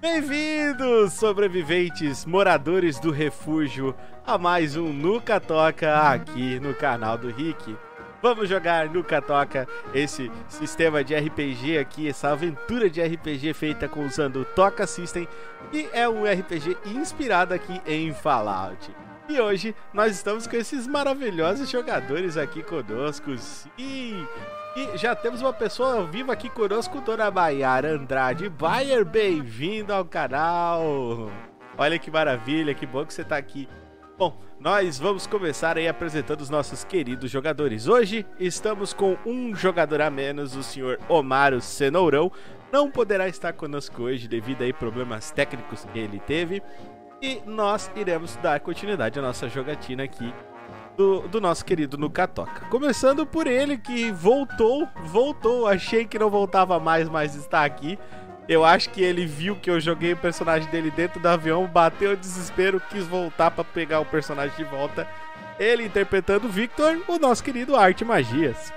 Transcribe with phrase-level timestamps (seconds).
[0.00, 3.94] Bem-vindos, sobreviventes, moradores do refúgio,
[4.26, 7.76] a mais um Nuca Toca aqui no canal do Rick.
[8.22, 14.06] Vamos jogar Nuca Toca, esse sistema de RPG aqui, essa aventura de RPG feita com
[14.06, 15.28] usando o Toca System,
[15.70, 18.90] e é um RPG inspirado aqui em Fallout.
[19.28, 23.36] E hoje nós estamos com esses maravilhosos jogadores aqui conosco.
[23.36, 24.26] Sim,
[24.76, 28.48] e já temos uma pessoa viva aqui conosco, Dona Baiara Andrade.
[28.48, 31.30] Bayer, bem-vindo ao canal.
[31.76, 33.68] Olha que maravilha, que bom que você está aqui.
[34.16, 37.88] Bom, nós vamos começar aí apresentando os nossos queridos jogadores.
[37.88, 42.30] Hoje estamos com um jogador a menos, o senhor Omaro Cenourão.
[42.70, 46.62] Não poderá estar conosco hoje devido a problemas técnicos que ele teve.
[47.20, 50.32] E nós iremos dar continuidade à nossa jogatina aqui
[51.00, 52.66] do, do nosso querido Nukatoka.
[52.66, 57.98] Começando por ele que voltou, voltou, achei que não voltava mais, mas está aqui.
[58.46, 62.12] Eu acho que ele viu que eu joguei o personagem dele dentro do avião, bateu
[62.12, 65.08] o desespero, quis voltar para pegar o personagem de volta.
[65.58, 68.70] Ele interpretando Victor, o nosso querido Arte Magias.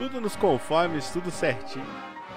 [0.00, 1.84] Tudo nos conformes, tudo certinho.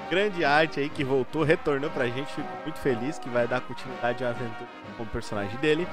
[0.09, 4.23] Grande arte aí que voltou, retornou pra gente, fico muito feliz que vai dar continuidade
[4.25, 5.87] à aventura com o personagem dele.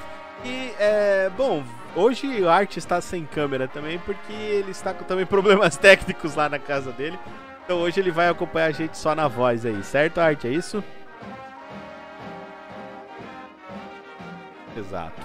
[0.44, 1.62] E, é, bom,
[1.94, 6.48] hoje o Art está sem câmera também, porque ele está com também problemas técnicos lá
[6.48, 7.16] na casa dele.
[7.64, 10.44] Então hoje ele vai acompanhar a gente só na voz aí, certo, Art?
[10.44, 10.82] É isso?
[14.76, 15.22] Exato.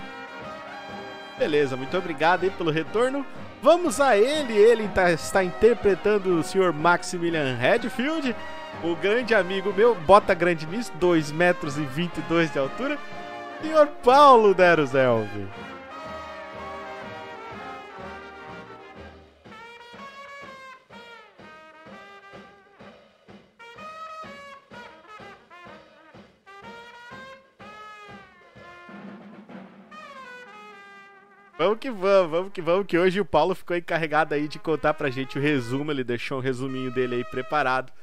[1.40, 3.26] Beleza, muito obrigado aí pelo retorno.
[3.66, 6.72] Vamos a ele, ele tá, está interpretando o Sr.
[6.72, 8.36] Maximilian Redfield,
[8.84, 12.96] o grande amigo meu, bota grande nisso, 2 metros e 22 de altura,
[13.64, 13.88] Sr.
[14.04, 15.48] Paulo Deruzelvi.
[31.58, 34.94] Vamos que vamos, vamos que vamos, que hoje o Paulo ficou encarregado aí de contar
[34.94, 37.94] pra gente o resumo, ele deixou um resuminho dele aí preparado.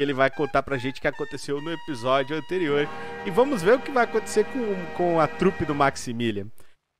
[0.00, 2.88] Ele vai contar pra gente o que aconteceu no episódio anterior.
[3.26, 6.46] E vamos ver o que vai acontecer com, com a trupe do Maximilian.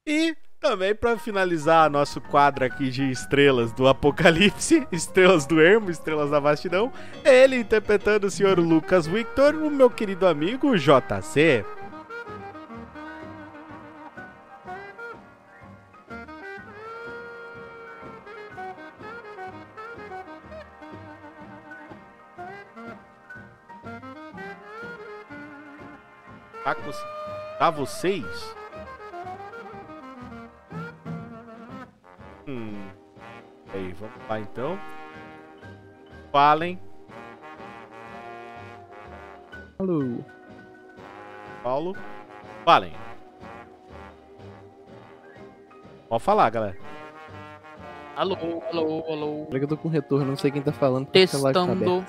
[0.06, 6.30] E também para finalizar nosso quadro aqui de estrelas do Apocalipse, estrelas do Ermo, estrelas
[6.30, 6.92] da Vastidão,
[7.24, 11.64] ele interpretando o senhor Lucas Victor, o meu querido amigo JC.
[26.64, 26.76] Tá,
[27.58, 28.54] tá vocês?
[32.46, 32.88] Hum.
[33.74, 34.78] Aí, vamos lá então.
[36.30, 36.80] Falem.
[39.78, 40.18] Alô.
[41.64, 41.96] Paulo.
[42.64, 42.92] Falem.
[46.08, 46.76] Pode falar, galera.
[48.14, 48.36] Alô,
[48.70, 49.48] alô, alô.
[49.50, 51.06] Eu tô com retorno, não sei quem tá falando.
[51.06, 52.04] Tá Testando.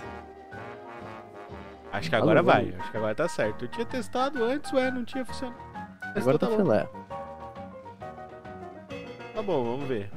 [1.93, 2.73] Acho que agora Alô, vai.
[2.79, 3.65] Acho que agora tá certo.
[3.65, 5.61] Eu tinha testado antes, ué, não tinha funcionado.
[6.15, 6.89] Agora tá, tá filé.
[9.35, 10.09] Tá bom, vamos ver.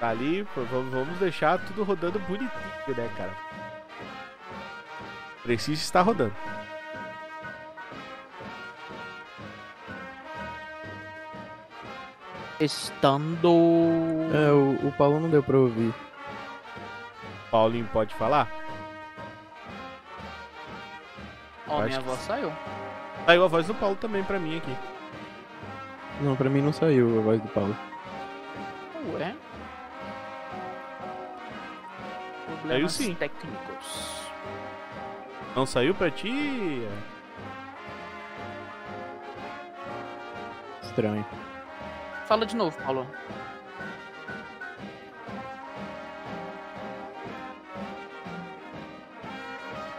[0.00, 2.50] Tá ali, vamos deixar tudo rodando bonitinho,
[2.96, 3.32] né, cara?
[5.42, 6.34] Precisa estar rodando.
[12.58, 13.48] Estando.
[14.34, 15.94] É, o, o Paulo não deu pra ouvir.
[17.50, 18.65] Paulinho pode falar?
[21.68, 22.52] Ó, minha voz saiu.
[23.24, 24.76] Saiu a voz do Paulo também pra mim aqui.
[26.20, 27.76] Não, pra mim não saiu a voz do Paulo.
[29.12, 29.34] Ué?
[32.60, 33.14] Problemas saiu sim.
[33.14, 34.26] técnicos.
[35.54, 36.86] Não saiu pra ti?
[40.82, 41.26] Estranho.
[42.26, 43.06] Fala de novo, Paulo.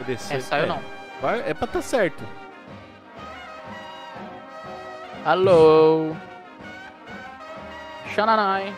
[0.07, 0.67] É, saiu é.
[0.67, 0.96] não.
[1.21, 2.23] Vai, é pra tá certo.
[5.25, 6.15] Alô?
[8.13, 8.73] Xananai.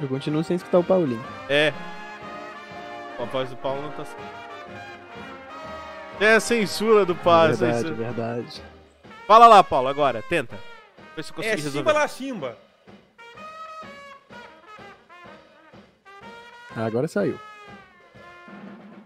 [0.00, 1.24] Eu continuo sem escutar o Paulinho.
[1.48, 1.72] É.
[3.18, 4.44] A voz do Paulo não tá certo.
[6.20, 7.54] É a censura do Paulo.
[7.54, 7.94] Verdade, censura.
[7.94, 8.62] verdade.
[9.26, 10.22] Fala lá, Paulo, agora.
[10.22, 10.58] Tenta.
[11.16, 12.58] Vê se é Simba lá, Simba.
[16.76, 17.38] Agora saiu.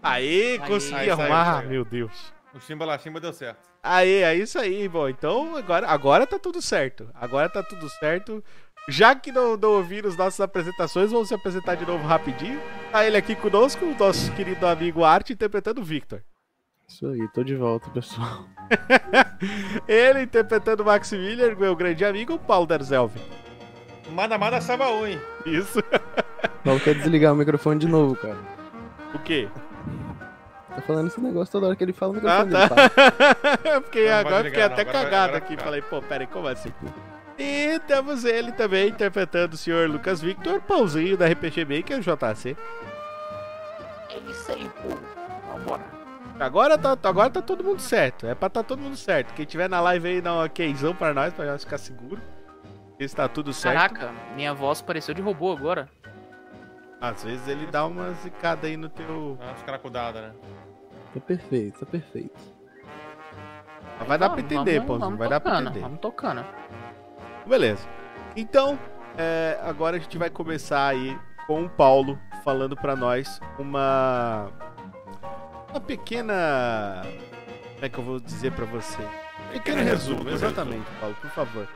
[0.01, 0.59] Aê, Aê.
[0.59, 1.45] consegui Aí, saiu, arrumar.
[1.57, 1.69] saiu.
[1.69, 2.33] Meu Deus.
[2.53, 3.69] O Chimba lá, Chimba deu certo.
[3.83, 5.07] Aê, é isso aí, bom.
[5.07, 7.09] Então agora, agora tá tudo certo.
[7.13, 8.43] Agora tá tudo certo.
[8.87, 12.59] Já que não, não ouviram as nossas apresentações, vamos se apresentar de novo rapidinho.
[12.91, 16.23] Tá ele aqui conosco, o nosso querido amigo Arte, interpretando o Victor.
[16.87, 18.45] Isso aí, tô de volta, pessoal.
[19.87, 23.21] Ele interpretando o Maximilian, meu grande amigo, o Paulo Derzelvi.
[24.09, 25.21] Mada Mada Sabaú, hein?
[25.45, 25.83] Isso.
[26.63, 28.37] Paulo quer desligar o microfone de novo, cara.
[29.13, 29.47] O quê?
[30.75, 33.59] Tá falando esse negócio toda hora que ele fala o Ah, microfone dele, tá?
[33.75, 35.47] Eu fiquei, Não, agora pode fiquei até agora- cagado agora aqui.
[35.49, 35.63] fica.
[35.63, 36.71] Falei, pô, peraí, como assim?
[37.37, 42.55] E temos ele também interpretando o senhor Lucas Victor, pãozinho da RPG Maker JC.
[44.09, 44.89] É isso aí, pô.
[45.51, 45.83] Vambora.
[46.39, 48.25] Agora tá, agora tá todo mundo certo.
[48.27, 49.33] É pra tá todo mundo certo.
[49.33, 52.21] Quem tiver na live aí, dá um okzão pra nós, pra nós ficar seguro.
[52.97, 53.75] Está tudo certo.
[53.75, 55.89] Caraca, minha voz pareceu de robô agora.
[57.01, 59.37] Às vezes ele dá uma zicada aí no teu.
[59.39, 60.31] Dá umas caracudadas, né?
[61.13, 62.39] Tá perfeito, tá perfeito.
[64.07, 65.81] Vai dar pra Vamos, entender, vamos Vai dar pra entender.
[65.81, 66.45] Vamos tocando.
[67.45, 67.87] Beleza.
[68.35, 68.79] Então,
[69.17, 74.49] é, agora a gente vai começar aí com o Paulo falando pra nós uma
[75.69, 77.03] uma pequena
[77.79, 79.01] como é que eu vou dizer pra você?
[79.53, 81.67] Pequeno resumo, resumo, exatamente, Paulo, por favor.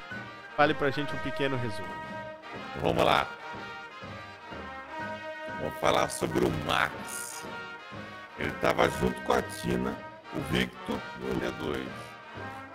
[0.58, 1.88] Fale pra gente um pequeno resumo.
[2.82, 3.25] Vamos lá.
[5.62, 7.23] Vamos falar sobre o Max.
[8.40, 9.96] Ele estava junto com a Tina,
[10.36, 11.86] o Victor e o D2.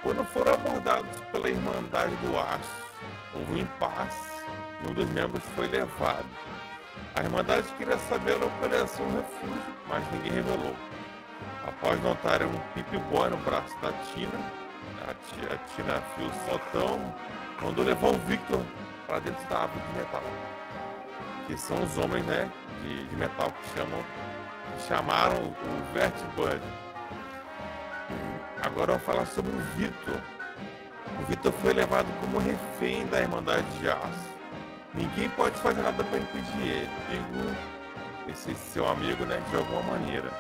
[0.03, 2.87] Quando foram abordados pela Irmandade do Aço,
[3.35, 4.45] houve um impasse
[4.83, 6.27] e um dos membros foi levado.
[7.17, 10.77] A Irmandade queria saber a operação refúgio, mas ninguém revelou.
[11.67, 14.39] Após notarem um pipi-boy no braço da Tina,
[15.09, 17.15] a Tina, a Tina viu o soltão,
[17.61, 18.63] mandou levar o Victor
[19.09, 20.23] para dentro da árvore de metal.
[21.49, 22.49] Que são os homens, né,
[22.83, 24.05] de, de metal que chamam,
[24.87, 26.63] chamaram o Vertibird.
[28.63, 30.21] Agora eu vou falar sobre o Victor.
[31.21, 34.39] O Victor foi levado como refém da Irmandade de Aço.
[34.95, 37.79] Ninguém pode fazer nada para impedir ele, digo
[38.31, 40.31] esse seu amigo, né, de alguma maneira.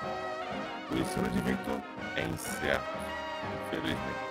[0.90, 1.80] O destino de Victor
[2.16, 2.98] é incerto,
[3.66, 4.28] infelizmente.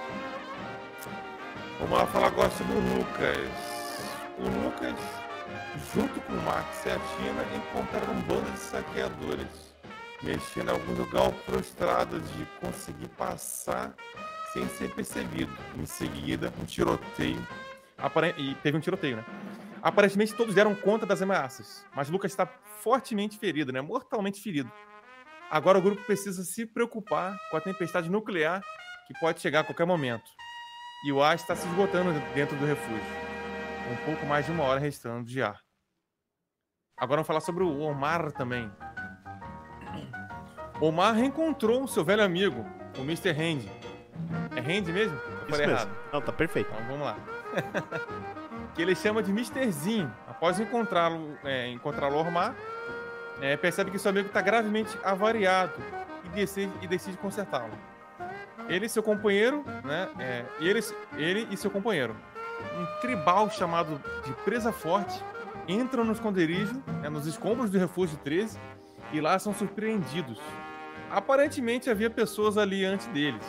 [1.80, 3.38] Vamos lá falar agora sobre o Lucas.
[4.39, 4.96] O Lucas,
[5.93, 9.66] junto com o Max e a Tina, encontraram um bando de saqueadores,
[10.21, 13.93] mexendo em algum lugar frustrado de conseguir passar
[14.53, 15.51] sem ser percebido.
[15.77, 17.45] Em seguida, um tiroteio.
[17.97, 19.25] Apare- E teve um tiroteio, né?
[19.82, 22.45] Aparentemente todos deram conta das ameaças, mas Lucas está
[22.82, 23.80] fortemente ferido, né?
[23.82, 24.71] Mortalmente ferido.
[25.49, 28.62] Agora o grupo precisa se preocupar com a tempestade nuclear
[29.08, 30.30] que pode chegar a qualquer momento.
[31.06, 33.06] E o ar está se esgotando dentro do refúgio.
[33.91, 35.62] Um pouco mais de uma hora restando de ar.
[36.97, 38.69] Agora vamos falar sobre o Omar também.
[40.80, 42.66] Omar reencontrou o seu velho amigo,
[42.98, 43.32] o Mr.
[43.32, 43.66] Hand.
[44.56, 45.18] É Hand mesmo?
[45.18, 45.72] Eu Isso falei mesmo.
[45.72, 45.90] errado.
[46.13, 46.70] Não, tá perfeito.
[46.72, 47.18] Então vamos lá.
[48.76, 50.12] que ele chama de Misterzinho.
[50.28, 52.56] Após encontrá-lo, é, encontrá-lo Ormar,
[53.42, 55.74] é, percebe que seu amigo está gravemente avariado
[56.26, 57.72] e decide, e decide consertá-lo.
[58.70, 60.10] Ele e seu companheiro, né?
[60.20, 60.80] é, ele,
[61.16, 62.16] ele e seu companheiro,
[62.76, 65.24] um tribal chamado de Presa Forte,
[65.68, 68.60] entram no esconderijo, né, nos escombros do Refúgio 13,
[69.12, 70.40] e lá são surpreendidos.
[71.10, 73.43] Aparentemente havia pessoas ali antes deles.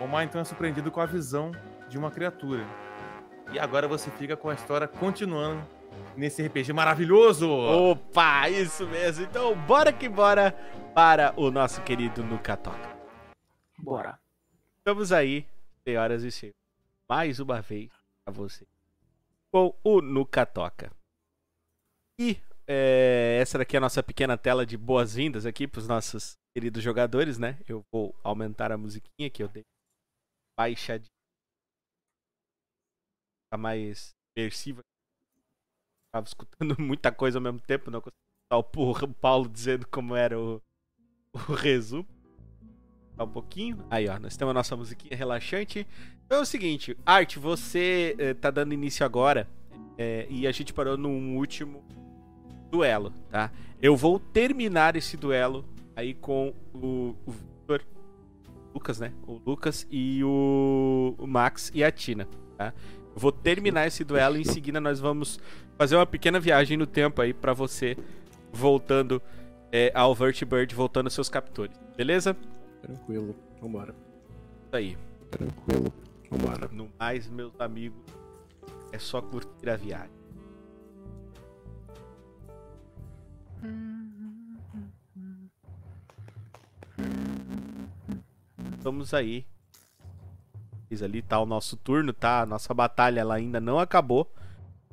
[0.00, 1.52] Omar então é surpreendido com a visão
[1.88, 2.64] de uma criatura.
[3.52, 5.66] E agora você fica com a história continuando
[6.16, 7.50] nesse RPG maravilhoso.
[7.50, 9.24] Opa, isso mesmo.
[9.24, 10.52] Então, bora que bora
[10.94, 12.96] para o nosso querido Nuka Toca.
[13.78, 14.18] Bora.
[14.78, 15.46] Estamos aí,
[15.84, 16.58] senhoras e senhores,
[17.08, 17.90] mais uma vez
[18.24, 18.66] a você
[19.50, 20.90] com o Nuka Toca.
[22.18, 26.36] E é, essa daqui é a nossa pequena tela de boas-vindas aqui para os nossos
[26.58, 27.56] queridos jogadores, né?
[27.68, 29.62] Eu vou aumentar a musiquinha que eu dei
[30.58, 31.06] baixadinha.
[33.48, 34.80] Tá mais imersiva.
[36.12, 40.36] Tava escutando muita coisa ao mesmo tempo, não consegui escutar o Paulo dizendo como era
[40.36, 40.60] o,
[41.32, 42.04] o resumo.
[43.14, 43.86] Só um pouquinho.
[43.88, 45.86] Aí, ó, nós temos a nossa musiquinha relaxante.
[46.26, 49.48] Então é o seguinte, Arte, você eh, tá dando início agora
[49.96, 51.84] eh, e a gente parou num último
[52.68, 53.52] duelo, tá?
[53.80, 55.64] Eu vou terminar esse duelo
[55.98, 57.82] aí com o, o Victor,
[58.72, 59.12] Lucas, né?
[59.26, 62.72] O Lucas e o, o Max e a Tina, tá?
[63.14, 65.40] Eu vou terminar esse duelo e em seguida nós vamos
[65.76, 67.96] fazer uma pequena viagem no tempo aí pra você
[68.52, 69.20] voltando
[69.72, 72.36] eh, ao Vertibird, voltando aos seus captores, beleza?
[72.80, 73.92] Tranquilo, vambora.
[74.66, 74.96] Isso aí.
[75.32, 75.92] Tranquilo,
[76.30, 76.68] vambora.
[76.68, 77.98] No mais, meus amigos,
[78.92, 80.16] é só curtir a viagem.
[88.88, 89.44] Estamos aí.
[90.88, 92.40] Fiz ali tá o nosso turno, tá?
[92.40, 94.32] A nossa batalha ela ainda não acabou.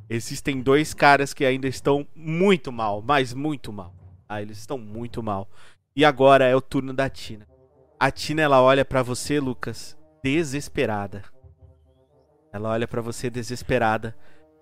[0.10, 3.94] Existem dois caras que ainda estão muito mal, mas muito mal.
[4.28, 5.50] Ah, eles estão muito mal.
[5.96, 7.48] E agora é o turno da Tina.
[7.98, 11.24] A Tina ela olha pra você, Lucas, desesperada.
[12.52, 14.16] Ela olha pra você desesperada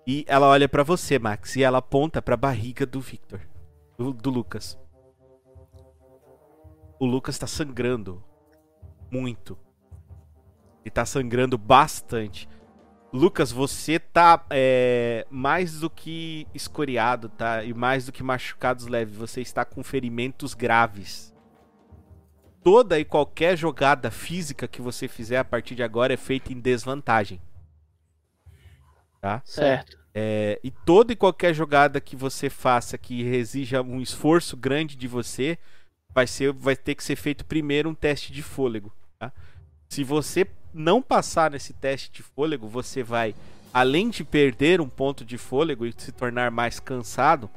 [0.06, 3.40] e ela olha pra você, Max, e ela aponta pra barriga do Victor,
[3.98, 4.78] do, do Lucas.
[6.98, 8.22] O Lucas tá sangrando
[9.14, 9.56] muito.
[10.84, 12.48] Ele tá sangrando bastante.
[13.12, 17.62] Lucas, você tá é, mais do que escoriado, tá?
[17.62, 19.16] E mais do que machucados leves.
[19.16, 21.32] Você está com ferimentos graves.
[22.62, 26.58] Toda e qualquer jogada física que você fizer a partir de agora é feita em
[26.58, 27.40] desvantagem.
[29.20, 29.40] Tá?
[29.44, 29.96] Certo.
[30.12, 35.06] É, e toda e qualquer jogada que você faça que exija um esforço grande de
[35.06, 35.58] você,
[36.12, 38.92] vai, ser, vai ter que ser feito primeiro um teste de fôlego.
[39.94, 43.32] Se você não passar nesse teste de fôlego, você vai,
[43.72, 47.48] além de perder um ponto de fôlego e se tornar mais cansado,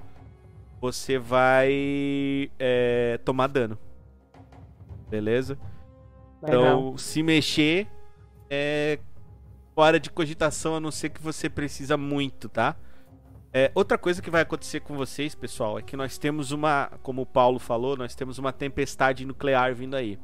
[0.80, 3.76] você vai é, tomar dano.
[5.10, 5.58] Beleza?
[6.40, 6.62] Legal.
[6.62, 7.88] Então, se mexer
[8.52, 9.00] é
[9.74, 12.76] fora de cogitação, a não ser que você precisa muito, tá?
[13.52, 17.24] É, outra coisa que vai acontecer com vocês, pessoal, é que nós temos uma, como
[17.24, 20.20] o Paulo falou, nós temos uma tempestade nuclear vindo aí.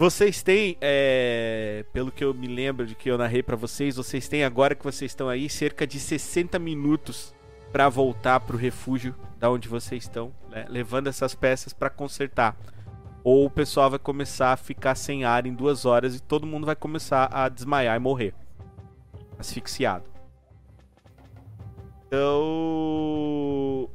[0.00, 4.26] Vocês têm, é, pelo que eu me lembro de que eu narrei pra vocês, vocês
[4.26, 7.34] têm agora que vocês estão aí cerca de 60 minutos
[7.70, 12.56] pra voltar pro refúgio da onde vocês estão, né, levando essas peças pra consertar.
[13.22, 16.64] Ou o pessoal vai começar a ficar sem ar em duas horas e todo mundo
[16.64, 18.32] vai começar a desmaiar e morrer,
[19.38, 20.08] asfixiado.
[22.06, 23.86] Então,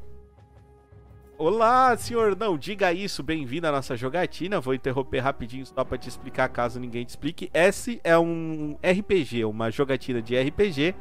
[1.38, 2.34] Olá, senhor.
[2.34, 3.22] Não, diga isso.
[3.22, 4.62] Bem-vindo à nossa jogatina.
[4.62, 7.52] Vou interromper rapidinho só para te explicar, caso ninguém te explique.
[7.54, 10.96] Esse é um RPG, uma jogatina de RPG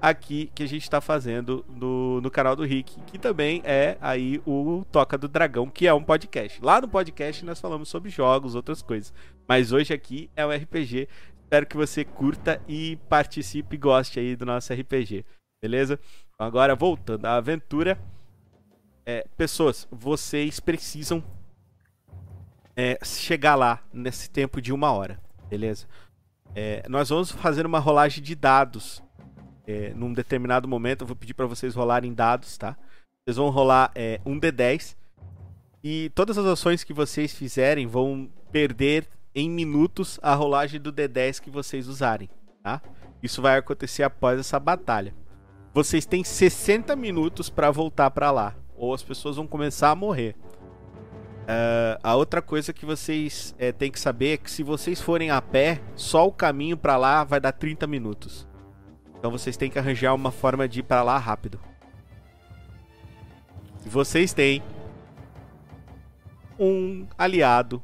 [0.00, 4.40] aqui que a gente está fazendo no, no canal do Rick, que também é aí
[4.46, 6.64] o Toca do Dragão, que é um podcast.
[6.64, 9.12] Lá no podcast nós falamos sobre jogos, outras coisas.
[9.48, 11.08] Mas hoje aqui é um RPG.
[11.42, 15.24] Espero que você curta e participe e goste aí do nosso RPG.
[15.60, 15.98] Beleza?
[16.38, 17.98] Agora voltando à aventura.
[19.04, 21.22] É, pessoas, vocês precisam
[22.76, 25.86] é, chegar lá nesse tempo de uma hora, beleza?
[26.54, 29.02] É, nós vamos fazer uma rolagem de dados
[29.66, 31.02] é, num determinado momento.
[31.02, 32.76] Eu vou pedir para vocês rolarem dados, tá?
[33.24, 34.96] Vocês vão rolar é, um D10
[35.82, 41.40] e todas as ações que vocês fizerem vão perder em minutos a rolagem do D10
[41.40, 42.28] que vocês usarem,
[42.62, 42.80] tá?
[43.22, 45.14] Isso vai acontecer após essa batalha.
[45.74, 50.34] Vocês têm 60 minutos para voltar para lá ou as pessoas vão começar a morrer.
[51.42, 55.30] Uh, a outra coisa que vocês é, têm que saber é que se vocês forem
[55.30, 58.44] a pé, só o caminho para lá vai dar 30 minutos.
[59.16, 61.60] Então vocês têm que arranjar uma forma de ir para lá rápido.
[63.86, 64.60] E vocês têm
[66.58, 67.80] um aliado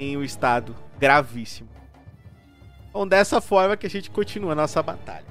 [0.00, 1.68] em um estado gravíssimo.
[2.88, 5.26] Então dessa forma que a gente continua a nossa batalha.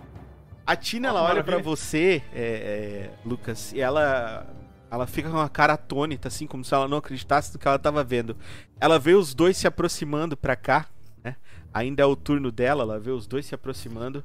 [0.68, 4.48] A Tina ela olha para você, é, é, Lucas, e ela
[4.94, 7.80] ela fica com uma cara atônita, assim, como se ela não acreditasse no que ela
[7.80, 8.38] tava vendo.
[8.80, 10.88] Ela vê os dois se aproximando pra cá,
[11.24, 11.36] né?
[11.74, 14.24] Ainda é o turno dela, ela vê os dois se aproximando.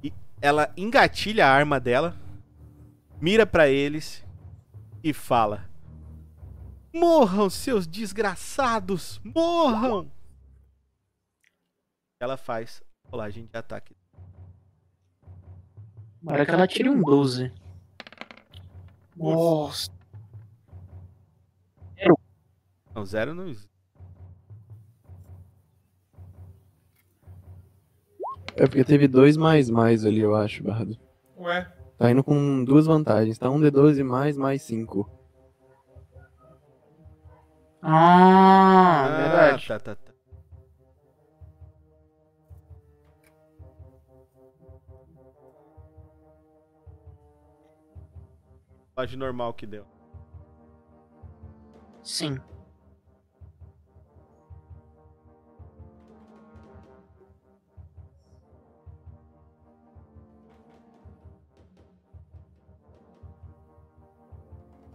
[0.00, 2.14] E ela engatilha a arma dela,
[3.20, 4.24] mira para eles
[5.02, 5.68] e fala:
[6.94, 9.20] Morram, seus desgraçados!
[9.24, 10.08] Morram!
[12.20, 13.96] Ela faz rolagem de ataque.
[16.22, 17.52] Agora que ela tire um 12.
[19.18, 19.90] Nossa.
[22.94, 23.68] Não, zero não existe.
[28.56, 30.96] É porque teve dois mais mais ali, eu acho, Bardo.
[31.36, 33.38] Ué, Tá indo com duas vantagens.
[33.38, 35.08] Tá um D12 mais mais 5.
[37.82, 39.66] Ah, verdade.
[39.66, 40.07] tá, tá, tá.
[48.98, 49.86] Rolagem normal que deu.
[52.02, 52.40] Sim.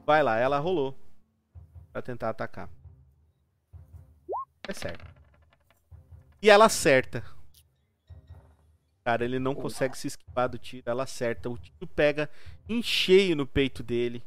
[0.06, 1.00] Vai lá, ela rolou.
[1.94, 2.70] Pra tentar atacar.
[4.68, 5.06] É certo.
[6.42, 7.24] E ela acerta.
[9.06, 10.89] Cara, ele não consegue se esquivar do tiro.
[10.89, 11.50] Ela acerta.
[11.50, 12.30] O tiro pega
[12.67, 14.23] em cheio no peito dele.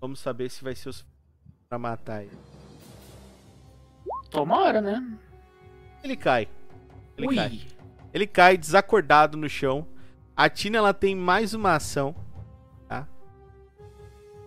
[0.00, 1.20] Vamos saber se vai ser o suficiente
[1.68, 2.36] pra matar ele.
[4.30, 5.18] Tomara, né?
[6.02, 6.48] Ele cai.
[7.16, 7.34] Ele Ui.
[7.34, 7.60] cai.
[8.12, 9.86] Ele cai desacordado no chão.
[10.36, 12.14] A Tina ela tem mais uma ação,
[12.88, 13.06] tá?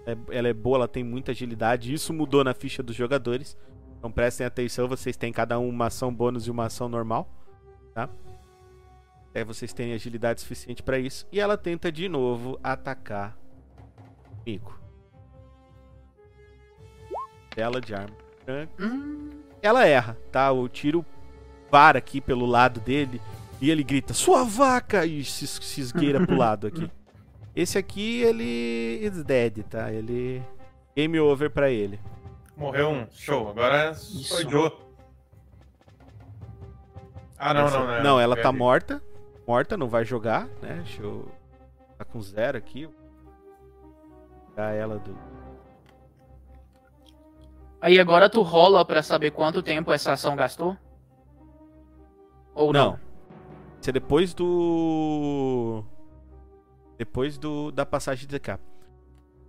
[0.06, 1.94] É- ela é boa, ela tem muita agilidade.
[1.94, 3.56] Isso mudou na ficha dos jogadores.
[3.98, 7.30] Então prestem atenção, vocês têm cada um uma ação bônus e uma ação normal,
[7.94, 8.10] tá?
[9.34, 11.28] É, vocês têm agilidade suficiente pra isso.
[11.32, 13.36] E ela tenta de novo atacar
[14.30, 14.80] o Mico.
[17.50, 18.16] Tela de arma.
[18.80, 19.30] Hum,
[19.62, 20.52] Ela erra, tá?
[20.52, 21.06] O tiro
[21.72, 23.22] para aqui pelo lado dele
[23.62, 25.06] e ele grita: Sua vaca!
[25.06, 26.92] E se, se esgueira pro lado aqui.
[27.56, 29.92] Esse aqui, ele is dead, tá?
[29.92, 30.42] Ele.
[30.96, 32.00] Game over pra ele.
[32.58, 33.08] Morreu um.
[33.12, 33.50] Show.
[33.50, 34.50] Agora Isso.
[34.50, 34.72] Joe.
[37.38, 38.04] Ah, não, não, não.
[38.04, 39.02] Não, ela tá morta.
[39.48, 40.76] Morta, não vai jogar, né?
[40.84, 41.30] Deixa eu.
[41.98, 42.90] Tá com zero aqui.
[44.50, 45.18] Tirar ela do.
[47.82, 50.78] Aí agora tu rola pra saber quanto tempo essa ação gastou?
[52.56, 52.92] Ou não?
[52.92, 53.00] Não.
[53.82, 55.84] Isso é depois do.
[56.98, 58.58] Depois do da passagem de DK.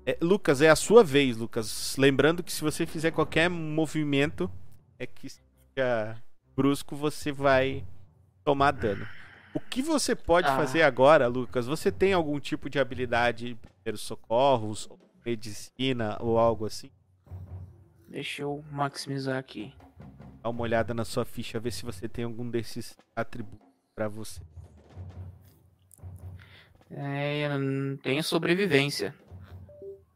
[0.07, 1.96] É, Lucas, é a sua vez, Lucas.
[1.96, 4.50] Lembrando que se você fizer qualquer movimento
[4.98, 6.16] é que seja
[6.57, 7.85] brusco, você vai
[8.44, 9.07] tomar dano.
[9.55, 10.57] O que você pode Ah.
[10.57, 11.67] fazer agora, Lucas?
[11.67, 14.88] Você tem algum tipo de habilidade em primeiros socorros,
[15.25, 16.90] medicina ou algo assim?
[18.09, 19.73] Deixa eu maximizar aqui.
[20.43, 24.40] Dá uma olhada na sua ficha, ver se você tem algum desses atributos pra você.
[26.90, 27.49] É,
[28.03, 29.14] tenho sobrevivência.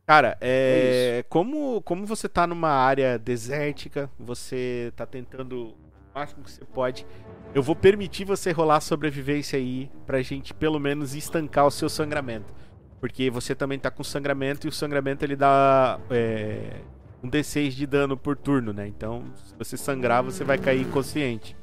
[0.07, 5.77] Cara, é, como, como você tá numa área desértica, você tá tentando
[6.19, 7.07] máximo que você pode.
[7.55, 12.53] Eu vou permitir você rolar sobrevivência aí pra gente pelo menos estancar o seu sangramento.
[13.01, 16.81] Porque você também tá com sangramento e o sangramento ele dá é,
[17.23, 18.89] um D6 de dano por turno, né?
[18.89, 21.57] Então, se você sangrar, você vai cair inconsciente.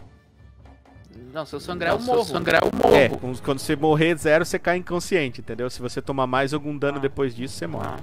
[1.34, 2.24] Não, se eu sangrar, eu morro.
[2.24, 2.96] se eu sangrar, eu morro.
[2.96, 3.10] É,
[3.44, 5.70] quando você morrer zero, você cai inconsciente, entendeu?
[5.70, 7.02] Se você tomar mais algum dano Ah.
[7.02, 7.98] depois disso, você morre.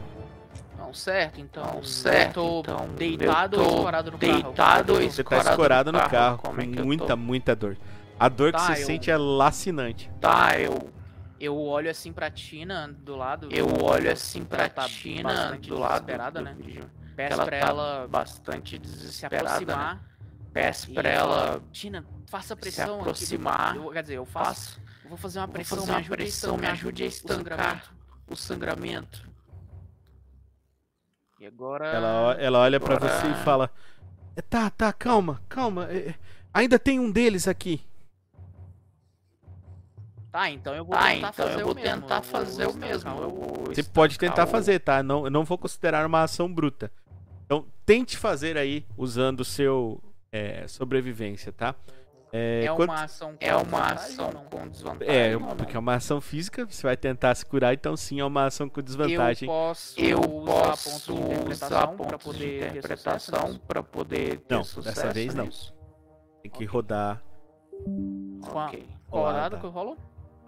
[0.93, 1.83] Não, certo, então.
[1.83, 4.43] Certo, Eu tô então, deitado eu ou escorado no carro?
[4.43, 7.17] deitado ou Você tá escorado no no carro, carro, com é que muita, tô?
[7.17, 7.79] muita dor.
[8.21, 10.11] A dor que Tá, você eu- sente é lacinante.
[10.21, 10.93] Tá, eu,
[11.41, 13.49] Eu olho assim pra Tina do lado.
[13.51, 16.57] eu olho assim pra Ela tá Tina do lado desesperada, do né?
[17.17, 19.49] Peço ela pra tá ela bastante se desesperada.
[19.49, 19.95] aproximar.
[19.97, 20.01] Né?
[20.53, 22.93] Peço e pra ela Tina, faça se pressão.
[22.95, 23.01] aqui.
[23.01, 23.75] aproximar.
[23.77, 24.47] Eu, quer dizer, eu faço.
[24.75, 26.73] Faço, eu vou fazer uma vou pressão, fazer me uma ajude a pressão, me estancar
[26.75, 27.93] ajude a o estancar sangramento.
[28.31, 29.32] o sangramento.
[31.43, 31.89] E agora.
[31.89, 33.69] Ela, ela olha pra agora- você e fala:
[34.37, 35.89] "É, Tá, tá, calma, calma.
[35.91, 36.15] é,
[36.55, 37.85] ainda tem um deles aqui.
[40.31, 42.01] Tá, então eu vou Tá, tentar então fazer eu vou o mesmo.
[42.03, 43.11] tentar eu vou fazer o mesmo.
[43.11, 45.03] Eu Você pode tentar o- fazer, tá?
[45.03, 46.93] Não, eu não vou considerar uma ação bruta.
[47.45, 50.01] Então, tente fazer aí usando o seu
[50.31, 51.75] é, sobrevivência, tá?
[52.35, 55.15] É, É uma ação com É uma ação com desvantagem.
[55.15, 58.47] É, porque é uma ação física, você vai tentar se curar, então sim, é uma
[58.47, 59.47] ação com desvantagem.
[59.47, 61.15] Eu posso Eu usar posso
[61.51, 65.45] usar pontos de poder ter interpretação sucesso para poder ter Não, dessa vez não.
[65.45, 65.75] nisso.
[66.43, 67.23] Tem que rodar.
[68.41, 68.89] Com a- Ok.
[69.11, 69.99] Qual dado que eu rolo?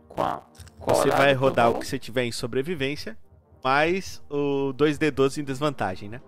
[0.08, 0.50] Qual,
[0.86, 3.18] Você vai rodar o que que você tiver em sobrevivência,
[3.62, 6.22] mais o 2D12 em desvantagem, né?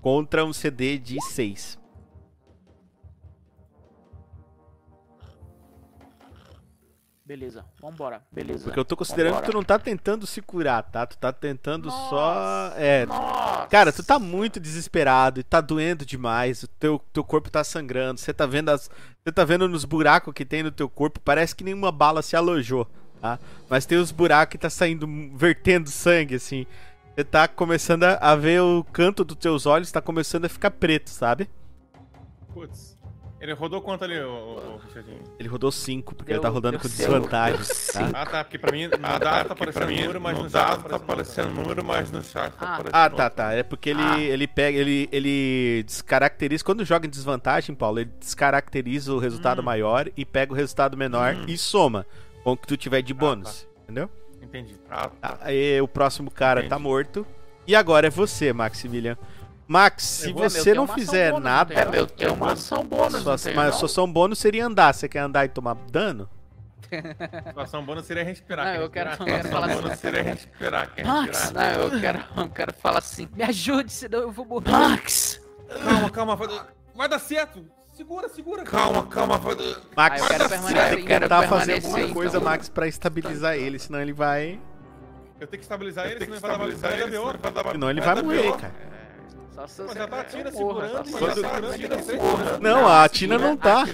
[0.00, 1.78] Contra um CD de 6.
[7.28, 8.22] Beleza, vambora.
[8.32, 8.64] Beleza.
[8.64, 9.46] Porque eu tô considerando Vambora.
[9.46, 11.06] que tu não tá tentando se curar, tá?
[11.06, 12.34] Tu tá tentando só.
[12.34, 13.04] Nossa, É.
[13.04, 13.66] Nossa.
[13.66, 16.62] Cara, tu tá muito desesperado e tá doendo demais.
[16.62, 18.18] O teu, teu corpo tá sangrando.
[18.18, 18.88] Você tá vendo as.
[19.22, 21.20] Você tá vendo nos buracos que tem no teu corpo.
[21.20, 22.88] Parece que nenhuma bala se alojou,
[23.20, 23.38] tá?
[23.68, 26.66] Mas tem os buracos que tá saindo, vertendo sangue, assim.
[27.14, 30.70] Você tá começando a, a ver o canto dos teus olhos, tá começando a ficar
[30.70, 31.50] preto, sabe?
[32.54, 32.97] Putz.
[33.40, 35.20] Ele rodou quanto ali, ô, Richardinho?
[35.38, 37.58] Ele rodou 5, porque ele Deu- tá rodando com desvantagem,
[37.92, 38.10] tá?
[38.22, 40.50] Ah, tá, porque pra mim no Ah, dado tá, tá aparecendo mim, número, mas no
[40.50, 42.74] chat tá aparecendo número, mas no chat tá Ah.
[42.74, 43.52] aparecendo Ah, tá, tá.
[43.52, 44.18] É porque ele, Ah.
[44.18, 46.64] ele pega, ele, ele descaracteriza.
[46.64, 49.64] Quando joga em desvantagem, Paulo, ele descaracteriza o resultado Hum.
[49.66, 51.44] maior e pega o resultado menor Hum.
[51.46, 52.04] e soma
[52.42, 53.68] com o que tu tiver de Ah, bônus.
[53.84, 54.10] Entendeu?
[54.42, 54.74] Entendi.
[54.90, 55.28] Ah, tá.
[55.28, 56.82] Tá, Aí o próximo cara tá Entendi.
[56.82, 57.26] morto.
[57.68, 59.16] E agora é você, Maximilian.
[59.68, 61.74] Max, se você não ação fizer bônus, nada.
[61.74, 63.72] É, meu, tem uma ação bônus, Sua, mas a não?
[63.72, 64.94] sua ação bônus seria andar.
[64.94, 66.28] Você quer andar e tomar dano?
[67.48, 68.64] Situação boa não seria respirar.
[68.64, 69.94] Não, quer eu quero, eu quero falar assim.
[69.96, 71.76] seria respirar, quer Max, respirar.
[71.76, 73.28] Não, eu quero, eu quero falar assim.
[73.34, 74.70] Me ajude, senão eu vou morrer.
[74.70, 75.38] Max!
[75.82, 76.48] Calma, calma, vai,
[76.94, 77.62] vai dar certo.
[77.92, 78.62] Segura, segura.
[78.62, 79.36] Calma, calma.
[79.36, 79.54] vai-
[79.94, 82.14] Max, Ah, eu quero você permanecer, tem que tentar fazer alguma então.
[82.14, 84.58] coisa, Max, pra estabilizar ele, senão ele vai.
[85.38, 88.74] Eu tenho que estabilizar Eu ele, senão ele vai dar senão ele vai morrer, cara.
[89.58, 91.60] Só se Mas você já tá a quer Tina que eu morra, segurando, tá a
[91.60, 92.60] Tina Tina segurando.
[92.60, 93.84] Não, a Tina não tá.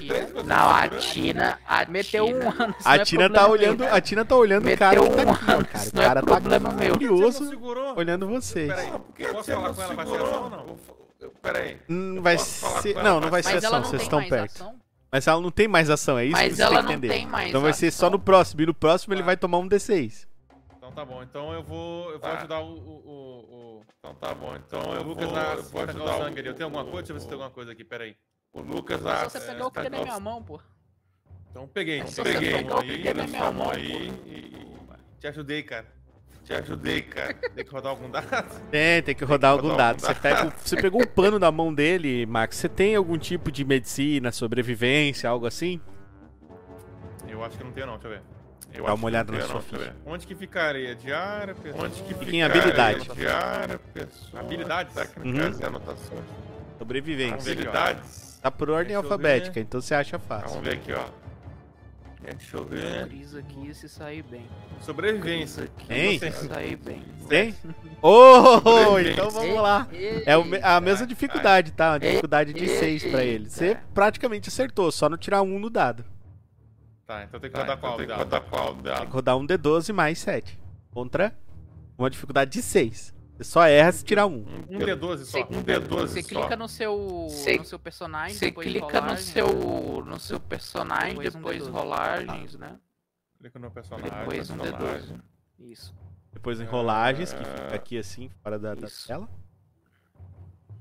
[0.44, 1.58] Não, a Tina.
[1.66, 2.74] A meteu um ano.
[2.84, 5.68] A é Tina tá olhando, a Tina tá olhando o cara que tá um ano,
[5.94, 6.38] O é cara tá.
[6.38, 7.50] Você curioso
[7.96, 8.68] olhando vocês.
[8.68, 9.94] Peraí, Porque posso você falar não com ela?
[9.94, 10.76] Vai ser ação ou não?
[11.40, 11.76] Peraí.
[11.88, 14.52] Hum, vai ser, não, não vai ser ação, vocês estão perto.
[14.62, 14.74] ação.
[15.10, 16.92] Mas ela não tem mais ação, é isso que Mas você ela tem que não
[16.98, 17.14] entender.
[17.14, 18.10] tem mais Então vai ser só ação.
[18.10, 19.26] no próximo, e no próximo ele Tá.
[19.26, 20.26] vai tomar um D6.
[20.76, 21.22] Então tá bom.
[21.22, 22.36] Então eu vou, eu vou Tá.
[22.36, 23.63] ajudar o, o, o-
[24.04, 24.54] Então tá bom.
[24.54, 26.48] Então o eu Lucas vou, a eu vou atacar ajudar o sangue ali.
[26.48, 26.98] Eu tenho alguma coisa?
[26.98, 28.16] Deixa eu ver se tem alguma coisa aqui, peraí.
[28.52, 30.60] o Lucas Só a se você pegar o que tem na minha mão, pô.
[31.50, 32.00] Então peguei.
[32.00, 32.64] Então peguei, peguei.
[32.64, 34.76] que aí, tem na minha mão, aí e
[35.18, 35.86] Te ajudei, cara.
[36.44, 37.32] te ajudei, cara.
[37.54, 38.60] Tem que rodar algum dado?
[38.70, 40.04] Tem, tem que rodar que algum rodar dado.
[40.04, 42.56] algum Você, pega, você pegou um pano da mão dele, Max.
[42.56, 45.80] Você tem algum tipo de medicina, sobrevivência, algo assim?
[47.26, 48.33] Eu acho que não tenho não, deixa eu ver.
[48.74, 49.96] Eu Dá uma olhada na sua tem, ficha.
[50.04, 50.94] Onde que ficaria?
[50.96, 51.62] Diária, ver.
[51.62, 51.84] pessoa?
[51.84, 53.08] Onde que Fica em habilidade.
[53.14, 54.94] Diária, pessoa, Habilidades?
[54.94, 55.62] Técnicas Uhum.
[55.62, 56.24] e anotações.
[56.78, 57.52] Sobrevivência.
[57.52, 58.38] Habilidades.
[58.42, 60.48] Tá por ordem alfabética, então você acha fácil.
[60.48, 61.04] Vamos ver aqui, ó.
[62.20, 63.06] Deixa eu ver.
[63.06, 64.46] Brisa aqui se sair bem.
[64.80, 65.68] Sobrevivência.
[65.88, 67.02] se sair bem.
[67.28, 67.54] Tem?
[68.02, 69.86] Oh, então vamos lá.
[70.26, 70.32] É
[70.62, 71.90] a mesma dificuldade, tá?
[71.92, 73.48] Uma dificuldade de 6 pra ele.
[73.48, 76.04] Você praticamente acertou, só não tirar um no dado.
[77.06, 77.96] Tá, então tem que Tá, rodar então qual?
[77.98, 78.18] tem que dado?
[78.24, 79.06] rodar qual Tem dado?
[79.06, 80.58] que rodar um D12 mais 7.
[80.90, 81.36] Contra
[81.98, 83.12] uma dificuldade de 6.
[83.36, 84.44] Você só erra se tirar um.
[84.70, 85.38] Um D12 só.
[85.40, 86.28] Um D12 Você só.
[86.28, 90.40] clica no seu, Você- no seu personagem, Você depois clica no rolagem, seu, no seu
[90.40, 91.70] personagem, Depois um depois D12.
[91.72, 92.78] rolagens, né?
[93.38, 94.10] Clica no personagem.
[94.18, 95.00] Depois um personagem.
[95.16, 95.20] D12.
[95.58, 95.94] Isso.
[96.32, 99.28] Depois em rolagens, que fica aqui assim, fora da, da tela.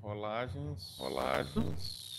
[0.01, 0.95] Rolagens.
[0.99, 2.12] Rolagens.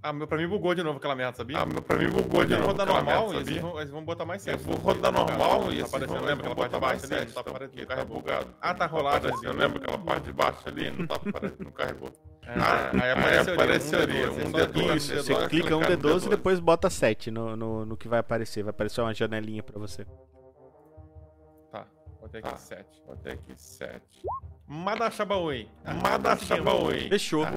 [0.00, 1.58] Ah, meu, pra mim bugou de novo aquela merda, sabia?
[1.60, 2.78] Ah, meu, pra mim bugou de Eu vou novo.
[2.80, 4.64] rodar normal merda, e vão, eles vão botar mais Eu certo.
[4.64, 7.14] vou rodar normal e Tá aparecendo, lembra aquela parte de baixo ali?
[7.18, 8.16] sete, Tá aparecendo, não tá carregou.
[8.20, 8.54] bugado.
[8.60, 9.46] Ah, tá Não rolado assim.
[9.48, 10.90] Lembra aquela parte de baixo ali?
[10.92, 12.12] Não tá aparecendo, não carregou.
[12.46, 14.72] Ah, aí Aí apareceu, apareceu ali, um um D12.
[14.72, 14.96] D12.
[14.96, 16.28] Isso, você clica um no D12 e D12.
[16.30, 18.62] depois bota 7 no, no, no que vai aparecer.
[18.62, 20.06] Vai aparecer uma janelinha pra você.
[21.72, 21.86] Tá,
[22.20, 22.50] botei Tá.
[22.50, 23.02] aqui 7.
[23.04, 24.00] Botei aqui 7.
[24.68, 25.68] Madachabaui.
[26.02, 27.08] Madachabaui.
[27.08, 27.44] Fechou.
[27.44, 27.52] Ah,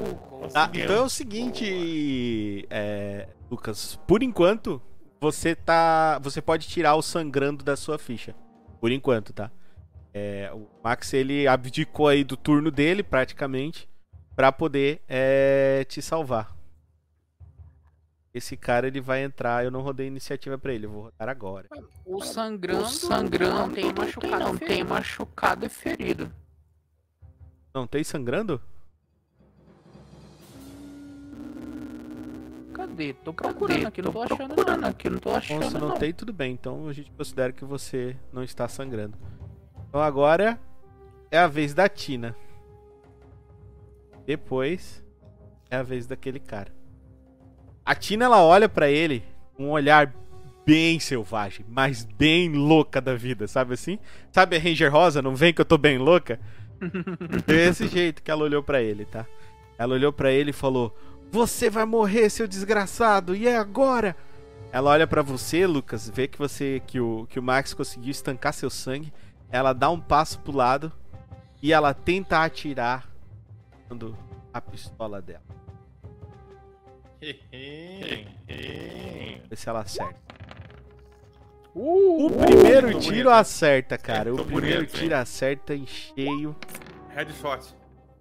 [0.54, 4.00] Tá, então é o seguinte, é, Lucas.
[4.08, 4.82] Por enquanto,
[5.20, 6.18] você tá.
[6.20, 8.34] Você pode tirar o sangrando da sua ficha.
[8.80, 9.52] Por enquanto, tá?
[10.14, 13.88] É, o Max ele abdicou aí do turno dele, praticamente,
[14.36, 16.56] pra poder é, te salvar.
[18.34, 19.64] Esse cara ele vai entrar.
[19.64, 21.68] Eu não rodei iniciativa pra ele, eu vou rodar agora.
[22.06, 24.66] O sangrando, O sangrando não tem machucado, não ferido.
[24.66, 26.34] tem machucado e ferido.
[27.74, 28.62] Não tem sangrando?
[32.74, 33.14] Cadê?
[33.14, 34.90] Tô procurando aqui, não tô achando procurando não.
[34.90, 35.98] aqui, não tô Bom, achando se não, não.
[35.98, 36.54] tem, tudo bem.
[36.54, 39.18] Então a gente considera que você não está sangrando.
[39.88, 40.60] Então agora
[41.30, 42.36] é a vez da Tina.
[44.26, 45.04] Depois
[45.70, 46.72] é a vez daquele cara.
[47.86, 50.14] A Tina ela olha pra ele com um olhar
[50.66, 53.98] bem selvagem, mas bem louca da vida, sabe assim?
[54.32, 55.22] Sabe a Ranger Rosa?
[55.22, 56.40] Não vem que eu tô bem louca?
[57.46, 59.26] Desse jeito que ela olhou pra ele, tá?
[59.78, 60.96] Ela olhou pra ele e falou:
[61.32, 64.16] Você vai morrer, seu desgraçado, e é agora?
[64.72, 68.54] Ela olha pra você, Lucas, vê que você que o que o Max conseguiu estancar
[68.54, 69.12] seu sangue.
[69.50, 70.92] Ela dá um passo pro lado
[71.62, 73.10] e ela tenta atirar
[73.86, 74.18] usando
[74.54, 75.44] a pistola dela.
[79.50, 80.41] Vê se ela acerta.
[81.74, 83.30] Uh, O primeiro muito tiro bonito.
[83.30, 84.34] acerta, cara.
[84.34, 85.02] O primeiro bonito, hein?
[85.04, 86.56] tiro acerta em cheio.
[87.10, 87.74] Headshot.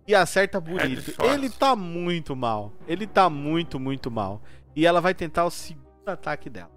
[0.07, 0.83] E acerta bonito.
[0.89, 1.23] Headshot.
[1.27, 2.73] Ele tá muito mal.
[2.87, 4.41] Ele tá muito, muito mal.
[4.75, 6.71] E ela vai tentar o segundo ataque dela.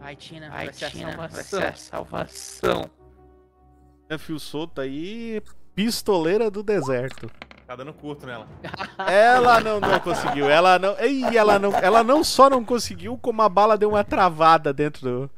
[0.00, 1.60] Ai, Tina, Ai, vai ser Tina, vai salvação.
[1.60, 2.90] ser a salvação.
[4.08, 5.40] É fio solto aí.
[5.74, 7.30] Pistoleira do deserto.
[7.66, 8.46] Tá dando curto nela.
[9.10, 10.48] Ela não, não conseguiu.
[10.48, 10.94] Ela não.
[11.04, 11.72] Ih, ela não.
[11.72, 15.30] Ela não só não conseguiu, como a bala deu uma travada dentro do-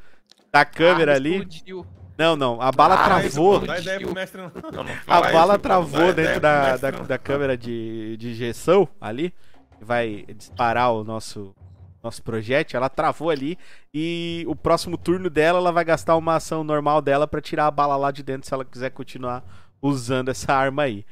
[0.52, 1.36] da câmera Ah, ali.
[1.38, 1.86] explodiu.
[2.16, 2.60] Não, não.
[2.60, 3.60] A bala Ah, travou.
[3.60, 4.50] Não ideia pro mestre não.
[4.72, 7.06] Não, não A bala isso, travou dentro da, da, mestre, não.
[7.06, 9.32] da câmera de, de injeção ali.
[9.78, 11.54] que Vai disparar o nosso,
[12.02, 12.76] nosso projétil.
[12.76, 13.56] Ela travou ali.
[13.94, 17.70] E o próximo turno dela, ela vai gastar uma ação normal dela pra tirar a
[17.70, 19.44] bala lá de dentro se ela quiser continuar
[19.80, 21.04] usando essa arma aí.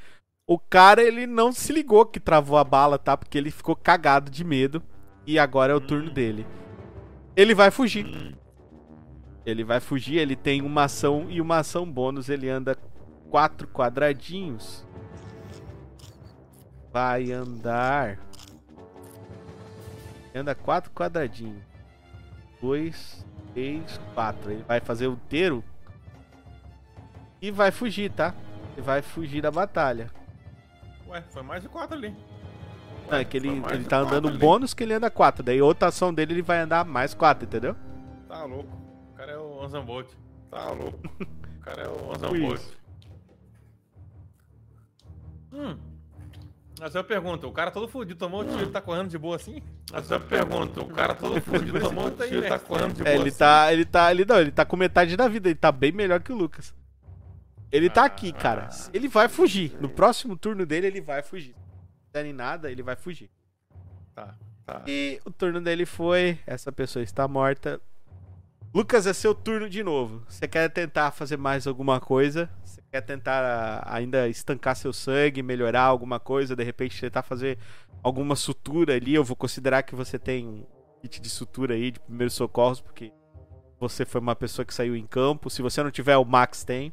[0.49, 3.17] O cara, ele não se ligou que travou a bala, tá?
[3.17, 4.83] Porque ele ficou cagado de medo.
[5.25, 6.45] E agora é o turno dele.
[7.37, 8.37] Ele vai fugir.
[9.47, 12.29] Ele vai fugir, ele tem uma ação e uma ação bônus.
[12.29, 12.77] Ele anda
[13.31, 14.85] quatro quadradinhos.
[16.93, 18.19] Vai andar.
[20.35, 21.63] Anda quatro quadradinhos.
[22.61, 23.25] Dois,
[23.55, 24.51] três, quatro.
[24.51, 25.63] Ele vai fazer o inteiro.
[27.41, 28.35] E vai fugir, tá?
[28.73, 30.11] Ele vai fugir da batalha.
[31.07, 32.13] Ué, foi mais de quatro ali.
[33.09, 34.39] Não, é que ele, ele tá quatro andando ali.
[34.39, 35.45] bônus que ele anda 4.
[35.45, 37.77] Daí outra ação dele ele vai andar mais 4, entendeu?
[38.27, 38.86] Tá louco.
[39.57, 40.09] O é o Anzambolt.
[40.51, 41.01] Tá louco.
[41.19, 42.77] O cara é o isso.
[45.53, 45.79] Hum.
[46.79, 49.63] Mas eu pergunto, o cara todo fudido, tomou o tiro, tá correndo de boa assim?
[49.95, 53.15] Essa pergunta, o cara todo fudido tomou um aí, tiro, tá correndo de É, boa
[53.15, 53.39] ele assim.
[53.39, 53.73] tá.
[53.73, 54.11] Ele tá.
[54.11, 56.75] Ele não, ele tá com metade da vida, ele tá bem melhor que o Lucas.
[57.73, 58.69] Ele tá aqui, cara.
[58.93, 59.75] Ele vai fugir.
[59.81, 61.55] No próximo turno dele, ele vai fugir.
[61.55, 63.31] Se não der em nada, ele vai fugir.
[64.15, 64.35] Tá.
[64.67, 64.83] Tá.
[64.87, 66.39] E o turno dele foi.
[66.47, 67.81] Essa pessoa está morta.
[68.77, 70.23] Lucas, é seu turno de novo.
[70.29, 72.51] Você quer tentar fazer mais alguma coisa?
[72.63, 76.55] Você quer tentar ah, ainda estancar seu sangue, melhorar alguma coisa?
[76.55, 77.57] De repente tentar fazer
[78.03, 79.15] alguma sutura ali?
[79.15, 80.67] Eu vou considerar que você tem um
[81.01, 83.15] kit de sutura aí, de primeiros socorros, porque
[83.81, 85.49] você foi uma pessoa que saiu em campo.
[85.49, 86.93] Se você não tiver, o Max tem.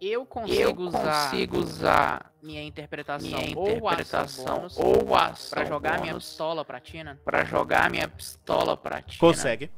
[0.00, 6.14] Eu consigo, usar, usar minha interpretação, minha ou interpretação ação ou ação pra jogar minha
[6.14, 7.20] pistola pra Tina.
[7.24, 9.18] pra jogar minha pistola pra ti.
[9.18, 9.68] Consegue.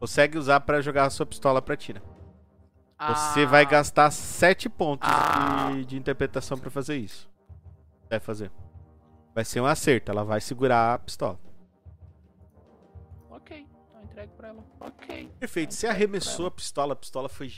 [0.00, 2.02] Consegue usar pra jogar a sua pistola pra Tina.
[2.98, 5.70] Você Ah, vai gastar 7 pontos Ah.
[5.72, 7.30] de, de interpretação pra fazer isso.
[8.08, 8.50] Vai fazer.
[9.34, 11.38] Vai ser um acerto, ela vai segurar a pistola.
[13.30, 14.64] Ok, então entregue pra ela.
[14.80, 15.30] Ok.
[15.38, 15.72] Perfeito.
[15.74, 17.52] Você arremessou a pistola, a pistola foi.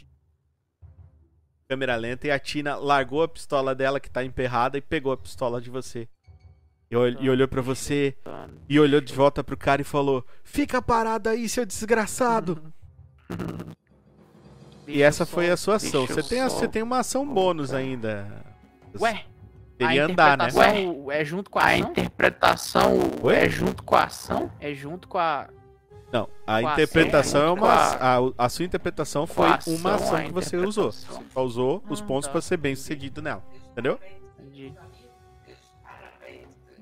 [1.68, 5.16] Câmera lenta e a Tina largou a pistola dela que tá emperrada e pegou a
[5.16, 6.08] pistola de você.
[6.92, 8.14] E, ol- e olhou pra você
[8.68, 12.62] e olhou de volta pro cara e falou: Fica parado aí, seu desgraçado.
[14.86, 16.06] e essa foi a sua ação.
[16.06, 18.44] Você tem, a- você tem uma ação bônus ainda.
[19.00, 19.24] Ué,
[19.78, 20.44] Seria a andar, né?
[20.48, 21.90] interpretação é junto com a A ação?
[21.90, 23.34] interpretação Oi?
[23.36, 24.52] é junto com a ação?
[24.60, 25.48] É junto com a...
[26.12, 27.96] Não, a Com a interpretação é ação, uma.
[28.28, 30.92] com A, a sua interpretação foi a ação, uma ação a que você usou.
[30.92, 32.32] Só usou os Ah, pontos tá.
[32.32, 33.42] pra ser bem sucedido nela.
[33.72, 33.98] Entendeu?
[34.38, 34.74] Entendi.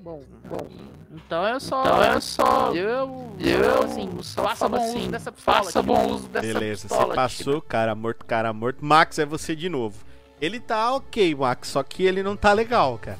[0.01, 0.67] Bom, bom.
[1.11, 1.81] Então eu só...
[1.83, 2.71] Então é só.
[2.73, 5.57] Eu, Eu assim, só faça bom assim, uso dessa pistola.
[5.57, 7.07] Faça tipo, bom uso dessa Beleza, pistola.
[7.07, 8.83] você passou, cara morto, cara morto.
[8.83, 10.03] Max, é você de novo.
[10.41, 13.19] Ele tá ok, Max, só que ele não tá legal, cara.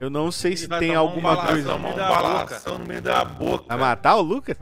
[0.00, 1.68] Eu não sei se vai tem tomar um alguma balaço, coisa.
[1.68, 3.64] no Toma meio um balação no meio da boca.
[3.68, 4.56] Vai matar o Lucas?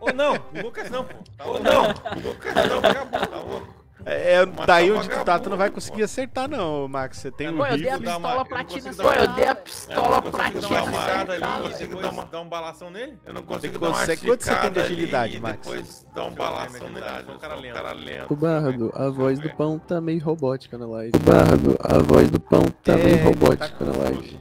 [0.00, 1.14] Ô, não, o Lucas não, pô.
[1.36, 3.77] Tá Ou não, o Lucas não, vagabundo, tá louco.
[4.06, 5.74] É, Matar daí o onde tu tá, tu não vai pô.
[5.74, 7.18] conseguir acertar, não, Max.
[7.18, 8.64] Você tem um Pô, eu dei a pistola não dar
[8.96, 12.90] Pô, eu dei a pistola não Tá, eu consigo depois dar uma- dar um balação
[12.90, 13.18] nele?
[13.26, 15.58] Eu não consigo dar uma consegue- quanto você tem de agilidade, Max?
[15.58, 17.06] depois dar um balação nele.
[17.28, 18.32] um cara lento.
[18.32, 19.52] O Bardo, a voz do É.
[19.52, 21.12] pão tá meio robótica na live.
[21.16, 24.40] O Bardo, a voz do pão tá É, meio tá robótica na live.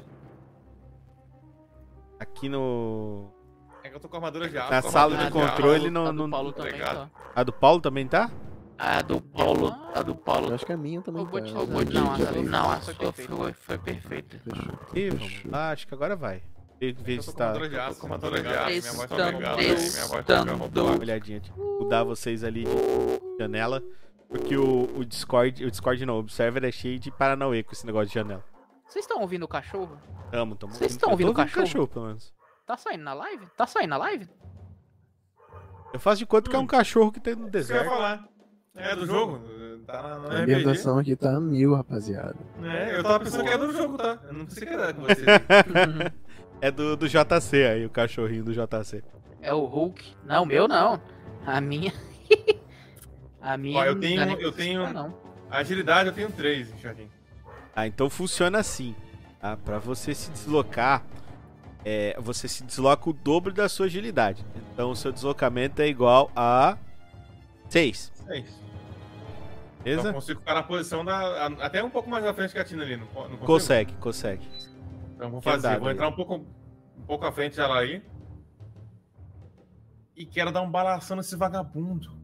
[2.19, 3.31] Aqui no.
[3.83, 4.71] É que eu tô com armadura de aço.
[4.71, 6.05] Na sala de armadura controle A não.
[6.05, 6.29] do não...
[6.29, 7.09] Paulo também tá.
[7.35, 8.29] A do Paulo também tá?
[8.77, 9.75] A do Paulo.
[9.95, 10.53] A do Eu Paulo.
[10.53, 11.47] acho que a minha também Eu vou tá.
[11.47, 13.35] Eu vou não, a Não, a Foi sua perfeito.
[13.35, 14.39] foi, foi perfeita.
[14.39, 14.77] Fechou.
[15.19, 15.51] Fechou.
[15.51, 16.43] lá, acho que agora vai.
[16.79, 17.53] Vê, Eu se tô com tá.
[17.53, 17.59] tá
[18.67, 20.53] Testando, tá testando.
[20.55, 23.81] Uma olhadinha, tipo, mudar vocês ali de janela.
[24.29, 25.65] Porque o, o Discord.
[25.65, 28.43] O Discord não, o server é cheio de Paranauê com esse negócio de janela.
[28.85, 29.97] Vocês estão ouvindo o cachorro?
[30.31, 31.65] Amo, tamo Vocês estão eu tô ouvindo o cachorro?
[31.65, 32.33] cachorro, pelo menos.
[32.65, 33.47] Tá saindo na live?
[33.57, 34.29] Tá saindo na live?
[35.93, 37.89] Eu faço de conta que é um cachorro que tem no que eu ia deserto.
[37.89, 38.27] falar.
[38.77, 39.41] É do jogo.
[39.87, 42.35] Tá na, na a ambientação aqui tá mil, rapaziada.
[42.61, 44.19] É, eu tava pensando que era do jogo, tá?
[44.27, 45.25] Eu não pensei que era com você.
[46.61, 49.03] é do, do JC aí, o cachorrinho do JC.
[49.41, 50.03] É o Hulk.
[50.25, 51.01] Não, o meu não.
[51.45, 51.93] A minha.
[53.41, 53.79] a minha.
[53.79, 54.25] Ó, eu tenho.
[54.25, 54.93] Não eu tenho.
[54.93, 55.15] Não.
[55.49, 57.09] Agilidade eu tenho 3, Jorginho.
[57.73, 58.93] Ah, então funciona assim.
[59.41, 61.03] Ah, Pra você se deslocar.
[61.85, 64.45] É, você se desloca o dobro da sua agilidade.
[64.73, 66.77] Então o seu deslocamento é igual a
[67.69, 68.11] 6.
[68.27, 68.66] 6.
[69.87, 70.09] Então, Beleza?
[70.09, 71.45] Então consigo ficar na posição da.
[71.45, 72.97] Até um pouco mais na frente que a Tina ali.
[72.97, 74.45] Não, não consegue, consegue.
[75.15, 75.79] Então vou fazer.
[75.79, 78.03] Vou entrar um pouco, um pouco à frente dela aí.
[80.15, 82.17] E quero dar um balação nesse vagabundo.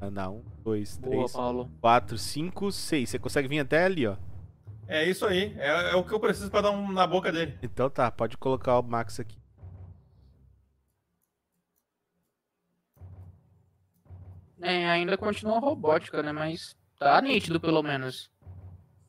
[0.00, 3.10] Ah, Andar um, dois, três, Boa, quatro, cinco, seis.
[3.10, 4.16] Você consegue vir até ali, ó.
[4.86, 5.54] É isso aí.
[5.58, 7.58] É, é o que eu preciso pra dar um na boca dele.
[7.62, 9.41] Então tá, pode colocar o Max aqui.
[14.62, 16.32] É, ainda continua robótica, né?
[16.32, 18.30] Mas tá nítido, pelo menos.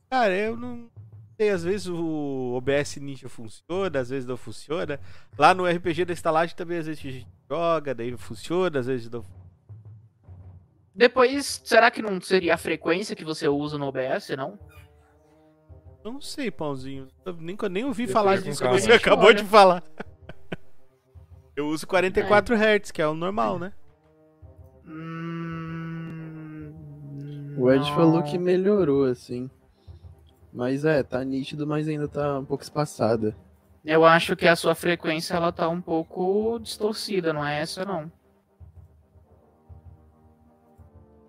[0.10, 0.89] Cara, eu não
[1.38, 4.99] sei, às vezes o OBS Ninja funciona, às vezes não funciona.
[5.38, 9.10] Lá no RPG da estalagem também às vezes a gente joga, daí funciona, às vezes
[9.10, 9.24] não.
[10.95, 14.60] Depois, será que não seria a frequência que você usa no OBS, não?
[16.04, 17.08] Não sei, pãozinho.
[17.26, 19.36] Eu nem, nem ouvi Eu falar disso que você acabou Olha.
[19.36, 19.84] de falar.
[21.56, 23.74] Eu uso 44 Hz, que é o normal, né?
[24.86, 25.43] Hum...
[27.58, 27.95] O Ed Não.
[27.95, 29.49] falou que melhorou, assim.
[30.51, 33.36] Mas é, tá nítido, mas ainda tá um pouco espaçada.
[33.84, 38.12] Eu acho que a sua frequência ela tá um pouco distorcida, não é essa não.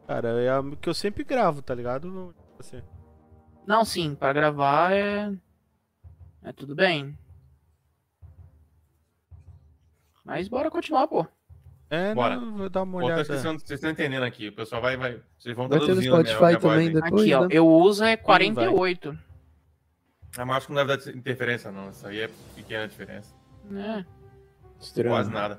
[0.06, 2.08] Cara, é a que eu sempre gravo, tá ligado?
[2.08, 2.82] Não, tipo assim.
[3.66, 5.32] Não, sim, pra gravar é.
[6.42, 7.18] É tudo bem.
[10.22, 11.26] Mas bora continuar, pô.
[11.94, 12.36] É, Bora.
[12.36, 13.24] não, vou dar uma olhada.
[13.24, 14.48] vocês estão- vocês estão entendendo aqui.
[14.48, 14.96] O pessoal vai.
[14.96, 17.22] vai vocês vão Vai ter no traduzindo a minha- a Spotify minha voz também depois,
[17.22, 17.48] Aqui, ó, né?
[17.50, 19.18] eu uso é 48.
[20.36, 21.90] Ah, mas acho que não deve dar interferência, não.
[21.90, 23.32] Isso aí é pequena diferença.
[23.70, 24.04] né?
[24.80, 25.10] Estranho.
[25.10, 25.58] Quase nada.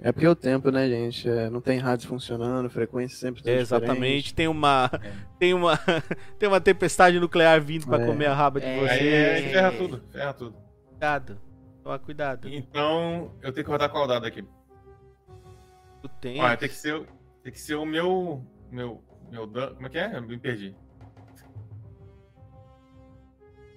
[0.00, 1.28] É porque é o tempo, né, gente?
[1.28, 4.32] É, não tem rádio funcionando, frequência sempre É, exatamente.
[4.32, 5.12] Tem uma, É.
[5.40, 5.72] tem uma,
[6.38, 8.06] tem uma tempestade nuclear vindo pra É.
[8.06, 8.78] comer a raba de É.
[8.78, 8.90] você.
[8.92, 10.54] Aí é, ferra tudo, ferra tudo.
[10.88, 11.38] Cuidado.
[11.82, 12.48] Toma cuidado.
[12.48, 14.44] Então, eu tenho que rodar qual dado aqui?
[16.02, 16.40] Tu tem.
[16.40, 17.06] Olha, tem que ser, o-
[17.42, 18.44] tem que ser o meu.
[18.70, 19.02] Meu.
[19.30, 19.74] Meu dan...
[19.74, 20.16] Como é que é?
[20.16, 20.74] Eu me perdi.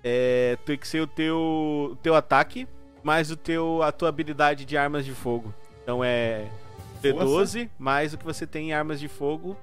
[0.04, 1.38] É, tem que ser o teu,
[1.92, 2.68] o teu ataque,
[3.04, 5.54] mais o teu, a tua habilidade de armas de fogo.
[5.84, 6.48] Então é
[7.02, 9.56] D12 mais o que você tem em armas de fogo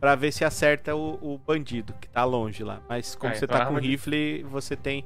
[0.00, 2.80] pra ver se acerta o, o bandido que tá longe lá.
[2.88, 5.04] Mas como Ah, você então tá com arma de- rifle, você tem.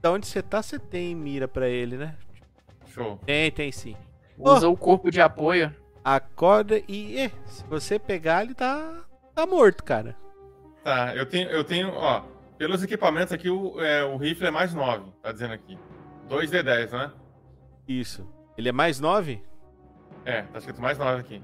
[0.00, 2.16] Da onde você tá, você tem mira pra ele, né?
[2.86, 3.18] Show.
[3.26, 3.96] Tem, tem sim.
[4.38, 5.74] Usa o corpo de apoio.
[6.04, 7.18] Acorda e.
[7.18, 9.04] eh, se você pegar, ele tá.
[9.34, 10.16] tá morto, cara.
[10.84, 12.22] Tá, eu tenho, eu tenho, ó.
[12.56, 15.78] Pelos equipamentos aqui, o, é, o rifle é mais 9, tá dizendo aqui.
[16.28, 17.12] 2D10, né?
[17.86, 18.26] Isso.
[18.56, 19.42] Ele é mais 9?
[20.24, 21.42] É, tá escrito mais 9 aqui.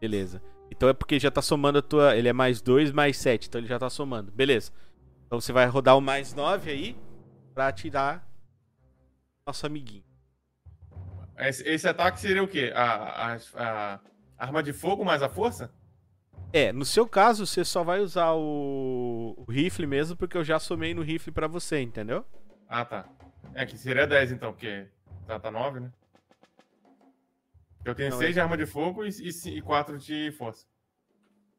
[0.00, 0.42] Beleza.
[0.70, 2.16] Então é porque já tá somando a tua.
[2.16, 3.48] Ele é mais 2, mais 7.
[3.48, 4.32] Então ele já tá somando.
[4.32, 4.72] Beleza.
[5.26, 6.96] Então você vai rodar o mais 9 aí
[7.54, 8.26] pra atirar
[9.46, 10.04] nosso amiguinho.
[11.40, 12.72] Esse, esse ataque seria o quê?
[12.74, 14.00] A, a, a
[14.38, 15.72] arma de fogo mais a força?
[16.52, 20.58] É, no seu caso, você só vai usar o, o rifle mesmo, porque eu já
[20.58, 22.24] somei no rifle pra você, entendeu?
[22.68, 23.08] Ah, tá.
[23.54, 24.86] É, que seria 10 então, porque
[25.26, 25.92] tá, tá 9, né?
[27.84, 29.10] Eu tenho Não, 6 é- de arma de fogo e,
[29.46, 30.66] e, 4 de força.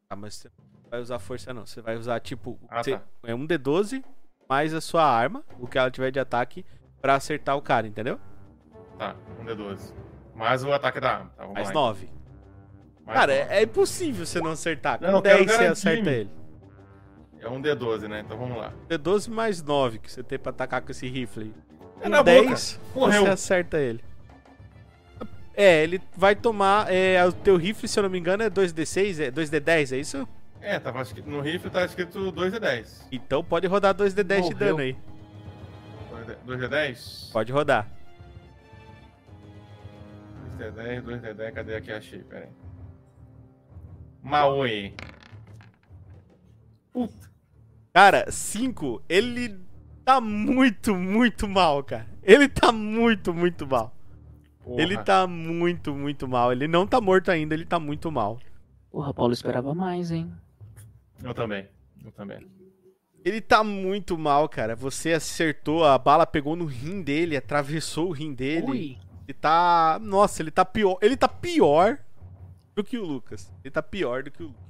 [0.10, 1.66] Ah, mas você não vai usar força não.
[1.66, 2.60] Você vai usar tipo.
[2.70, 3.02] Ah, tá.
[3.24, 4.04] É um D12
[4.48, 6.66] mais a sua arma, o que ela tiver de ataque,
[7.02, 8.20] pra acertar o cara, entendeu?
[9.02, 9.96] Tá, um D12.
[10.36, 11.32] Mais o ataque da arma.
[11.36, 11.74] Tá, vamos Mais lá.
[11.74, 12.10] 9.
[13.04, 13.52] Mais Cara, nove.
[13.52, 15.00] é, é impossível você não acertar.
[15.00, 16.30] Com Não, eu quero 10 você acerta ele.
[17.40, 18.20] É um D12, né?
[18.20, 18.72] Então vamos lá.
[18.88, 21.46] D12 mais 9 que você tem pra atacar com esse rifle.
[21.46, 21.54] aí.
[22.02, 23.12] É na 10, boca.
[23.12, 24.04] Você acerta ele.
[25.56, 26.94] É, ele vai tomar.
[26.94, 30.28] É, o teu rifle, se eu não me engano, é 2D6, é 2D10, é isso?
[30.62, 33.08] É, tava escrito, no rifle tá escrito 2D10.
[33.12, 34.96] Então pode rodar 2D10 de dano aí.
[36.46, 37.32] 2D10?
[37.32, 37.90] Pode rodar.
[40.62, 41.92] 2D10, 2D10, cadê aqui?
[41.92, 42.52] Achei, pera aí.
[44.22, 44.94] Maui.
[46.94, 47.32] Puta.
[47.94, 49.60] Cara, 5, ele
[50.06, 52.08] tá muito, muito mal, cara.
[52.22, 53.96] Ele tá muito, muito mal.
[54.64, 54.82] Porra.
[54.82, 56.52] Ele tá muito, muito mal.
[56.52, 58.40] Ele não tá morto ainda, ele tá muito mal.
[58.92, 60.32] Porra, Paulo esperava mais, hein?
[61.24, 61.68] Eu também.
[62.04, 62.46] Eu também.
[63.24, 64.76] Ele tá muito mal, cara.
[64.76, 68.72] Você acertou, a bala pegou no rim dele, atravessou o rim dele.
[68.72, 68.98] Ui.
[69.32, 69.98] Ele tá.
[70.02, 70.98] Nossa, ele tá pior.
[71.02, 71.98] Ele tá pior
[72.76, 73.50] do que o Lucas.
[73.64, 74.62] Ele tá pior do que o Lucas.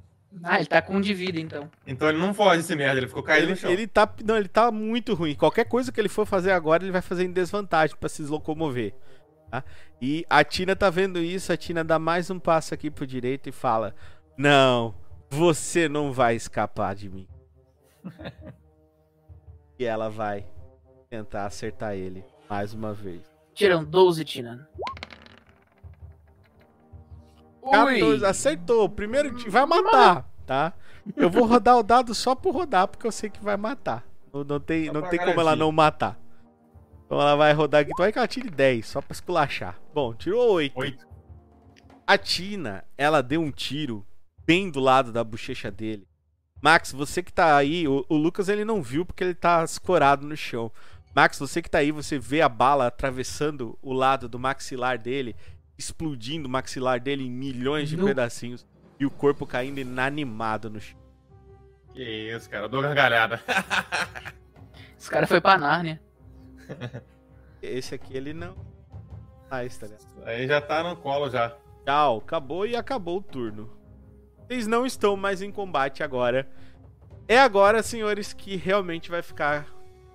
[0.44, 1.70] Ah, ele tá com um de vida, então.
[1.86, 3.70] Então ele não foge desse merda, ele ficou caído Ele, no chão.
[3.72, 4.08] ele tá.
[4.24, 5.34] Não, ele tá muito ruim.
[5.36, 8.94] Qualquer coisa que ele for fazer agora, ele vai fazer em desvantagem pra se locomover.
[9.50, 9.64] tá?
[10.00, 13.50] E a Tina tá vendo isso, a Tina dá mais um passo aqui pro direito
[13.50, 13.94] e fala:
[14.38, 14.94] Não,
[15.30, 17.28] você não vai escapar de mim.
[19.80, 20.46] e ela vai
[21.10, 23.31] tentar acertar ele mais uma vez.
[23.62, 24.68] Tiram 12, Tina.
[27.72, 28.90] 14, acertou.
[28.90, 30.74] Primeiro vai matar, tá?
[31.16, 34.04] Eu vou rodar o dado só por rodar, porque eu sei que vai matar.
[34.34, 36.20] Não, não tem, Só não tem como ela não matar.
[37.06, 37.92] Então ela vai rodar aqui.
[37.92, 39.80] Então vai que ela tire 10, só pra esculachar.
[39.94, 40.80] Bom, tirou 8.
[40.80, 41.08] 8.
[42.08, 44.04] A Tina, ela deu um tiro
[44.44, 46.08] bem do lado da bochecha dele.
[46.60, 50.26] Max, você que tá aí, o, o Lucas ele não viu porque ele tá escorado
[50.26, 50.72] no chão.
[51.14, 55.36] Max, você que tá aí, você vê a bala atravessando o lado do maxilar dele,
[55.78, 58.66] explodindo o maxilar dele em milhões de pedacinhos
[59.00, 60.98] e o corpo caindo inanimado no chão.
[61.94, 62.66] Que isso, cara.
[62.66, 63.42] Eu dou gargalhada.
[64.98, 66.00] Esse cara foi pra Nárnia.
[67.62, 68.56] Esse aqui ele não.
[69.50, 70.06] Ah, esse tá ligado?
[70.26, 71.56] Aí já tá no colo já.
[71.86, 73.70] Tchau, acabou e acabou o turno.
[74.48, 76.50] Vocês não estão mais em combate agora.
[77.28, 79.68] É agora, senhores, que realmente vai ficar.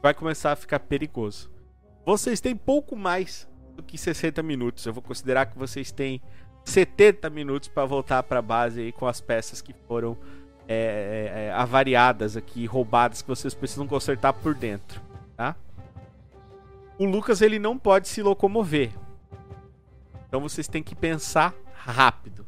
[0.07, 1.51] Vai começar a ficar perigoso.
[2.05, 4.87] Vocês têm pouco mais do que 60 minutos.
[4.87, 6.23] Eu vou considerar que vocês têm
[6.65, 10.17] 70 minutos pra voltar pra base aí com as peças que foram
[10.69, 15.03] é, é, é, avariadas aqui, roubadas, que vocês precisam consertar por dentro,
[15.37, 15.57] tá?
[17.01, 18.93] O Lucas, ele não pode se locomover.
[20.29, 22.47] Então vocês têm que pensar rápido.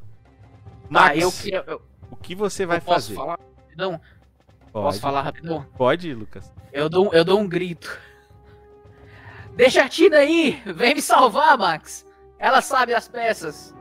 [0.85, 1.65] Tá, Max, eu queria.
[1.67, 3.15] Eu, o que você vai eu posso fazer?
[3.17, 3.39] falar
[3.79, 4.01] rapidão?
[4.81, 4.87] Pode.
[4.95, 5.67] Posso falar rapidão?
[5.77, 6.53] Pode, Lucas.
[6.73, 7.99] Eu dou, eu dou um grito.
[9.57, 10.63] Deixa a Tina aí!
[10.67, 12.07] Vem me salvar, Max!
[12.39, 13.75] Ela sabe as peças.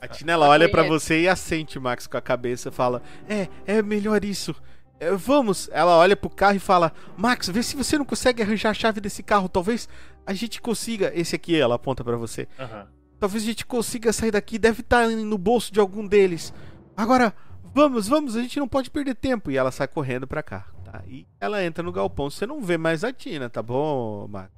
[0.00, 0.88] A Tina ela olha pra É.
[0.88, 4.54] você e assente, Max, com a cabeça, fala: "É, é melhor isso.
[4.98, 8.70] É, vamos." Ela olha pro carro e fala: "Max, vê se você não consegue arranjar
[8.70, 9.48] a chave desse carro.
[9.48, 9.88] Talvez
[10.26, 12.48] a gente consiga esse aqui." Ela aponta pra você.
[12.58, 12.88] Aham.
[13.20, 14.58] Talvez a gente consiga sair daqui.
[14.58, 16.52] Deve estar no bolso de algum deles.
[16.96, 17.32] Agora,
[17.74, 18.36] vamos, vamos.
[18.36, 19.50] A gente não pode perder tempo.
[19.50, 20.66] E ela sai correndo pra cá.
[20.84, 21.02] Tá?
[21.06, 22.30] E ela entra no galpão.
[22.30, 24.52] Você não vê mais a Tina, tá bom, Max?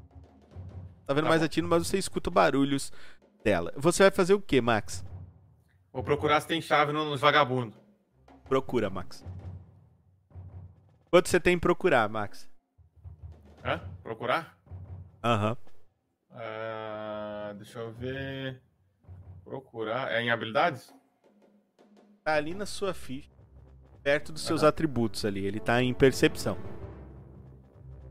[1.06, 1.46] Tá vendo Tá mais bom.
[1.46, 2.92] a Tina, mas você escuta barulhos
[3.44, 3.72] dela.
[3.76, 5.04] Você vai fazer o que, Max?
[5.92, 7.74] Vou procurar se tem chave no- nos vagabundos.
[8.48, 9.24] Procura, Max.
[11.10, 12.48] Quanto você tem em procurar, Max?
[13.64, 13.80] Hã?
[14.02, 14.56] Procurar?
[15.24, 15.56] Aham.
[16.30, 18.60] Ah, deixa eu ver.
[19.44, 20.12] Procurar.
[20.12, 20.92] É em habilidades?
[22.26, 23.30] Tá ali na sua ficha.
[24.02, 24.70] Perto dos seus Aham.
[24.70, 25.46] atributos ali.
[25.46, 26.58] Ele tá em percepção.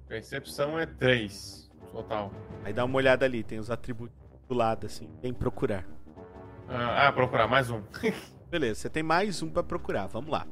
[0.07, 1.69] Percepção é 3.
[1.91, 2.31] Total.
[2.63, 3.43] Aí dá uma olhada ali.
[3.43, 4.15] Tem os atributos
[4.47, 5.09] do lado, assim.
[5.21, 5.85] Tem procurar.
[6.69, 7.81] Ah, ah, procurar mais um.
[8.49, 10.07] Beleza, você tem mais um pra procurar.
[10.07, 10.47] Vamos lá.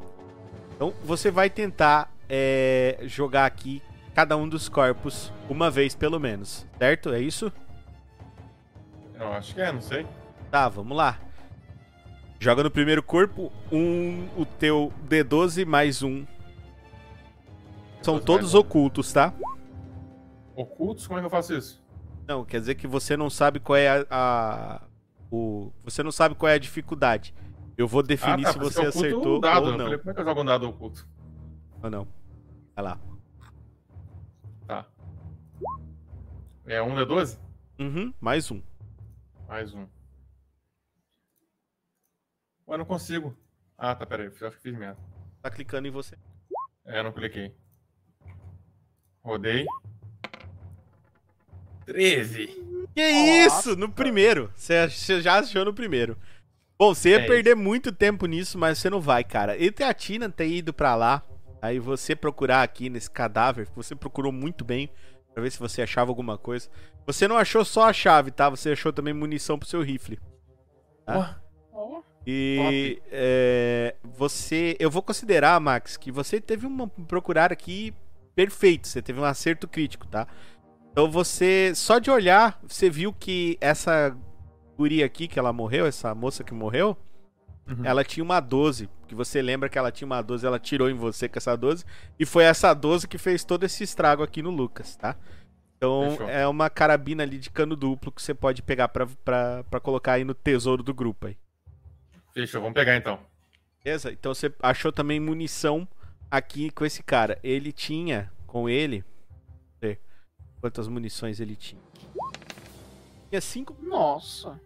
[0.76, 3.82] Então você vai tentar é, jogar aqui
[4.14, 6.68] cada um dos corpos uma vez pelo menos.
[6.78, 7.14] Certo?
[7.14, 7.50] É isso?
[9.18, 10.06] Eu acho que é, não sei.
[10.52, 11.18] Tá, vamos lá.
[12.44, 16.26] Joga no primeiro corpo um o teu D12 mais um.
[18.02, 19.34] São todos ocultos, tá?
[20.54, 21.08] Ocultos?
[21.08, 21.82] Como é que eu faço isso?
[22.28, 24.82] Não, quer dizer que você não sabe qual é a, a-
[25.32, 27.34] o você não sabe qual é a dificuldade.
[27.78, 29.66] Eu vou definir se porque você oculto acertou um dado.
[29.68, 29.86] ou Eu não.
[29.86, 31.08] falei, como é que eu jogo um dado oculto?
[31.82, 32.06] Ou não.
[32.76, 33.00] Vai lá.
[34.68, 34.86] Tá.
[36.66, 37.40] É um de 12?
[37.80, 38.62] Uhum, mais um.
[39.48, 39.88] Mais um.
[42.74, 43.38] Ué, não consigo.
[43.78, 44.32] Ah, tá, peraí.
[44.42, 44.98] Eu acho que fiz merda.
[45.44, 46.18] Tá clicando em você.
[46.86, 47.56] É, não cliquei.
[49.24, 49.66] Rodei.
[51.86, 52.48] 13.
[52.96, 53.76] Que isso?
[53.76, 54.52] No primeiro.
[54.56, 54.90] Você
[55.22, 56.18] já achou no primeiro.
[56.80, 59.62] Bom, você ia É perder muito tempo nisso, mas você não vai, cara.
[59.64, 61.24] Entre a Tina ter ido pra lá,
[61.62, 64.90] aí você procurar aqui nesse cadáver, que você procurou muito bem,
[65.32, 66.70] pra ver se você achava alguma coisa.
[67.06, 68.50] Você não achou só a chave, tá?
[68.50, 70.20] Você achou também munição pro seu rifle.
[71.06, 71.40] Tá?
[71.72, 74.76] Ó, E é, você.
[74.80, 77.94] Eu vou considerar, Max, que você teve um procurar aqui
[78.36, 78.88] perfeito.
[78.88, 80.28] Você teve um acerto crítico, tá?
[80.92, 81.74] Então você.
[81.76, 84.16] Só de olhar, você viu que essa
[84.78, 86.98] guria aqui, que ela morreu, essa moça que morreu,
[87.70, 87.86] Uhum.
[87.86, 88.90] ela tinha uma 12.
[89.08, 91.86] Que você lembra que ela tinha uma 12, ela tirou em você com essa 12.
[92.20, 95.16] E foi essa 12 que fez todo esse estrago aqui no Lucas, tá?
[95.78, 96.30] Então Fechou.
[96.30, 100.14] é uma carabina ali de cano duplo que você pode pegar pra, pra, pra colocar
[100.14, 101.38] aí no tesouro do grupo aí.
[102.34, 103.20] Fechou, vamos pegar então.
[103.84, 104.12] Beleza?
[104.12, 105.88] Então você achou também munição
[106.32, 107.38] aqui com esse cara.
[107.44, 109.04] Ele tinha com ele.
[109.80, 110.00] Deixa eu ver
[110.60, 111.82] quantas munições ele tinha.
[113.30, 113.76] Tinha cinco.
[113.82, 114.60] Nossa.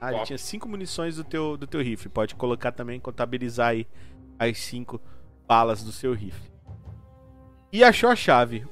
[0.00, 0.26] Ah, ele Top.
[0.26, 2.10] tinha cinco munições do teu, do teu rifle.
[2.10, 3.86] Pode colocar também, contabilizar aí
[4.38, 5.00] as cinco
[5.46, 6.50] balas do seu rifle.
[7.72, 8.66] E achou a chave.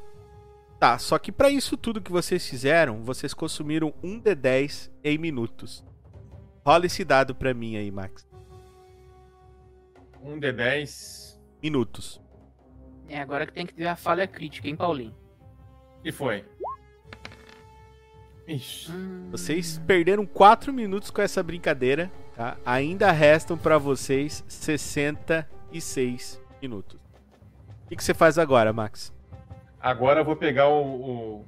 [0.79, 5.83] Tá, só que pra isso tudo que vocês fizeram, vocês consumiram um D10 em minutos.
[6.67, 8.27] Rola esse dado pra mim aí, Max.
[10.25, 11.39] Um D10.
[11.63, 12.21] Minutos.
[13.09, 15.15] É agora que tem que ter a falha crítica, hein, Paulinho?
[16.03, 16.45] E foi.
[18.47, 18.91] Ixi.
[18.93, 22.57] Hum, Vocês perderam 4 minutos com essa brincadeira, tá?
[22.65, 26.99] Ainda restam pra vocês 66 minutos.
[27.85, 29.13] O que, que você faz agora, Max?
[29.81, 31.45] Agora eu vou pegar o, o,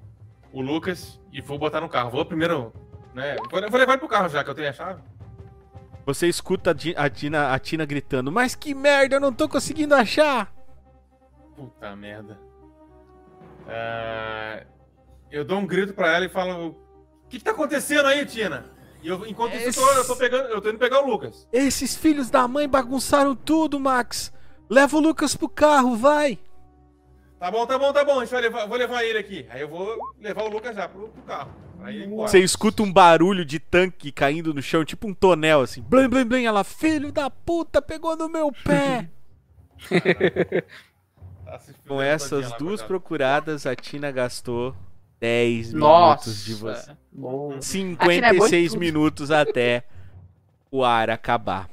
[0.52, 2.10] o Lucas e vou botar no carro.
[2.10, 2.72] Vou primeiro.
[3.14, 3.36] Né?
[3.50, 5.02] Vou, vou levar ele pro carro já, que eu tenho a chave.
[6.06, 10.54] Você escuta a, Tina, a Tina gritando: Mas que merda, eu não tô conseguindo achar!
[11.56, 12.38] Puta merda.
[13.66, 14.62] Ah,
[15.32, 18.72] eu dou um grito pra ela e falo: O que, que tá acontecendo aí, Tina?
[19.02, 21.48] E eu, enquanto isso, eu tô, eu tô pegando, eu tô indo pegar o Lucas.
[21.52, 24.32] Esses filhos da mãe bagunçaram tudo, Max!
[24.70, 26.38] Leva o Lucas pro carro, vai!
[27.38, 28.20] Tá bom, tá bom, tá bom.
[28.20, 29.44] A gente vai levar, vou levar ele aqui.
[29.50, 31.65] Aí eu vou levar o Lucas já pro, pro carro.
[32.16, 35.82] Você escuta um barulho de tanque caindo no chão, tipo um tonel assim.
[35.82, 36.44] Blim, blim, blim.
[36.44, 39.08] Ela, filho da puta, pegou no meu pé!
[41.86, 44.74] Com essas duas procuradas, a Tina gastou
[45.20, 46.28] 10 Nossa.
[46.28, 46.96] minutos de você.
[47.12, 47.60] Bom.
[47.60, 48.80] 56 tudo.
[48.80, 49.84] minutos até
[50.70, 51.68] o ar acabar.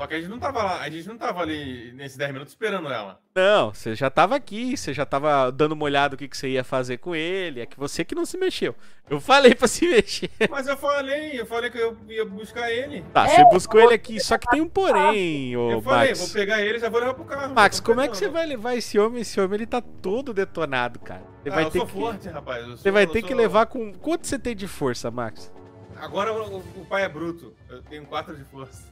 [0.00, 2.54] Só que a gente não tava lá, a gente não tava ali nesses 10 minutos
[2.54, 3.20] esperando ela.
[3.34, 6.48] Não, você já tava aqui, você já tava dando uma olhada no que, que você
[6.48, 7.60] ia fazer com ele.
[7.60, 8.74] É que você que não se mexeu.
[9.10, 10.30] Eu falei pra se mexer.
[10.48, 13.04] Mas eu falei, eu falei que eu ia buscar ele.
[13.12, 16.18] Tá, você buscou ele aqui, só que tem um porém, ô eu falei, Max.
[16.20, 17.54] vou pegar ele e já vou levar pro carro.
[17.54, 19.20] Max, como é que você vai levar esse homem?
[19.20, 21.24] Esse homem ele tá todo detonado, cara.
[21.42, 22.62] Você Ah, vai eu ter sou que forte, rapaz.
[22.66, 25.52] eu Você sou- vai ter que sou- levar com quanto você tem de força, Max?
[25.96, 27.54] Agora o, o pai é bruto.
[27.68, 28.89] Eu tenho 4 de força.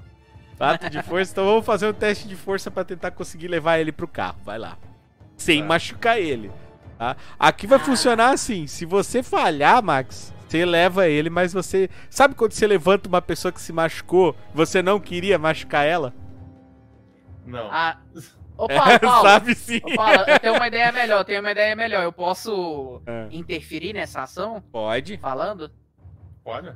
[0.59, 3.93] Quatro de força, então vamos fazer um teste de força pra tentar conseguir levar ele
[3.93, 4.39] pro carro.
[4.45, 4.77] Vai lá.
[5.37, 5.69] Sem Tá.
[5.69, 6.51] machucar ele.
[6.99, 7.17] Tá?
[7.39, 11.89] Aqui vai funcionar assim: se você falhar, Max, você leva ele, mas você.
[12.11, 16.13] Sabe quando você levanta uma pessoa que se machucou, você não queria machucar ela?
[17.47, 17.69] Não.
[17.71, 17.99] Ah.
[18.57, 19.29] Ô, Paulo, Paulo.
[19.29, 19.81] Sabe sim.
[19.85, 22.03] Ô, Paulo, eu tenho uma ideia melhor, eu tenho uma ideia melhor.
[22.03, 23.29] Eu posso É.
[23.31, 24.61] interferir nessa ação?
[24.73, 25.17] Pode.
[25.19, 25.71] Falando?
[26.43, 26.73] Pode?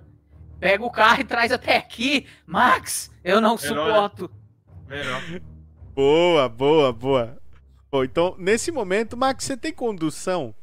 [0.62, 2.24] Pega o carro e traz até aqui.
[2.46, 4.30] Max, eu não Melhor, suporto.
[4.86, 5.20] Melhor.
[5.92, 7.42] Boa, boa, boa.
[7.90, 10.54] Bom, então, nesse momento, Max, você tem condução?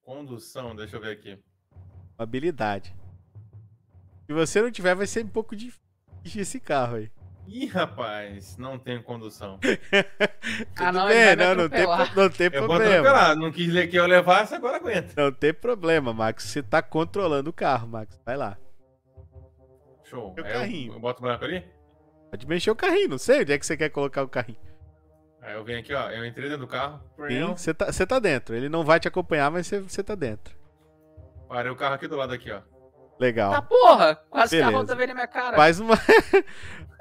[0.00, 1.38] Condução, deixa eu ver aqui.
[2.16, 2.96] Habilidade.
[4.26, 7.10] Se você não tiver, vai ser um pouco difícil esse carro aí.
[7.46, 9.60] Ih, rapaz, não tenho condução.
[10.76, 13.34] Ah, não, Tudo ele vai bem, me não, não tem, não tem Eu problema.
[13.34, 15.12] Não quis ler que eu levasse, agora aguenta.
[15.22, 16.44] Não tem problema, Max.
[16.44, 18.18] Você tá controlando o carro, Max.
[18.24, 18.56] Vai lá.
[20.10, 20.34] Show.
[20.34, 20.90] Meu Aí carrinho.
[20.90, 21.64] Eu, eu boto o branco ali?
[22.30, 24.58] Pode mexer o carrinho, não sei onde é que você quer colocar o carrinho.
[25.40, 26.10] Aí eu venho aqui, ó.
[26.10, 27.00] Eu entrei dentro do carro.
[27.28, 28.54] Sim, você tá, você tá dentro.
[28.54, 30.54] Ele não vai te acompanhar, mas você, você tá dentro.
[31.48, 32.60] Parei o carro aqui do lado aqui, ó.
[33.18, 33.52] Legal.
[33.52, 34.78] Tá porra, quase que a Beleza.
[34.78, 35.56] roda veio na minha cara.
[35.56, 35.94] Faz uma.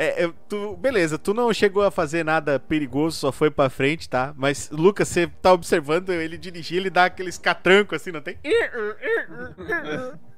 [0.01, 4.09] É, eu- tu, beleza, tu não chegou a fazer nada perigoso, só foi pra frente,
[4.09, 4.33] tá?
[4.37, 8.39] Mas, Lucas, você tá observando ele dirigir, ele dá aqueles catrancos assim, não tem?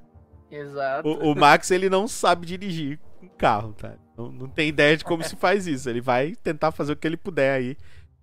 [0.51, 1.07] Exato.
[1.07, 3.95] O, o Max, ele não sabe dirigir um carro, tá?
[4.17, 5.89] Não, não tem ideia de como se faz isso.
[5.89, 7.77] Ele vai tentar fazer o que ele puder aí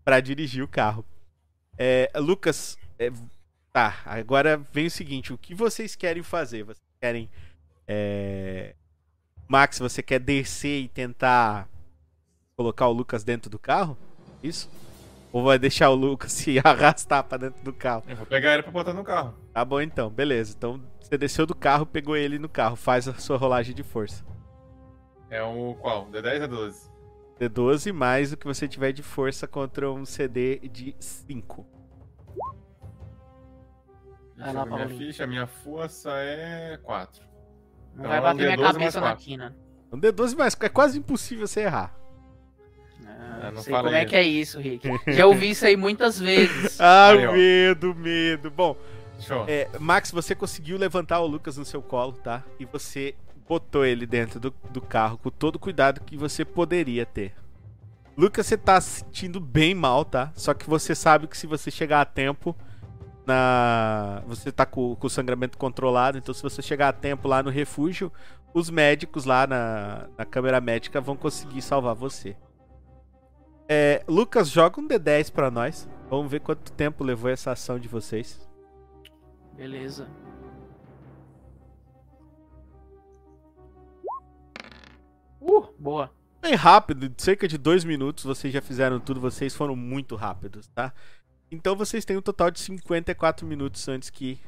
[0.04, 1.04] pra dirigir o carro.
[1.76, 3.10] É, Lucas, é,
[3.72, 6.64] tá, agora vem o seguinte: o que vocês querem fazer?
[6.64, 7.30] Vocês querem.
[7.86, 8.74] é,
[9.48, 11.66] Max, você quer descer e tentar
[12.54, 13.96] colocar o Lucas dentro do carro?
[14.42, 14.68] Isso?
[15.32, 18.04] Ou vai deixar o Lucas se arrastar pra dentro do carro?
[18.08, 19.34] Eu vou pegar ele pra botar no carro.
[19.52, 20.54] Tá bom então, beleza.
[20.56, 24.24] Então você desceu do carro, pegou ele no carro, faz a sua rolagem de força.
[25.30, 26.06] É o qual?
[26.06, 26.90] D10 ou 12?
[27.38, 31.66] D12 mais o que você tiver de força contra um CD de 5.
[34.36, 35.26] Vai lá, minha ficha.
[35.26, 37.22] Minha força é 4.
[37.94, 39.56] Não Então, vai é um bater minha D12 mais cabeça na quina.
[39.92, 41.97] Um D12 mais, é quase impossível você errar.
[43.42, 44.08] Ah, não sei como é isso.
[44.08, 44.88] que é isso, Rick.
[45.12, 46.80] Já ouvi isso aí muitas vezes.
[46.80, 47.32] Ah, ó.
[47.32, 48.50] medo, medo.
[48.50, 48.76] Bom,
[49.20, 49.44] Show.
[49.48, 52.42] é, Max, você conseguiu levantar o Lucas no seu colo, tá?
[52.58, 53.14] E você
[53.48, 57.34] botou ele dentro do, do carro com todo o cuidado que você poderia ter.
[58.16, 60.32] Lucas, você tá se sentindo bem mal, tá?
[60.34, 62.54] Só que você sabe que se você chegar a tempo
[63.24, 64.22] na.
[64.26, 67.50] Você tá com, com o sangramento controlado, então se você chegar a tempo lá no
[67.50, 68.12] refúgio,
[68.52, 72.36] os médicos lá na, na câmera médica vão conseguir salvar você.
[73.68, 75.86] É, Lucas, joga um D10 pra nós.
[76.08, 78.48] Vamos ver quanto tempo levou essa ação de vocês.
[79.54, 80.08] Beleza.
[85.38, 86.10] Uh, boa.
[86.40, 90.94] Bem rápido, cerca de dois minutos vocês já fizeram tudo, vocês foram muito rápidos, tá?
[91.50, 94.40] Então vocês têm um total de 54 minutos antes que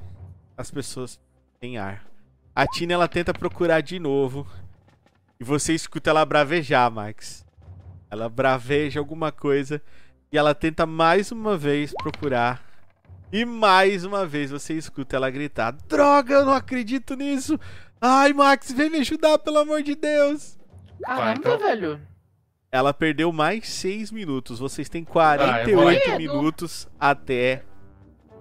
[0.57, 1.21] as pessoas
[1.59, 2.07] tenham ar.
[2.55, 4.47] A Tina ela tenta procurar de novo
[5.39, 7.45] e você escuta ela bravejar, Max.
[8.11, 9.80] Ela braveja alguma coisa
[10.32, 12.68] e ela tenta mais uma vez procurar.
[13.32, 17.58] E mais uma vez você escuta ela gritar: Droga, eu não acredito nisso!
[18.00, 20.58] Ai, Max, vem me ajudar, pelo amor de Deus!
[21.02, 21.58] Caramba, então.
[21.58, 22.00] velho.
[22.72, 24.58] Ela perdeu mais 6 minutos.
[24.58, 25.92] Vocês têm Ah, eu vou lá.
[25.92, 27.64] 48 minutos até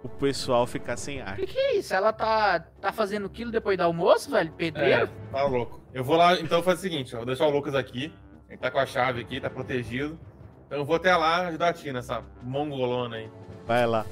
[0.04, 1.34] o pessoal ficar sem ar.
[1.34, 1.94] O que, que é isso?
[1.94, 4.50] Ela tá, tá fazendo quilo depois do almoço, velho?
[4.50, 5.10] É, Pedreiro?
[5.32, 5.82] tá louco.
[5.94, 8.14] Eu vou lá, então faz o seguinte, ó, vou deixar o Lucas aqui.
[8.50, 10.20] Ele tá com a chave aqui, tá protegido.
[10.66, 13.30] Então eu vou até lá ajudar a Tina, essa mongolona aí.
[13.66, 14.06] Vai lá.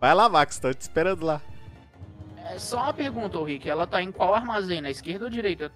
[0.00, 0.58] Vai lá, Max.
[0.58, 1.40] Tô te esperando lá.
[2.44, 2.58] É.
[2.58, 3.68] só uma pergunta, ô Rick.
[3.68, 4.80] Ela tá em qual armazém?
[4.80, 5.70] Na esquerda ou direita?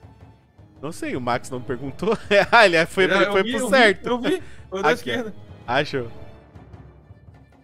[0.83, 2.17] Não sei, o Max não perguntou.
[2.51, 4.07] ah, ele foi, Eu- eu foi vi, pro eu vi, certo.
[4.07, 5.35] Eu vi, foi da esquerda.
[5.67, 6.11] Achou.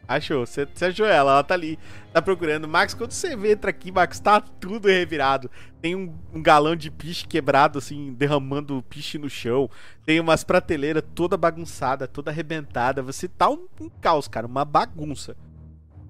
[0.07, 0.45] Achou.
[0.45, 1.33] Você você achou ela.
[1.33, 1.79] Ela tá ali.
[2.13, 2.69] Tá procurando.
[2.69, 5.51] Max, quando você vê, entra aqui, Max, tá tudo revirado.
[5.81, 9.71] Tem um, um galão de piche quebrado, assim, derramando piche no chão.
[10.05, 13.03] Tem umas prateleiras toda bagunçada, toda arrebentada.
[13.03, 14.47] Você tá um, um caos, cara.
[14.47, 15.37] Uma bagunça.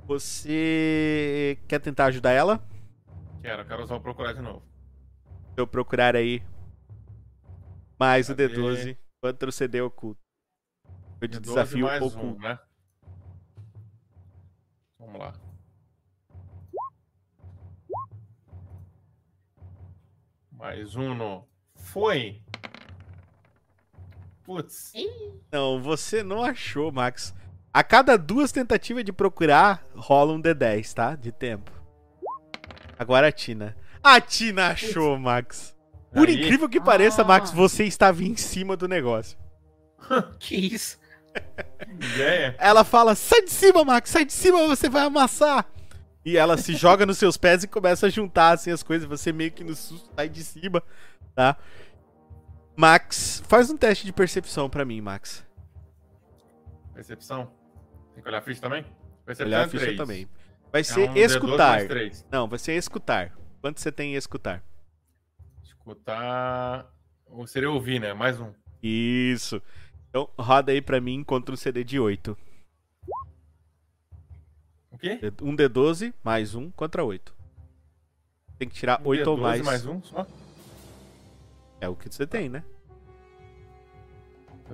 [0.07, 2.63] Você quer tentar ajudar ela?
[3.41, 4.63] Quero, quero só procurar de novo.
[5.55, 6.43] Se eu procurar aí
[7.99, 8.49] mais o Cadê?
[8.49, 10.21] D12 contra o CD oculto.
[11.19, 12.59] Foi de D12 desafio um, né?
[15.03, 15.35] Vamos lá.
[20.51, 21.45] Mais um no.
[21.75, 22.41] Foi!
[24.45, 24.93] Putz.
[25.53, 27.35] Não, você não achou, Max.
[27.73, 31.17] A cada duas tentativas de procurar, rola um D10, tá?
[31.17, 31.71] De tempo.
[32.99, 33.77] Agora a Tina.
[34.03, 35.75] A Tina achou, Max.
[36.13, 36.35] Por Aí.
[36.35, 37.25] incrível que pareça, Ah.
[37.25, 39.39] Max, você estava em cima do negócio.
[40.39, 40.99] Que isso?
[42.15, 42.57] Ideia?
[42.59, 45.67] Ela fala: sai de cima, Max, sai de cima, você vai amassar.
[46.25, 49.09] E ela se joga nos seus pés e começa a juntar assim as coisas.
[49.09, 50.83] Você meio que no susto sai de cima,
[51.35, 51.57] tá?
[52.77, 55.45] Max, faz um teste de percepção pra mim, Max.
[56.95, 57.51] Percepção.
[58.15, 58.85] Tem que olhar a ficha também?
[59.25, 60.29] Percepção Olhar a é ficha também.
[60.71, 61.81] Vai É ser um D12 mais escutar.
[62.31, 63.33] Não, vai ser escutar.
[63.61, 64.63] Quanto você tem em escutar?
[65.63, 66.87] Escutar.
[67.27, 68.15] Ou seria ouvir, né?
[68.15, 68.53] Mais um.
[68.83, 69.61] Isso.
[70.13, 72.37] Então, roda aí pra mim contra um CD de 8.
[74.91, 75.19] O quê?
[75.41, 77.35] Um D12 mais um contra 8.
[78.59, 79.63] Tem que tirar Um 8 ou D12 mais.
[79.63, 80.27] mais um só?
[81.81, 82.63] É o que você tem, né?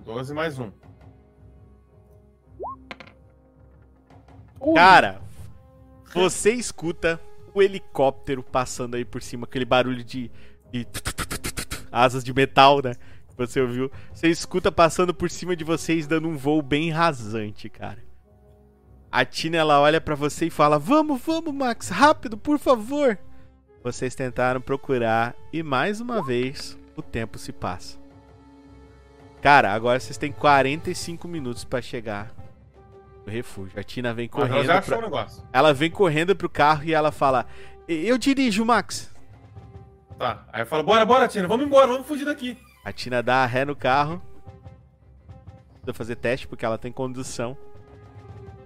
[0.05, 0.73] 12 mais um.
[4.75, 5.23] Cara,
[6.13, 7.21] você escuta
[7.55, 10.33] o helicóptero passando aí por cima, aquele barulho de,
[10.73, 10.85] de
[11.93, 12.97] asas de metal, né?
[13.39, 13.91] Você ouviu?
[14.13, 18.03] Você escuta passando por cima de vocês, dando um voo bem rasante, cara.
[19.11, 23.17] A Tina ela olha pra você e fala: Vamos, vamos, Max, rápido, por favor.
[23.83, 27.97] Vocês tentaram procurar e mais uma vez o tempo se passa.
[29.41, 32.35] Cara, agora vocês têm 45 minutos pra chegar
[33.25, 33.79] no refúgio.
[33.79, 34.65] A Tina vem ela correndo.
[34.67, 35.45] já pra- achou o negócio.
[35.53, 37.47] ela vem correndo pro carro e ela fala:
[37.87, 39.15] Eu dirijo, Max.
[40.19, 40.45] Tá.
[40.53, 42.59] Aí eu falo, bora, bora, Tina, vamos embora, vamos fugir daqui.
[42.89, 44.23] A Tina dá a ré no carro.
[45.75, 47.55] Precisa fazer teste porque ela tem condução.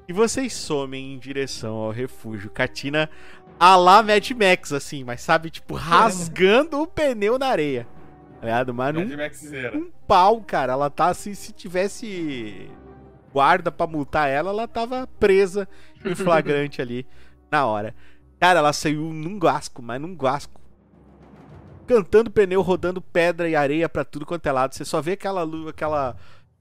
[0.06, 2.48] E vocês somem em direção ao refúgio.
[2.48, 3.10] Catina
[3.58, 7.84] a lá Mad Max, assim, mas sabe, tipo, rasgando o pneu na areia.
[8.40, 8.72] Tá ligado?
[8.72, 9.76] Mas Mad Zera.
[9.76, 10.74] um pau, cara.
[10.74, 12.70] Ela tá assim, se tivesse
[13.32, 15.68] guarda pra multar ela, ela tava presa
[16.04, 17.04] em flagrante ali
[17.50, 17.92] na hora.
[18.38, 20.61] Cara, ela saiu num guasco, mas num guasco.
[21.86, 24.74] Cantando pneu, rodando pedra e areia pra tudo quanto é lado.
[24.74, 26.16] Você só vê aquela aquela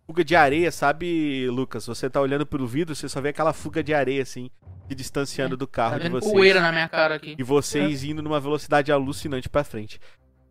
[0.05, 1.85] fuga de areia, sabe, Lucas?
[1.85, 4.49] Você tá olhando pelo vidro, você só vê aquela fuga de areia assim,
[4.89, 6.31] se distanciando do carro Tá de vocês.
[6.33, 7.35] poeira na minha cara aqui.
[7.37, 9.99] E vocês indo numa velocidade alucinante pra frente.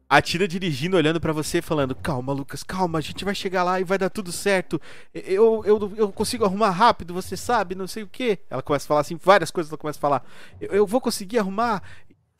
[0.09, 3.79] A Tina dirigindo, olhando pra você, falando: Calma, Lucas, calma, a gente vai chegar lá
[3.81, 4.81] e vai dar tudo certo.
[5.15, 8.39] Eu, eu, eu consigo arrumar rápido, você sabe, não sei o que.
[8.51, 10.25] Ela começa a falar assim, várias coisas ela começa a falar.
[10.61, 11.83] Eu, eu vou conseguir arrumar.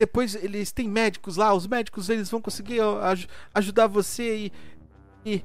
[0.01, 4.51] Depois eles têm médicos lá, os médicos eles vão conseguir aj- ajudar você e.
[5.23, 5.43] e...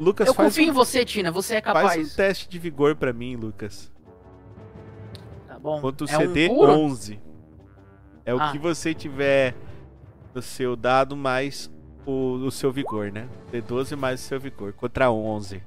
[0.00, 1.30] Lucas Eu faz, confio em um, você, Tina.
[1.30, 2.14] Você é faz um capaz.
[2.14, 3.92] teste de vigor pra mim, Lucas.
[5.46, 5.82] Tá bom.
[5.82, 6.72] Quanto o é um CD puro?
[6.72, 7.20] 11.
[8.24, 8.50] É o Ah.
[8.52, 9.54] que você tiver
[10.34, 11.70] no seu dado mais
[12.06, 13.28] o, o seu vigor, né?
[13.52, 14.72] D12 mais o seu vigor.
[14.72, 15.62] Contra 11.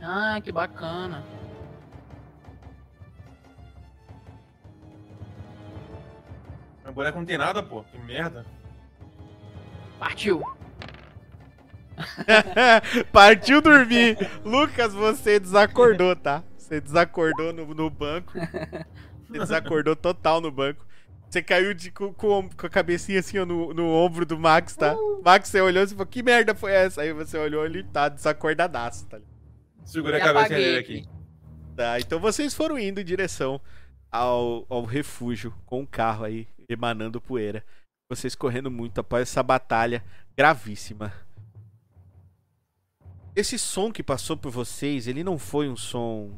[0.00, 1.22] Ah, que bacana.
[6.92, 7.82] Meu boneco não tem nada, pô.
[7.84, 8.44] Que merda.
[9.98, 10.42] Partiu.
[13.10, 14.18] Partiu dormir.
[14.44, 16.44] Lucas, você desacordou, tá?
[16.58, 18.34] Você desacordou no, no banco.
[19.26, 20.84] Você desacordou total no banco.
[21.30, 24.94] Você caiu de, com, com, a cabecinha assim ó, no, no ombro do Max, tá?
[25.24, 27.00] Max, você olhou e falou, que merda foi essa?
[27.00, 29.18] Aí você olhou ele tá desacordadaço, tá?
[29.86, 30.98] Segura a cabeça dele aqui.
[30.98, 31.08] aqui.
[31.74, 33.58] Tá, então vocês foram indo em direção
[34.10, 37.64] ao, ao refúgio com o carro aí emanando poeira.
[38.08, 40.04] Vocês correndo muito após essa batalha
[40.36, 41.12] gravíssima.
[43.34, 46.30] Esse som que passou por vocês, ele não foi um som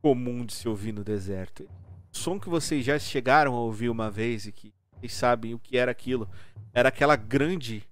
[0.00, 1.64] comum de se ouvir no deserto.
[2.12, 5.58] O som que vocês já chegaram a ouvir uma vez e que vocês sabem o
[5.58, 6.28] que era aquilo.
[6.72, 7.82] Era aquela grande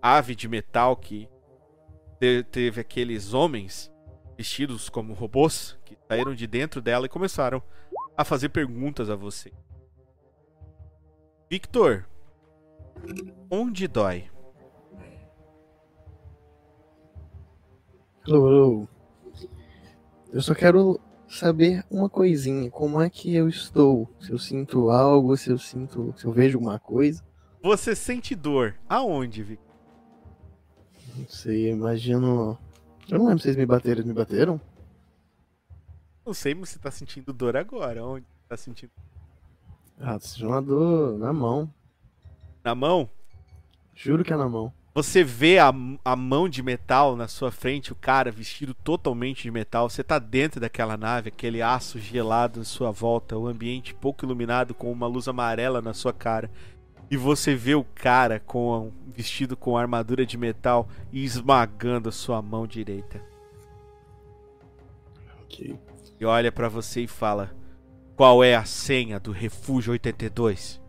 [0.00, 1.28] ave de metal que
[2.18, 3.90] te- teve aqueles homens
[4.36, 7.62] vestidos como robôs que saíram de dentro dela e começaram
[8.16, 9.52] a fazer perguntas a você.
[11.52, 12.06] Victor,
[13.50, 14.24] onde dói?
[18.26, 18.88] Eu
[20.40, 20.98] só quero
[21.28, 22.70] saber uma coisinha.
[22.70, 24.08] Como é que eu estou?
[24.18, 26.14] Se eu sinto algo, se eu sinto.
[26.16, 27.22] Se eu vejo alguma coisa.
[27.62, 28.74] Você sente dor.
[28.88, 29.76] Aonde, Victor?
[31.18, 32.58] Não sei, eu imagino.
[33.10, 33.96] Eu não lembro se vocês me bateram.
[33.96, 34.58] Eles me bateram?
[36.24, 38.02] Não sei, mas você tá sentindo dor agora.
[38.02, 38.92] Onde você tá sentindo?
[40.04, 41.72] Ah, seja uma dor na mão.
[42.64, 43.08] Na mão?
[43.94, 44.72] Juro que é na mão.
[44.92, 45.72] Você vê a,
[46.04, 49.88] a mão de metal na sua frente, o cara vestido totalmente de metal.
[49.88, 54.74] Você tá dentro daquela nave, aquele aço gelado à sua volta, o ambiente pouco iluminado
[54.74, 56.50] com uma luz amarela na sua cara.
[57.08, 62.42] E você vê o cara com vestido com armadura de metal e esmagando a sua
[62.42, 63.22] mão direita.
[65.44, 65.78] Ok.
[66.18, 67.54] E olha pra você e fala:
[68.16, 70.80] "Qual é a senha do Refúgio 82?"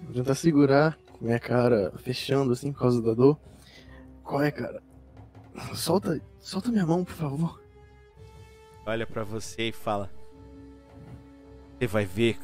[0.00, 3.38] Vou tentar segurar com minha cara fechando assim por causa da dor.
[4.22, 4.82] Qual é, cara?
[5.74, 7.60] Solta, solta minha mão, por favor.
[8.84, 10.10] Olha pra você e fala:
[11.78, 12.38] "Você vai ver,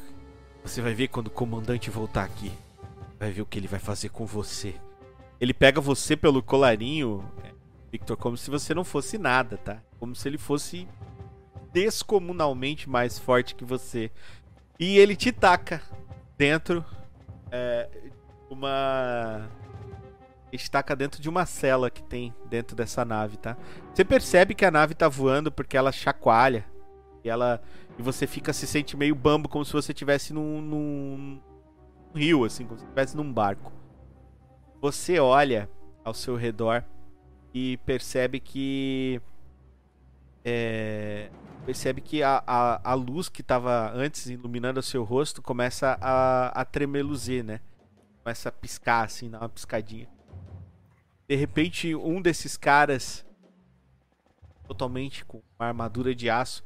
[0.63, 2.51] você vai ver quando o comandante voltar aqui.
[3.19, 4.75] Vai ver o que ele vai fazer com você."
[5.39, 7.51] Ele pega você pelo colarinho, é,
[7.91, 9.81] Victor, como se você não fosse nada, tá?
[9.99, 10.87] Como se ele fosse
[11.73, 14.11] descomunalmente mais forte que você.
[14.79, 15.81] E ele te taca
[16.37, 16.85] dentro
[17.51, 17.89] é,
[18.49, 19.49] uma
[20.51, 23.57] estaca dentro de uma cela que tem dentro dessa nave, tá?
[23.93, 26.63] Você percebe que a nave tá voando porque ela chacoalha
[27.23, 27.61] e ela
[27.97, 31.41] e você fica se sente meio bambo como se você estivesse num, num
[32.13, 33.71] rio assim, como se estivesse num barco.
[34.79, 35.69] Você olha
[36.03, 36.83] ao seu redor
[37.53, 39.21] e percebe que
[40.43, 41.29] é,
[41.65, 46.47] percebe que a, a, a luz que estava antes iluminando o seu rosto começa a,
[46.49, 47.61] a tremeluzir, né?
[48.23, 50.07] Começa a piscar assim, dar uma piscadinha.
[51.27, 53.25] De repente, um desses caras,
[54.67, 56.63] totalmente com uma armadura de aço,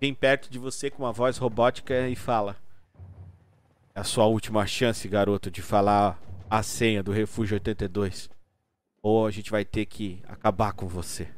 [0.00, 2.56] vem perto de você com uma voz robótica e fala:
[3.94, 8.28] É a sua última chance, garoto, de falar a senha do Refúgio 82.
[9.02, 11.28] Ou a gente vai ter que acabar com você.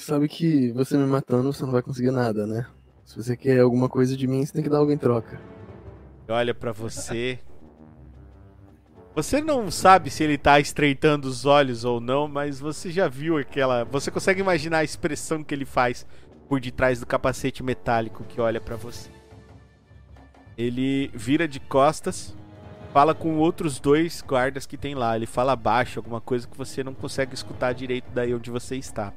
[0.00, 2.66] Sabe que você me matando, você não vai conseguir nada, né?
[3.04, 5.38] Se você quer alguma coisa de mim, você tem que dar algo em troca.
[6.26, 7.38] olha para você.
[9.14, 13.36] Você não sabe se ele tá estreitando os olhos ou não, mas você já viu
[13.36, 13.84] aquela.
[13.84, 16.06] Você consegue imaginar a expressão que ele faz
[16.48, 19.10] por detrás do capacete metálico que olha para você.
[20.56, 22.34] Ele vira de costas,
[22.90, 25.14] fala com outros dois guardas que tem lá.
[25.14, 29.12] Ele fala baixo, alguma coisa que você não consegue escutar direito daí onde você está.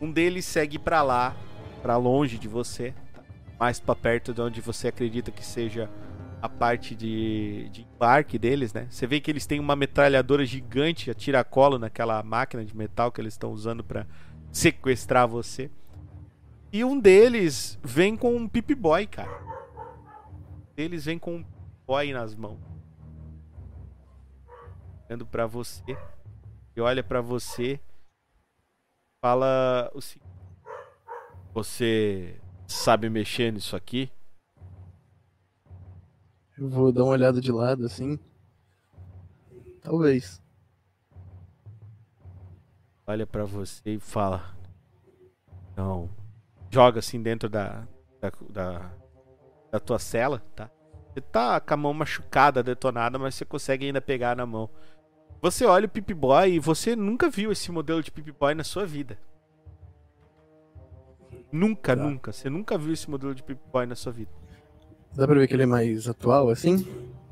[0.00, 1.36] Um deles segue para lá,
[1.82, 3.22] para longe de você, tá?
[3.58, 5.90] mais para perto de onde você acredita que seja
[6.40, 8.86] a parte de, de embarque deles, né?
[8.88, 13.20] Você vê que eles têm uma metralhadora gigante a tiracolo naquela máquina de metal que
[13.20, 14.06] eles estão usando para
[14.52, 15.70] sequestrar você.
[16.72, 19.42] E um deles vem com um Pip Boy, cara.
[20.70, 21.44] Um deles vem com um
[21.86, 22.60] Boy nas mãos.
[25.08, 25.96] Olhando para você.
[26.76, 27.80] E olha para você
[29.20, 30.30] fala o seguinte:
[31.54, 34.10] Você sabe mexer nisso aqui?
[36.56, 38.18] Eu vou dar uma olhada de lado assim.
[39.80, 40.42] Talvez.
[43.06, 44.56] Olha pra você e fala.
[45.76, 46.10] Não.
[46.70, 47.86] Joga assim dentro da,
[48.20, 48.92] da, da,
[49.70, 50.70] da tua cela, tá?
[51.08, 54.68] Você tá com a mão machucada, detonada, mas você consegue ainda pegar na mão.
[55.40, 58.64] Você olha o Pip Boy e você nunca viu esse modelo de Pip Boy na
[58.64, 59.18] sua vida.
[61.52, 62.02] Nunca, Tá.
[62.02, 62.32] nunca.
[62.32, 64.30] Você nunca viu esse modelo de Pip Boy na sua vida.
[65.14, 66.86] Dá pra ver que ele é mais atual assim?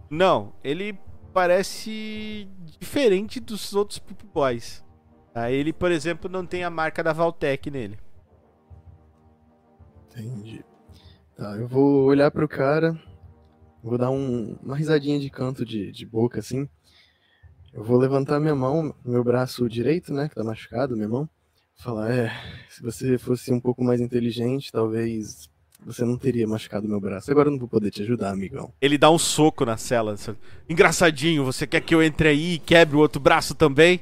[0.09, 0.99] Não, ele
[1.33, 2.49] parece
[2.81, 4.85] diferente dos outros Pip Boys.
[5.35, 5.51] Tá?
[5.51, 7.99] Ele, por exemplo, não tem a marca da Valtec nele.
[10.11, 10.65] Entendi.
[11.37, 12.99] Tá, eu vou olhar pro cara.
[13.83, 16.69] Vou dar um- uma risadinha de canto de, de boca assim.
[17.77, 20.31] Eu vou levantar minha mão, meu braço direito, né?
[20.31, 21.29] Que tá machucado, minha mão.
[21.75, 22.33] Falar, é,
[22.71, 25.47] se você fosse um pouco mais inteligente, talvez
[25.85, 27.31] você não teria machucado meu braço.
[27.31, 28.73] Agora eu não vou poder te ajudar, amigão.
[28.81, 30.15] Ele dá um soco na cela.
[30.67, 34.01] Engraçadinho, você quer que eu entre aí e quebre o outro braço também?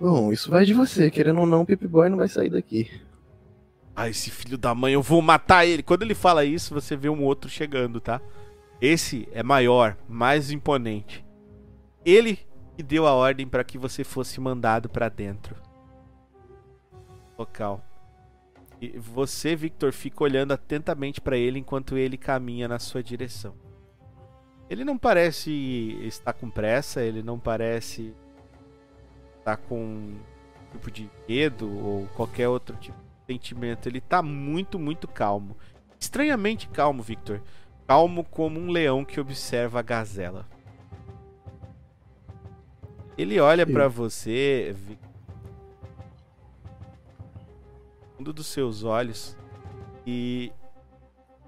[0.00, 1.12] Bom, isso vai de você.
[1.12, 2.90] Querendo ou não, o Pip Boy não vai sair daqui.
[3.94, 5.84] Ah, esse filho da mãe, eu vou matar ele.
[5.84, 8.20] Quando ele fala isso, você vê um outro chegando, tá?
[8.80, 11.24] Esse é maior, mais imponente.
[12.04, 12.38] Ele
[12.76, 15.56] que deu a ordem para que você fosse mandado para dentro.
[17.38, 17.82] Local.
[18.80, 23.54] E você, Victor, fica olhando atentamente para ele enquanto ele caminha na sua direção.
[24.68, 25.50] Ele não parece
[26.02, 28.14] estar com pressa, ele não parece
[29.38, 30.14] estar com
[30.72, 33.88] tipo de medo ou qualquer outro tipo de sentimento.
[33.88, 35.56] Ele tá muito, muito calmo.
[35.98, 37.40] Estranhamente calmo, Victor.
[37.86, 40.46] Calmo como um leão que observa a gazela.
[43.16, 44.74] Ele olha pra você,
[48.16, 49.36] fundo dos seus olhos,
[50.06, 50.52] e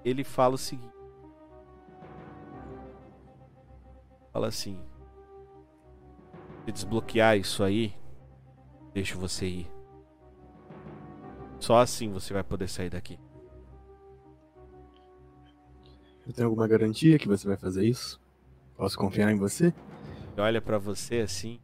[0.03, 0.95] ele fala o seguinte:
[4.31, 4.79] Fala assim,
[6.65, 7.93] Se desbloquear isso aí,
[8.93, 9.71] deixo você ir.
[11.59, 13.19] Só assim você vai poder sair daqui.
[16.25, 18.21] Eu tenho alguma garantia que você vai fazer isso?
[18.75, 19.73] Posso confiar em você?
[20.37, 21.59] Ele olha pra você assim.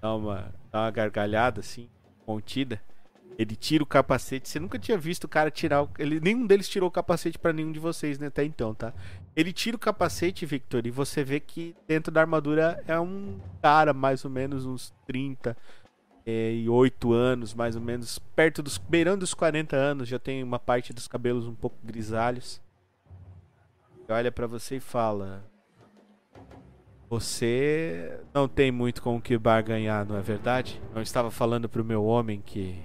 [0.00, 1.88] Dá uma, dá uma gargalhada assim,
[2.26, 2.82] contida.
[3.38, 4.48] Ele tira o capacete.
[4.48, 5.84] Você nunca tinha visto o cara tirar.
[5.84, 5.90] O...
[5.96, 8.26] Ele, nenhum deles tirou o capacete pra nenhum de vocês, né?
[8.26, 8.92] Até então, tá?
[9.36, 13.94] Ele tira o capacete, Victor, e você vê que dentro da armadura é um cara,
[13.94, 15.56] mais ou menos uns 30
[16.26, 18.76] é, e 8 anos, mais ou menos, perto dos.
[18.76, 22.60] beirando os 40 anos, já tem uma parte dos cabelos um pouco grisalhos.
[24.08, 25.47] Ele olha pra você e fala:
[27.08, 30.80] Você não tem muito com o que barganhar, não é verdade?
[30.94, 32.78] Não estava falando pro meu homem que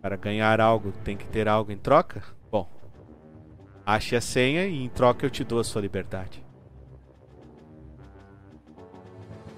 [0.00, 2.22] para ganhar algo tem que ter algo em troca?
[2.50, 2.66] Bom,
[3.84, 6.42] ache a senha e em troca eu te dou a sua liberdade.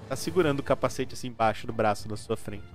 [0.09, 2.67] Tá segurando o capacete assim embaixo do braço na sua frente.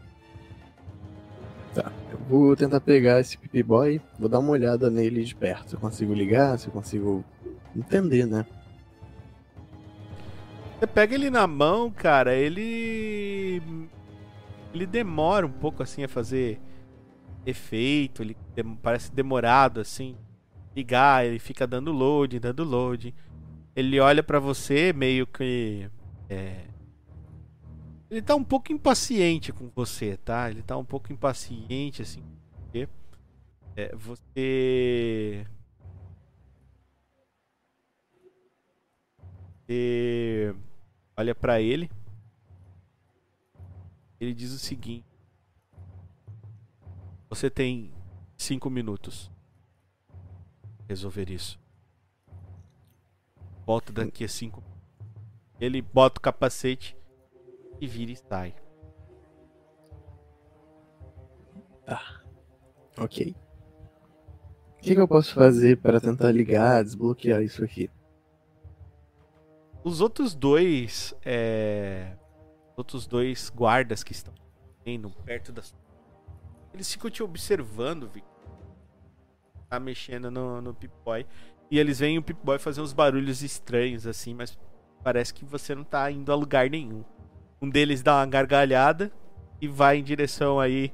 [1.74, 1.92] Tá.
[2.10, 5.68] Eu vou tentar pegar esse Pipi Boy, vou dar uma olhada nele de perto.
[5.68, 7.22] Se eu consigo ligar, se eu consigo
[7.76, 8.46] entender, né?
[10.78, 13.60] Você pega ele na mão, cara, ele.
[14.72, 16.60] Ele demora um pouco assim a fazer
[17.44, 18.36] efeito, ele
[18.80, 20.16] parece demorado assim.
[20.76, 23.12] Ligar, ele fica dando load, dando load.
[23.74, 25.90] Ele olha pra você meio que.
[26.30, 26.66] é,
[28.10, 30.48] Ele tá um pouco impaciente com você, tá?
[30.50, 32.22] Ele tá um pouco impaciente, assim.
[32.62, 32.88] Porque
[33.76, 35.44] é, você.
[39.66, 40.54] Você
[41.18, 41.90] olha pra ele.
[44.20, 45.04] Ele diz o seguinte:
[47.28, 47.92] Você tem
[48.36, 49.30] cinco minutos
[50.88, 51.60] resolver isso.
[53.66, 54.62] Volta daqui a cinco.
[55.60, 56.96] Ele bota o capacete
[57.80, 58.54] e vira e sai.
[62.96, 63.34] Ok.
[64.76, 67.90] O que, que eu posso fazer para tentar ligar, desbloquear isso aqui?
[69.84, 71.14] Os outros dois.
[71.24, 72.12] É...
[72.76, 74.32] Outros dois guardas que estão
[74.86, 75.74] indo perto das.
[76.72, 78.24] Eles ficam te observando, Vic.
[79.68, 81.26] Tá mexendo no, no Pip-Boy.
[81.70, 84.56] E eles veem o Pip-Boy fazer uns barulhos estranhos, assim, mas
[85.02, 87.04] parece que você não tá indo a lugar nenhum.
[87.60, 89.12] Um deles dá uma gargalhada
[89.60, 90.92] e vai em direção aí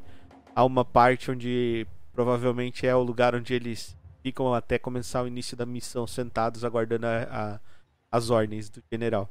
[0.57, 5.57] a uma parte onde provavelmente é o lugar onde eles ficam até começar o início
[5.57, 7.61] da missão, sentados aguardando a- a,
[8.15, 9.29] as ordens do general.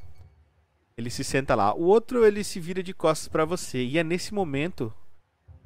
[0.98, 1.74] Ele se senta lá.
[1.74, 4.94] O outro ele se vira de costas pra você e é nesse momento,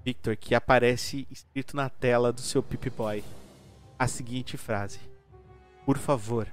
[0.06, 3.24] Victor, que aparece escrito na tela do seu Pip Boy
[3.98, 5.00] a seguinte frase:
[5.84, 6.48] Por favor,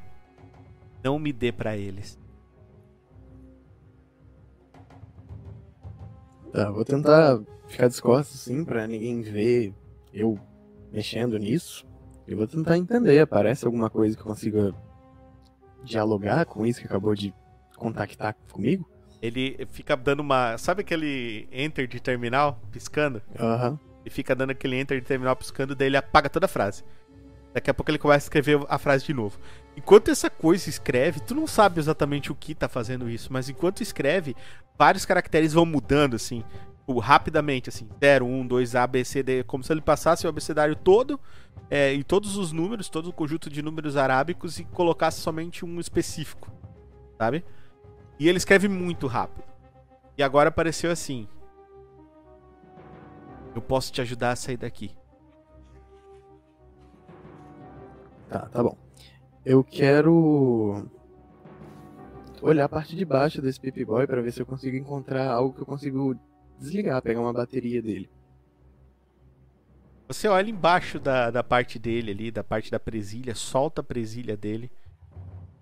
[1.02, 2.18] não me dê pra eles.
[6.50, 9.74] Tá, vou tentar ficar descosto assim, pra ninguém ver
[10.14, 10.38] eu
[10.90, 11.86] mexendo nisso.
[12.26, 14.74] Eu vou tentar entender, aparece alguma coisa que eu consiga
[15.84, 17.34] dialogar com isso que acabou de
[17.76, 18.88] contactar comigo?
[19.22, 23.22] Ele fica dando uma, sabe aquele enter de terminal piscando?
[23.38, 23.78] Aham.
[24.04, 26.84] Ele fica dando aquele enter de terminal piscando, daí ele apaga toda a frase.
[27.54, 29.38] Daqui a pouco ele começa a escrever a frase de novo.
[29.76, 33.80] Enquanto essa coisa escreve, tu não sabe exatamente o que tá fazendo isso, mas enquanto
[33.80, 34.36] escreve,
[34.76, 36.44] vários caracteres vão mudando, assim,
[36.92, 40.76] rapidamente, assim, 0, 1, 2, A, B, C, D, como se ele passasse o abecedário
[40.76, 41.18] todo,
[41.70, 45.80] é, e todos os números, todo o conjunto de números arábicos, e colocasse somente um
[45.80, 46.50] específico,
[47.16, 47.44] sabe?
[48.18, 49.44] E ele escreve muito rápido.
[50.16, 51.26] E agora apareceu assim:
[53.54, 54.94] Eu posso te ajudar a sair daqui.
[58.28, 58.76] Tá, tá bom.
[59.44, 60.88] Eu quero
[62.40, 65.54] olhar a parte de baixo desse Pip Boy pra ver se eu consigo encontrar algo
[65.54, 66.14] que eu consigo
[66.58, 68.08] desligar, pegar uma bateria dele.
[70.06, 74.36] Você olha embaixo da, da parte dele ali, da parte da presilha, solta a presilha
[74.36, 74.70] dele.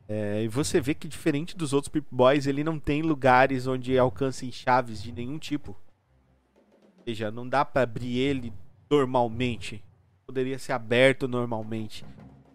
[0.09, 3.97] É, e você vê que diferente dos outros Pip Boys, ele não tem lugares onde
[3.97, 5.77] alcancem chaves de nenhum tipo.
[6.99, 8.53] Ou seja, não dá pra abrir ele
[8.91, 9.83] normalmente.
[10.27, 12.05] Poderia ser aberto normalmente.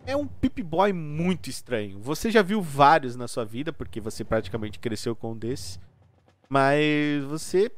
[0.05, 1.99] É um Pip Boy muito estranho.
[1.99, 5.79] Você já viu vários na sua vida, porque você praticamente cresceu com um desses.
[6.49, 7.71] Mas você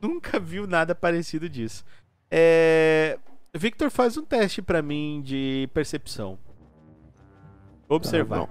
[0.00, 1.84] nunca viu nada parecido disso.
[2.30, 3.18] É...
[3.54, 6.38] Victor faz um teste pra mim de percepção.
[7.88, 8.46] Observar.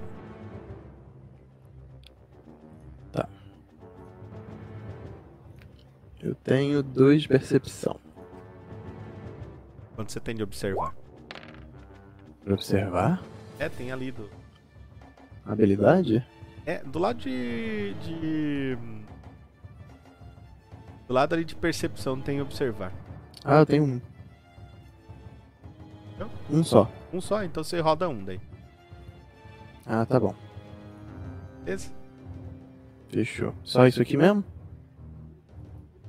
[3.11, 3.24] Tá.
[3.24, 3.30] Tá.
[6.19, 7.99] Eu tenho dois de percepção.
[9.95, 10.95] Quando você tem de observar.
[12.44, 13.24] Pra observar?
[13.60, 14.30] É, tem ali do.
[15.45, 16.26] Habilidade?
[16.65, 17.94] É, do lado de.
[17.95, 18.78] de...
[21.07, 22.93] Do lado ali de percepção tem observar.
[23.43, 24.01] Ah, eu tenho um.
[26.19, 26.29] Não?
[26.49, 26.91] Um só.
[27.13, 28.41] Um só, então você roda um daí.
[29.85, 30.35] Ah, tá bom.
[31.63, 31.91] Beleza?
[33.09, 33.55] Fechou.
[33.63, 34.43] Só isso aqui mesmo?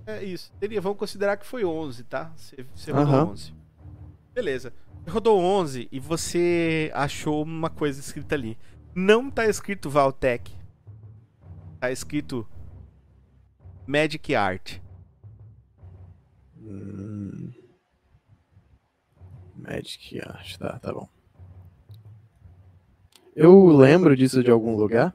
[0.05, 0.53] É isso.
[0.59, 2.33] Teria, vamos considerar que foi 11, tá?
[2.35, 3.25] Você, você rodou Aham.
[3.27, 3.55] 11.
[4.35, 4.73] Beleza.
[5.05, 8.59] Você rodou 11 e você achou uma coisa escrita ali.
[8.95, 10.57] Não tá escrito Valtech.
[11.79, 12.47] Tá escrito
[13.87, 14.81] Magic Art.
[16.69, 17.51] Hum...
[19.57, 21.09] Magic Art, tá, tá bom.
[23.35, 25.15] Eu lembro disso de algum lugar?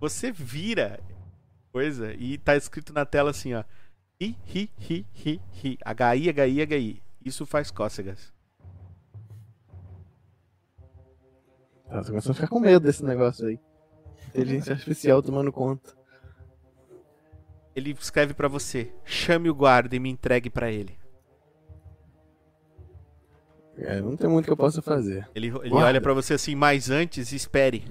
[0.00, 1.00] Você vira
[1.72, 3.64] coisa e tá escrito na tela assim, ó.
[4.20, 5.78] Hi, hi, hi, hi, hi.
[5.84, 7.02] HI, HI, HI.
[7.24, 8.32] Isso faz cócegas.
[11.88, 13.58] Ah, tô começando a ficar com medo desse negócio aí.
[14.28, 16.03] Inteligência artificial tomando conta.
[17.74, 20.98] Ele escreve pra você: chame o guarda e me entregue pra ele.
[23.76, 25.28] É, não tem muito que eu possa fazer.
[25.34, 27.84] Ele, ele olha pra você assim, mas antes espere.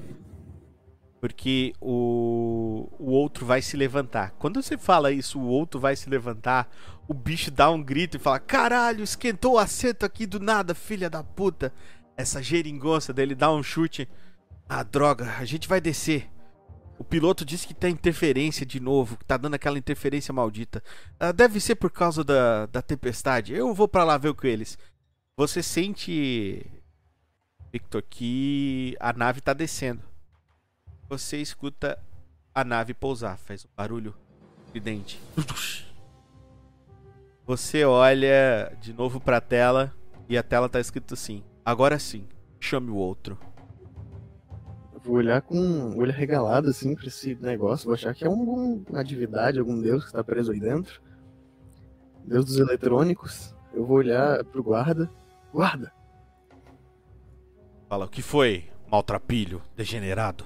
[1.19, 4.31] Porque o, o outro vai se levantar.
[4.39, 6.69] Quando você fala isso, o outro vai se levantar,
[7.07, 11.09] o bicho dá um grito e fala: Caralho, esquentou o assento aqui do nada, filha
[11.09, 11.73] da puta.
[12.15, 14.07] Essa geringonça dele dá um chute.
[14.67, 16.29] Ah, droga, a gente vai descer.
[16.97, 20.83] O piloto disse que tem interferência de novo, que tá dando aquela interferência maldita.
[21.19, 23.53] Ah, deve ser por causa da, da tempestade.
[23.53, 24.77] Eu vou pra lá ver com eles.
[25.35, 26.65] Você sente,
[27.71, 30.01] Victor, que a nave tá descendo.
[31.09, 31.97] Você escuta
[32.53, 34.15] a nave pousar, faz um barulho
[34.65, 35.19] estridente.
[37.45, 39.93] Você olha de novo pra tela
[40.29, 42.27] e a tela tá escrito assim: Agora sim,
[42.59, 43.37] chame o outro.
[45.03, 47.85] Vou olhar com o olho regalado assim pra esse negócio.
[47.85, 51.01] Vou achar que é alguma divindade, algum deus que tá preso aí dentro.
[52.25, 53.53] Deus dos eletrônicos.
[53.73, 55.09] Eu vou olhar pro guarda.
[55.51, 55.91] Guarda!
[57.89, 60.45] Fala: O que foi, maltrapilho, degenerado?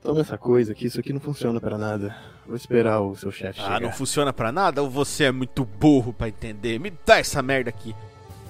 [0.00, 2.14] Toma essa coisa aqui, isso aqui não funciona pra nada.
[2.46, 3.80] Vou esperar o seu chefe Ah, chegar.
[3.80, 4.80] não funciona pra nada?
[4.82, 6.78] Ou você é muito burro pra entender?
[6.78, 7.94] Me dá essa merda aqui.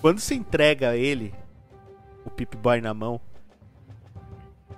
[0.01, 1.35] Quando você entrega ele,
[2.24, 3.19] o Pip Boy na mão,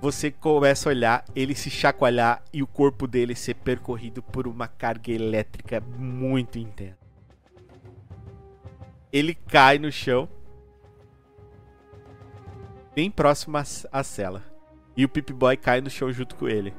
[0.01, 4.66] você começa a olhar, ele se chacoalhar e o corpo dele ser percorrido por uma
[4.66, 6.98] carga elétrica muito intensa.
[9.12, 10.28] Ele cai no chão,
[12.94, 14.43] bem próximo à, cela.
[14.97, 16.72] E o Pip Boy cai no chão junto com ele.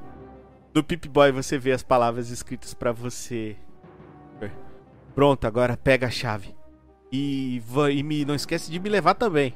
[0.74, 3.56] No Pip Boy você vê as palavras escritas pra você.
[5.14, 6.56] Pronto, agora pega a chave.
[7.12, 7.62] E,
[7.94, 9.54] e me, não esquece de me levar também.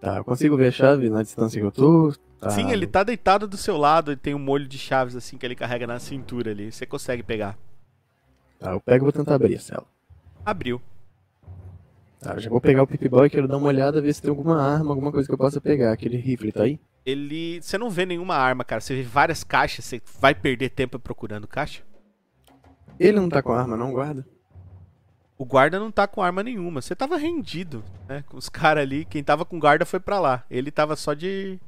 [0.00, 2.12] Tá, eu consigo ver a chave na distância que eu tô?
[2.40, 2.48] Tá.
[2.50, 5.44] Sim, ele tá deitado do seu lado e tem um molho de chaves assim que
[5.44, 6.72] ele carrega na cintura ali.
[6.72, 7.58] Você consegue pegar.
[8.58, 9.86] Tá, eu pego e vou tentar abrir a cela.
[10.44, 10.80] Abriu.
[12.18, 14.60] Tá, já vou pegar o Pip Boy, quero dar uma olhada, ver se tem alguma
[14.60, 15.92] arma, alguma coisa que eu possa pegar.
[15.92, 16.80] Aquele rifle tá aí?
[17.04, 17.60] Ele.
[17.62, 18.80] Você não vê nenhuma arma, cara.
[18.80, 19.84] Você vê várias caixas.
[19.84, 21.82] Você vai perder tempo procurando caixa?
[22.98, 24.26] Ele não tá com arma, não, guarda?
[25.40, 26.82] O guarda não tá com arma nenhuma.
[26.82, 28.22] Você tava rendido, né?
[28.28, 29.06] Com os caras ali.
[29.06, 30.44] Quem tava com guarda foi pra lá.
[30.50, 31.58] Ele tava só de.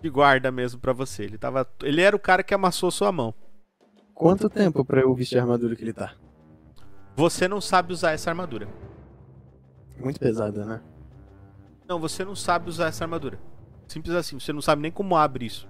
[0.00, 1.22] de guarda mesmo pra você.
[1.22, 1.64] Ele tava.
[1.84, 3.32] Ele era o cara que amassou sua mão.
[4.12, 6.14] Quanto tempo pra eu vestir a armadura que ele tá?
[7.14, 8.66] Você não sabe usar essa armadura.
[10.00, 10.80] Muito pesada, né?
[11.88, 13.38] Não, você não sabe usar essa armadura.
[13.86, 15.68] Simples assim, você não sabe nem como abre isso.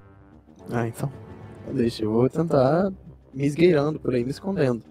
[0.71, 1.13] Ah, então.
[1.71, 2.91] Deixa, eu vou tentar
[3.35, 4.83] me esgueirando por aí, me escondendo.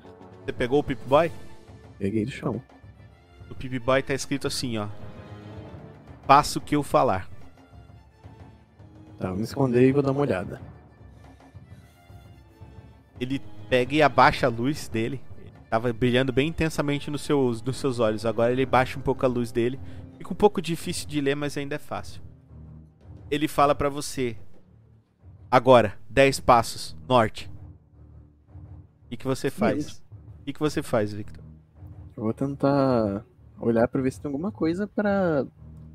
[0.46, 1.32] Você pegou o Pip Boy?
[2.02, 2.60] Peguei do chão.
[3.48, 4.88] O Pip Boy tá escrito assim, ó.
[6.26, 7.30] Faça o que eu falar.
[9.20, 10.60] Tá, vou me esconder e vou dar uma olhada.
[13.20, 15.22] Ele pega e abaixa a luz dele.
[15.38, 18.26] Ele tava brilhando bem intensamente nos seus, nos seus olhos.
[18.26, 19.80] Agora ele baixa um pouco a luz dele.
[20.18, 22.20] Fica um pouco difícil de ler, mas ainda é fácil.
[23.30, 24.36] Ele fala pra você.
[25.52, 27.48] Agora, 10 passos, norte.
[29.06, 30.02] O que, que você faz?
[30.40, 31.41] O que, que você faz, Victor?
[32.16, 33.24] Eu vou tentar
[33.60, 35.46] olhar pra ver se tem alguma coisa pra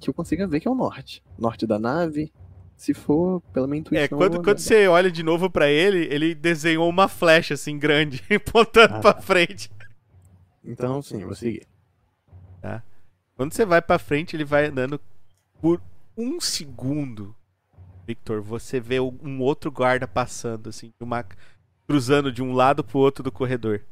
[0.00, 1.22] que eu consiga ver que é o norte.
[1.38, 2.32] Norte da nave.
[2.76, 4.04] Se for, pela minha intuição.
[4.04, 8.22] É, quando, quando você olha de novo pra ele, ele desenhou uma flecha assim grande,
[8.34, 9.22] apontando Ah, pra tá.
[9.22, 9.70] frente.
[10.62, 11.66] Então, sim, eu vou seguir.
[13.36, 15.00] Quando você vai pra frente, ele vai andando
[15.60, 15.80] por
[16.16, 17.34] um segundo.
[18.06, 21.24] Victor, você vê um um outro guarda passando, assim, de uma,
[21.86, 23.82] cruzando de um lado pro outro do corredor.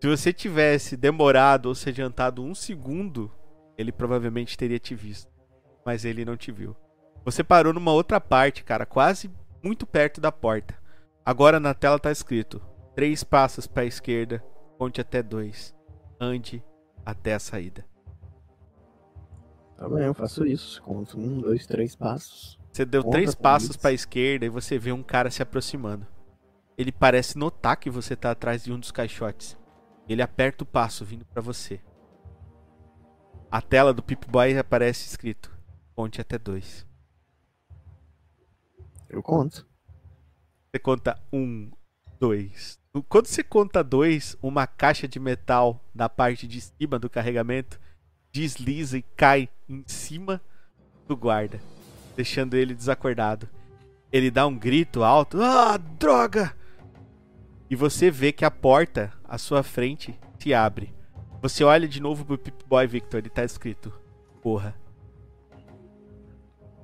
[0.00, 3.30] Se você tivesse demorado ou se adiantado um segundo,
[3.76, 5.30] ele provavelmente teria te visto.
[5.84, 6.74] Mas ele não te viu.
[7.22, 9.30] Você parou numa outra parte, cara, quase
[9.62, 10.74] muito perto da porta.
[11.22, 12.62] Agora na tela tá escrito:
[12.94, 14.42] três passos para a esquerda,
[14.78, 15.74] conte até dois.
[16.18, 16.64] Ande
[17.04, 17.84] até a saída.
[19.76, 20.80] Tá bem, eu faço isso.
[20.82, 22.58] Conto um, dois, três passos.
[22.72, 26.06] Você deu Conta três passos para a esquerda e você vê um cara se aproximando.
[26.78, 29.59] Ele parece notar que você tá atrás de um dos caixotes.
[30.10, 31.80] Ele aperta o passo vindo para você.
[33.48, 35.56] A tela do Pip Boy aparece escrito:
[35.94, 36.84] Conte até dois.
[39.08, 39.64] Eu conto.
[40.66, 41.70] Você conta um,
[42.18, 42.76] dois.
[43.08, 47.80] Quando você conta dois, uma caixa de metal da parte de cima do carregamento
[48.32, 50.40] desliza e cai em cima
[51.06, 51.60] do guarda,
[52.16, 53.48] deixando ele desacordado.
[54.10, 56.56] Ele dá um grito alto: Ah, droga!
[57.70, 60.92] E você vê que a porta à sua frente se abre.
[61.40, 63.92] Você olha de novo pro Pip Boy Victor e tá escrito:
[64.42, 64.74] Porra.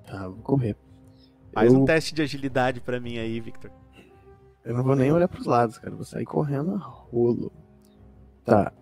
[0.07, 0.77] Tá, vou correr.
[1.53, 3.73] Faz eu, um teste de agilidade pra mim aí, Victor.
[4.65, 5.93] eu não vou nem olhar pros lados, cara.
[5.93, 7.53] Vou sair correndo a rolo.
[8.45, 8.73] Tá.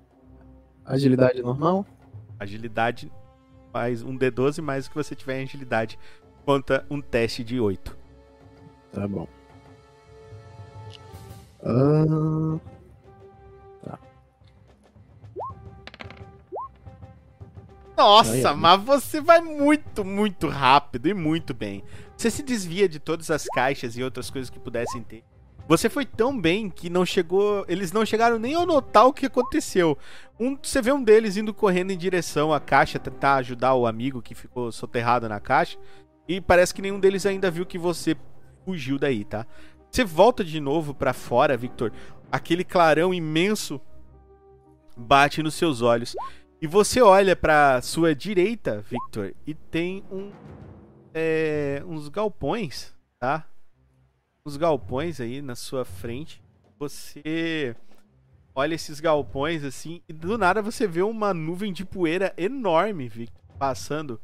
[0.85, 1.87] Agilidade normal?
[2.39, 3.11] Agilidade
[3.73, 5.99] mais um D12 mais o que você tiver em agilidade.
[6.45, 7.97] Conta um teste de 8.
[8.93, 9.27] Tá bom.
[11.65, 12.61] Ah,
[17.97, 21.83] Nossa, Aí, mas você vai muito, muito rápido e muito bem.
[22.17, 25.23] Você se desvia de todas as caixas e outras coisas que pudessem ter.
[25.67, 27.65] Você foi tão bem que não chegou.
[27.69, 29.97] Eles não chegaram nem a notar o que aconteceu.
[30.39, 34.21] Um, você vê um deles indo correndo em direção à caixa, tentar ajudar o amigo
[34.21, 35.79] que ficou soterrado na caixa.
[36.29, 38.17] E parece que nenhum deles ainda viu que você
[38.65, 39.47] fugiu daí, tá?
[39.95, 41.93] Você volta de novo pra fora, Victor.
[42.33, 43.81] Aquele clarão imenso
[44.97, 46.17] bate nos seus olhos.
[46.61, 50.33] E você olha pra sua direita, Victor, e tem um,
[51.15, 53.49] é, uns galpões, tá?
[54.45, 56.43] Uns galpões aí na sua frente.
[56.77, 57.77] Você
[58.53, 63.45] olha esses galpões assim, e do nada você vê uma nuvem de poeira enorme, Victor,
[63.61, 64.21] passando,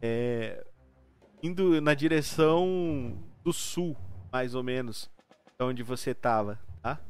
[0.00, 0.64] é,
[1.42, 3.94] indo na direção do sul,
[4.36, 5.10] mais ou menos,
[5.58, 7.00] de onde você tava, tá?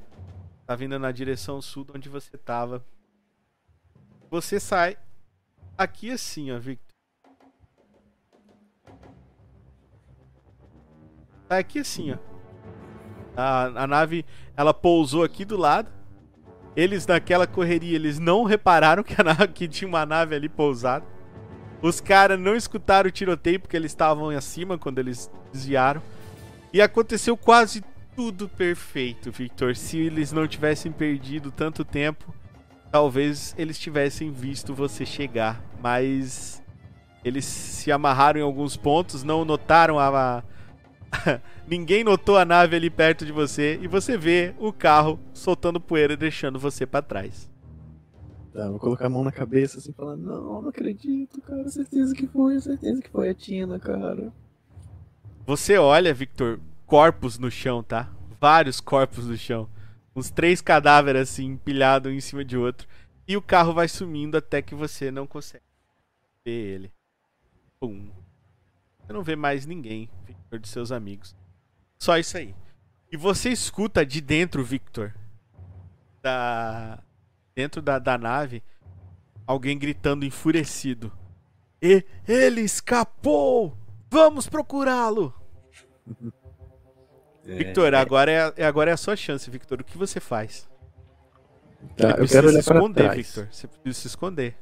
[0.64, 2.84] Tá vindo na direção sul de onde você tava.
[4.30, 4.96] Você sai
[5.76, 6.96] aqui assim, ó, Victor.
[11.48, 12.18] Sai aqui assim, ó.
[13.36, 14.24] A, a nave,
[14.56, 15.90] ela pousou aqui do lado.
[16.76, 21.04] Eles naquela correria, eles não repararam que, nave, que tinha uma nave ali pousada.
[21.82, 26.00] Os caras não escutaram o tiroteio porque eles estavam acima quando eles desviaram.
[26.72, 27.82] E aconteceu quase
[28.14, 29.76] tudo perfeito, Victor.
[29.76, 32.34] Se eles não tivessem perdido tanto tempo,
[32.90, 35.62] talvez eles tivessem visto você chegar.
[35.82, 36.62] Mas
[37.24, 40.42] eles se amarraram em alguns pontos, não notaram a.
[41.68, 46.14] Ninguém notou a nave ali perto de você e você vê o carro soltando poeira
[46.14, 47.50] e deixando você pra trás.
[48.52, 51.68] tá, vou colocar a mão na cabeça assim, falando, não, não acredito, cara.
[51.68, 54.32] Certeza que foi, certeza que foi a Tina, cara.
[55.46, 58.12] Você olha, Victor, corpos no chão, tá?
[58.40, 59.70] Vários corpos no chão.
[60.14, 62.88] Uns três cadáveres assim, empilhados um em cima de outro.
[63.28, 65.62] E o carro vai sumindo até que você não consegue
[66.44, 66.92] ver ele.
[67.78, 68.10] Pum.
[68.98, 71.36] Você não vê mais ninguém, Victor, de seus amigos.
[71.96, 72.52] Só isso aí.
[73.12, 75.14] E você escuta de dentro, Victor,
[76.20, 76.98] da.
[77.54, 78.62] Dentro da, da nave,
[79.46, 81.10] alguém gritando enfurecido.
[81.80, 83.85] E ele escapou!
[84.10, 85.34] Vamos procurá-lo!
[87.44, 89.80] Victor, agora é, é- agora é a sua chance, Victor.
[89.80, 90.68] O que você faz?
[91.96, 93.16] Tá, Você eu precisa quero olhar se pra esconder, trás.
[93.26, 93.48] Victor.
[93.52, 94.56] Você precisa se esconder.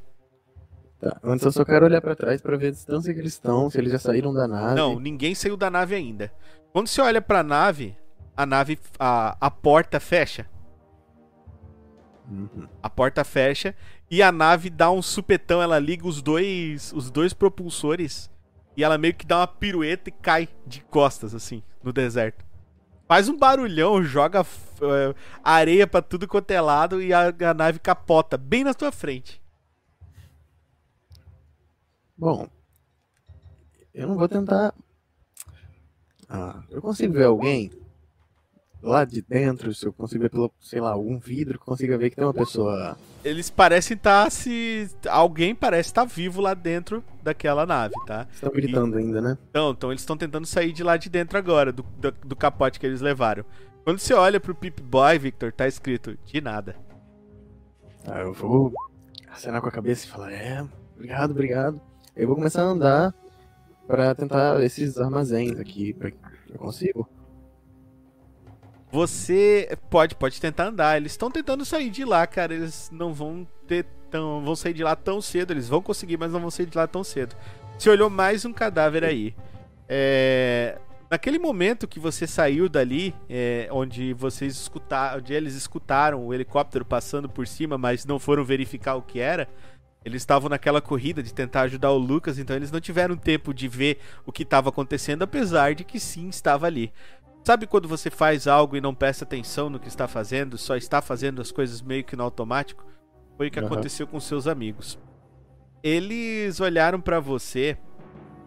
[1.01, 3.71] Tá, antes eu só quero olhar pra trás pra ver a distância que eles estão,
[3.71, 4.75] se eles já saíram da nave.
[4.75, 6.31] Não, ninguém saiu da nave ainda.
[6.73, 7.97] Quando você olha pra nave,
[8.37, 8.79] a nave.
[8.99, 10.47] A, a porta fecha.
[12.31, 12.69] Uhum.
[12.83, 13.75] A porta fecha
[14.11, 18.31] e a nave dá um supetão, ela liga os dois, os dois propulsores
[18.77, 22.45] e ela meio que dá uma pirueta e cai de costas assim no deserto.
[23.07, 27.79] Faz um barulhão, joga eh, areia pra tudo quanto é lado e a, a nave
[27.79, 29.43] capota bem na tua frente.
[32.17, 32.49] Bom,
[33.93, 34.75] eu não vou tentar.
[36.29, 37.71] Ah, eu consigo ver alguém
[38.85, 42.17] lá de dentro, se eu consigo ver pelo, sei lá, algum vidro consiga ver que
[42.17, 42.97] tem uma pessoa.
[43.25, 48.27] Eles parecem estar se alguém parece estar vivo lá dentro daquela nave, tá?
[48.33, 49.39] Estão gritando ainda, né?
[49.49, 52.79] Então, então eles estão tentando sair de lá de dentro agora, do, do, do capote
[52.79, 53.45] que eles levaram.
[53.83, 56.77] Quando você olha pro Pip Boy, Victor, tá escrito de nada.
[58.07, 58.73] Ah, eu vou
[59.31, 61.81] acenar com a cabeça e falar, é, obrigado, obrigado.
[62.15, 63.15] Eu vou começar a andar
[63.87, 65.95] pra tentar esses armazéns aqui.
[65.95, 66.11] Pra...
[66.51, 67.09] Eu consigo?
[68.95, 70.97] Você pode, pode tentar andar.
[70.97, 72.55] Eles estão tentando sair de lá, cara.
[72.55, 75.53] Eles não vão ter tão, vão sair de lá tão cedo.
[75.53, 77.35] Eles vão conseguir, mas não vão sair de lá tão cedo.
[77.77, 79.35] Você olhou mais um cadáver aí.
[79.89, 80.79] É,
[81.11, 86.85] naquele momento que você saiu dali, é, onde vocês escutaram, onde eles escutaram o helicóptero
[86.85, 89.49] passando por cima, mas não foram verificar o que era.
[90.05, 93.67] Eles estavam naquela corrida de tentar ajudar o Lucas, então eles não tiveram tempo de
[93.67, 96.93] ver o que estava acontecendo, apesar de que sim estava ali.
[97.45, 101.03] Sabe quando você faz algo e não presta atenção no que está fazendo, só está
[101.03, 102.83] fazendo as coisas meio que no automático?
[103.37, 103.67] Foi o que Aham.
[103.67, 104.99] aconteceu com seus amigos.
[105.83, 107.77] Eles olharam pra você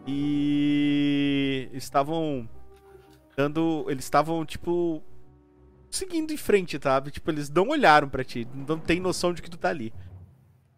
[0.08, 2.50] e estavam
[3.36, 5.04] dando, eles estavam tipo
[5.92, 7.00] seguindo em frente, tá?
[7.02, 9.94] Tipo, eles não olharam pra ti, não tem noção de que tu tá ali.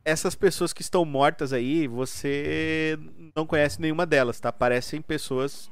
[0.03, 2.99] Essas pessoas que estão mortas aí, você
[3.33, 4.51] não conhece nenhuma delas, tá?
[4.51, 5.71] Parecem pessoas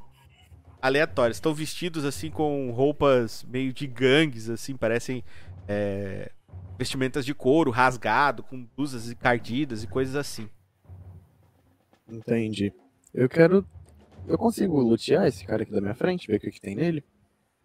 [0.80, 1.36] aleatórias.
[1.36, 5.24] Estão vestidos assim com roupas meio de gangues, assim, parecem
[5.66, 6.30] é,
[6.78, 10.48] vestimentas de couro rasgado, com blusas encardidas e coisas assim.
[12.08, 12.72] Entendi.
[13.12, 13.66] Eu quero.
[14.26, 17.02] Eu consigo lutear esse cara aqui da minha frente, ver o que, que tem nele?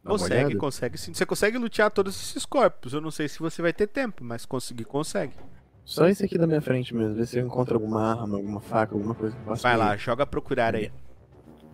[0.03, 1.13] Dá Consegue, consegue sim.
[1.13, 2.93] Você consegue lutear todos esses corpos.
[2.93, 5.33] Eu não sei se você vai ter tempo, mas conseguir, consegue.
[5.85, 8.95] Só esse aqui da minha frente mesmo, ver se eu encontro alguma arma, alguma faca,
[8.95, 10.91] alguma coisa que eu possa Vai lá, joga procurar aí.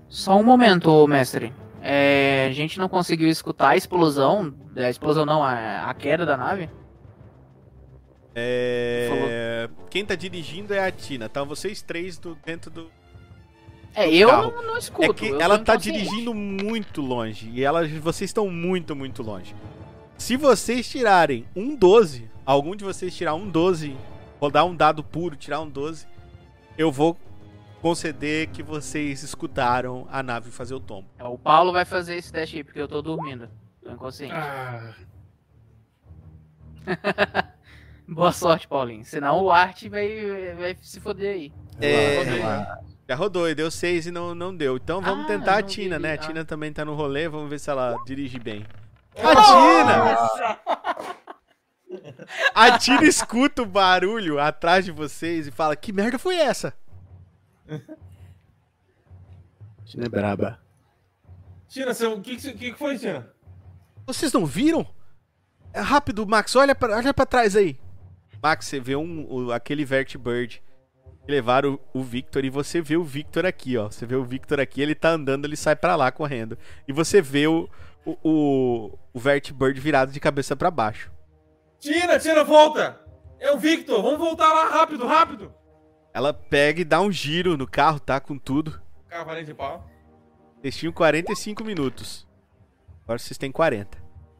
[0.10, 1.54] Só um momento, mestre.
[1.82, 4.54] É, a gente não conseguiu escutar a explosão.
[4.76, 6.70] A explosão não, a, a queda da nave.
[8.36, 9.70] É...
[9.90, 11.26] Quem tá dirigindo é a Tina.
[11.26, 12.92] Então vocês três do, dentro do.
[13.96, 14.52] É, eu carro.
[14.52, 15.12] não, não escuto.
[15.12, 17.50] É que eu tô ela tá dirigindo muito longe.
[17.54, 19.56] E ela, vocês estão muito, muito longe.
[20.18, 23.96] Se vocês tirarem um 12, algum de vocês tirar um 12,
[24.40, 26.06] rodar um dado puro, tirar um 12,
[26.78, 27.18] eu vou
[27.80, 31.08] conceder que vocês escutaram a nave fazer o tombo.
[31.18, 33.50] É, O Paulo vai fazer esse teste aí, porque eu tô dormindo.
[33.84, 34.34] Tô inconsciente.
[34.34, 34.94] Ah,
[38.08, 39.06] Boa sorte, Paulinho.
[39.06, 41.54] Senão o Art vai, vai se foder aí.
[41.80, 42.24] É.
[43.08, 44.78] Já rodou e deu 6 e não, não deu.
[44.78, 46.12] Então vamos Ah, tentar a não Tina, vi, né?
[46.12, 46.18] A ah.
[46.18, 48.66] Tina também tá no rolê, vamos ver se ela dirige bem.
[49.16, 50.60] A Tina!
[52.54, 56.74] A Tina escuta o barulho atrás de vocês e fala: Que merda foi essa?
[59.86, 60.60] Tina é braba.
[61.68, 63.28] Tina, você- o que, que, que foi, Tina?
[64.06, 64.86] Vocês não viram?
[65.74, 67.80] É rápido, Max, olha pra, olha pra trás aí.
[68.42, 70.64] Max, você vê um, o- aquele Vertibird
[71.26, 73.90] que levaram o, o Victor e você vê o Victor aqui, ó.
[73.90, 76.58] Você vê o Victor aqui, ele tá andando, ele sai pra lá correndo.
[76.88, 77.70] E você vê o,
[78.06, 81.12] o, o, o Vertibird virado de cabeça pra baixo.
[81.80, 83.00] Tina, Tina, volta!
[83.40, 85.54] É o Victor, vamos voltar lá rápido, rápido!
[86.14, 88.20] Ela pega e dá um giro no carro, tá?
[88.20, 88.82] Com tudo.
[89.08, 89.88] Cavalinho de pau.
[90.62, 92.28] Vocês tinham 45 minutos.
[93.04, 93.98] Agora vocês têm 40.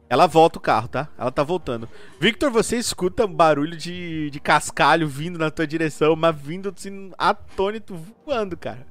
[0.08, 1.08] Ela volta o carro, tá?
[1.16, 1.88] Ela tá voltando.
[2.20, 7.12] Victor, você escuta um barulho de, de cascalho vindo na tua direção, mas vindo assim,
[7.16, 8.84] atônito, voando, cara.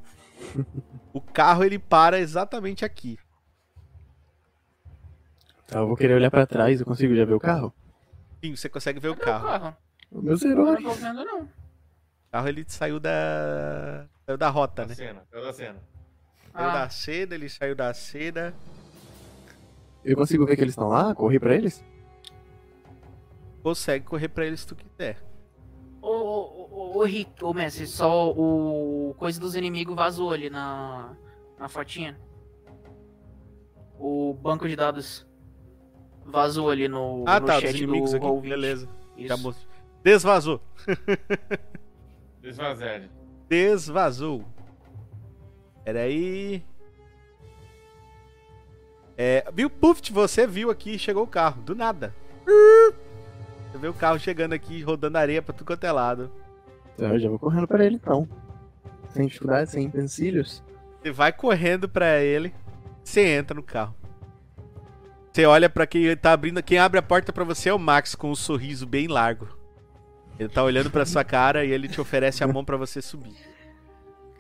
[1.14, 3.20] o carro ele para exatamente aqui.
[5.68, 7.74] Tá, eu vou querer olhar pra trás, eu consigo já ver o carro?
[8.42, 9.78] Sim, você consegue ver o Cadê carro.
[10.10, 10.66] O meu Eu zerou.
[10.66, 11.50] não tô vendo, não.
[12.30, 14.06] O carro ele saiu da.
[14.26, 14.94] Saiu da rota, Da né?
[14.96, 15.80] cena, é da cena.
[16.54, 16.74] Saiu Ah.
[16.74, 18.54] da seda, ele saiu da seda.
[20.06, 21.14] Eu consigo ver que eles estão lá?
[21.16, 21.84] Correr pra eles?
[23.64, 25.18] Consegue correr pra eles se tu quiser.
[26.02, 31.14] Ô, ô, ô, ô, Rick, ô, mestre, só o coisa dos inimigos vazou ali na,
[31.58, 32.18] na fotinha.
[34.00, 35.28] O banco de dados
[36.26, 38.26] vazou ali no, Ah, no tá, chat dos inimigos do aqui.
[38.26, 38.42] Roll20.
[38.50, 38.90] Beleza.
[39.18, 39.44] Já Isso.
[39.44, 39.70] mostrou.
[40.04, 40.62] Desvazou.
[42.42, 43.10] Desvazede.
[43.48, 44.46] Desvazou.
[45.84, 46.64] Peraí.
[49.18, 52.16] É, viu, Puft, você viu aqui, chegou o carro, do nada.
[52.46, 56.32] Você vê o carro chegando aqui, rodando areia pra tudo quanto é lado.
[56.96, 58.28] Então eu já vou correndo pra ele então.
[59.10, 60.64] Sem dificuldade, sem empecilhos.
[61.02, 62.54] Você vai correndo pra ele,
[63.04, 63.96] você entra no carro.
[65.32, 68.16] Você olha pra quem tá abrindo, quem abre a porta pra você é o Max
[68.16, 69.59] com um sorriso bem largo.
[70.40, 73.34] Ele tá olhando pra sua cara e ele te oferece a mão pra você subir.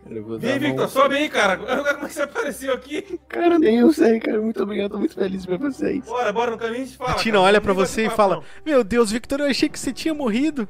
[0.09, 1.57] Eu vou Vem, dar a mão- Victor, sobe aí, cara.
[1.57, 3.19] Como é que você apareceu aqui?
[3.27, 4.41] Cara, nem eu sei, cara.
[4.41, 6.05] Muito obrigado, tô muito feliz pra vocês.
[6.05, 7.11] Bora, bora no caminho a gente fala.
[7.11, 7.43] A Tina cara.
[7.45, 8.43] olha pra você e fala: não.
[8.65, 10.67] Meu Deus, Victor, eu achei que você tinha morrido.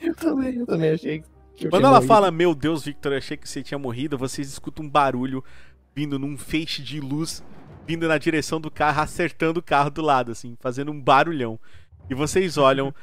[0.00, 1.22] Eu também, eu também achei
[1.54, 2.08] que eu Quando ela morrido.
[2.08, 5.44] fala, meu Deus, Victor, eu achei que você tinha morrido, vocês escutam um barulho
[5.94, 7.44] vindo num feixe de luz,
[7.86, 11.60] vindo na direção do carro, acertando o carro do lado, assim, fazendo um barulhão.
[12.08, 12.94] E vocês olham,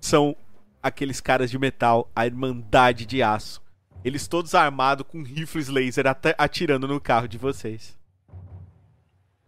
[0.00, 0.34] são
[0.82, 3.62] aqueles caras de metal, a Irmandade de Aço.
[4.04, 6.04] Eles todos armados com rifles laser
[6.38, 7.98] atirando no carro de vocês.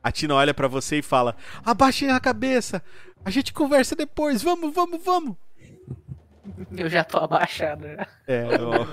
[0.03, 2.83] A Tina olha pra você e fala: Abaixem a cabeça.
[3.25, 4.43] A gente conversa depois.
[4.43, 5.37] Vamos, vamos, vamos.
[6.77, 7.87] Eu já tô abaixado.
[7.87, 8.05] né?
[8.27, 8.85] É, ó.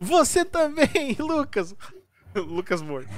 [0.00, 1.74] Você também, Lucas.
[2.34, 3.08] Lucas morto.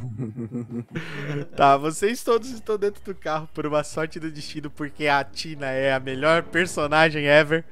[1.57, 5.67] tá, vocês todos estão dentro do carro por uma sorte do destino, porque a Tina
[5.71, 7.65] é a melhor personagem ever.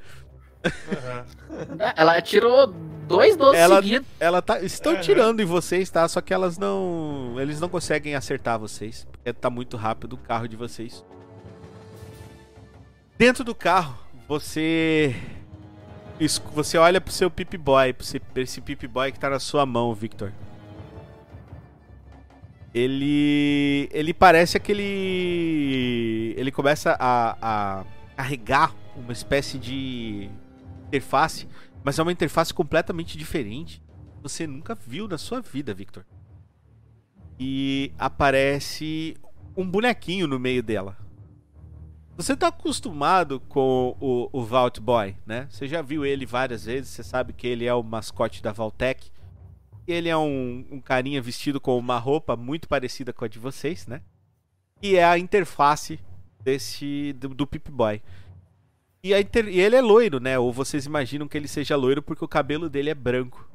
[1.95, 2.67] Ela tirou
[3.07, 4.07] dois doces Ela- seguidos.
[4.19, 4.59] Ela tá.
[4.61, 6.07] Estão tirando em vocês, tá?
[6.07, 7.35] Só que elas não.
[7.39, 9.07] Eles não conseguem acertar vocês.
[9.11, 11.03] Porque tá muito rápido o carro de vocês.
[13.17, 13.97] Dentro do carro,
[14.27, 15.15] você.
[16.53, 19.39] Você olha pro seu Pip Boy, pro esse- pra esse Pip Boy que tá na
[19.39, 20.31] sua mão, Victor.
[22.73, 23.89] Ele.
[23.93, 26.33] Ele parece aquele.
[26.37, 27.85] Ele começa a, a
[28.17, 30.29] carregar uma espécie de
[30.87, 31.47] interface,
[31.83, 33.81] mas é uma interface completamente diferente.
[34.21, 36.05] Você nunca viu na sua vida, Victor.
[37.39, 39.15] E aparece
[39.55, 40.97] um bonequinho no meio dela.
[42.17, 45.47] Você tá acostumado com o, o Vault Boy, né?
[45.49, 49.11] Você já viu ele várias vezes, você sabe que ele é o mascote da Valtech.
[49.85, 53.85] Ele é um, um carinha vestido com uma roupa muito parecida com a de vocês,
[53.85, 54.01] né?
[54.81, 55.99] E é a interface
[56.41, 58.01] desse do, do Pip Boy.
[59.05, 60.39] E, inter- e ele é loiro, né?
[60.39, 63.47] Ou vocês imaginam que ele seja loiro porque o cabelo dele é branco.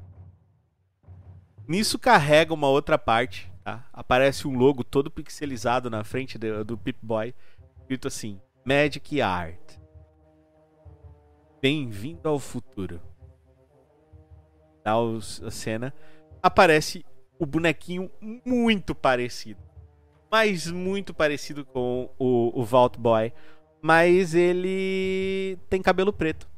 [1.67, 3.85] Nisso carrega uma outra parte, tá?
[3.93, 7.35] Aparece um logo todo pixelizado na frente do, do Pip Boy,
[7.81, 9.59] escrito assim: Magic Art.
[11.61, 13.01] Bem-vindo ao futuro.
[14.85, 15.93] Dá a cena.
[16.41, 17.05] Aparece
[17.41, 18.09] o bonequinho
[18.47, 19.61] muito parecido.
[20.31, 23.33] Mas muito parecido com o, o Vault Boy.
[23.83, 26.49] Mas ele tem cabelo preto.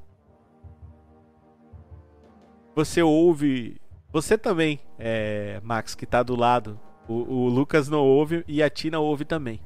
[2.75, 3.81] Você ouve.
[4.11, 6.79] Você também, é, Max, que tá do lado.
[7.09, 9.61] O, o Lucas não ouve e a Tina ouve também.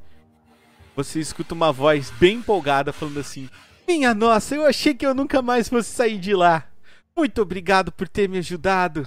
[0.95, 3.49] Você escuta uma voz bem empolgada falando assim:
[3.87, 6.69] Minha nossa, eu achei que eu nunca mais fosse sair de lá.
[7.17, 9.07] Muito obrigado por ter me ajudado.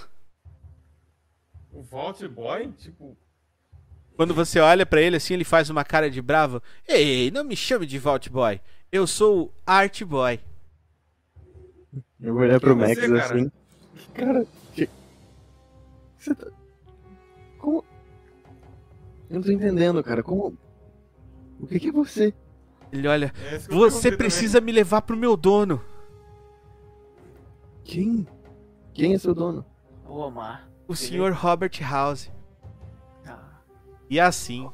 [1.71, 3.17] O Vault Boy, tipo,
[4.19, 6.61] Quando você olha pra ele assim, ele faz uma cara de bravo.
[6.85, 8.59] Ei, não me chame de Vault Boy.
[8.91, 10.41] Eu sou o Art Boy.
[12.19, 13.23] Eu vou olhar pro Max você, cara?
[13.23, 13.51] assim.
[14.13, 14.89] Cara, que...
[16.17, 16.47] Você tá.
[17.59, 17.85] Como.
[19.29, 20.21] Eu não tô entendendo, cara.
[20.21, 20.57] Como.
[21.57, 22.33] O que, que é você?
[22.91, 23.33] Ele olha.
[23.49, 25.81] é Você precisa me levar pro meu dono.
[27.85, 28.27] Quem?
[28.93, 29.65] Quem é seu dono?
[30.05, 30.69] Ô, Omar.
[30.89, 32.29] O senhor Robert House.
[34.09, 34.69] E assim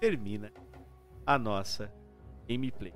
[0.00, 0.50] termina
[1.26, 1.92] a nossa
[2.48, 2.92] gameplay.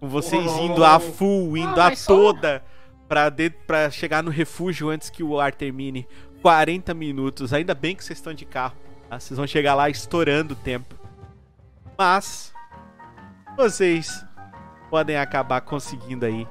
[0.00, 2.64] Com vocês indo a full, indo Ah, a mas só- toda
[3.08, 6.06] pra, de, pra chegar no refúgio antes que o ar termine.
[6.42, 7.52] 40 minutos.
[7.54, 8.76] Ainda bem que vocês estão de carro.
[9.08, 9.18] tá?
[9.18, 10.94] Vocês vão chegar lá estourando o tempo.
[11.96, 12.52] Mas
[13.56, 14.24] vocês
[14.90, 16.46] podem acabar conseguindo aí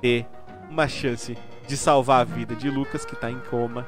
[0.00, 0.26] ter
[0.68, 1.36] uma chance
[1.66, 3.86] de salvar a vida de Lucas, que tá em coma,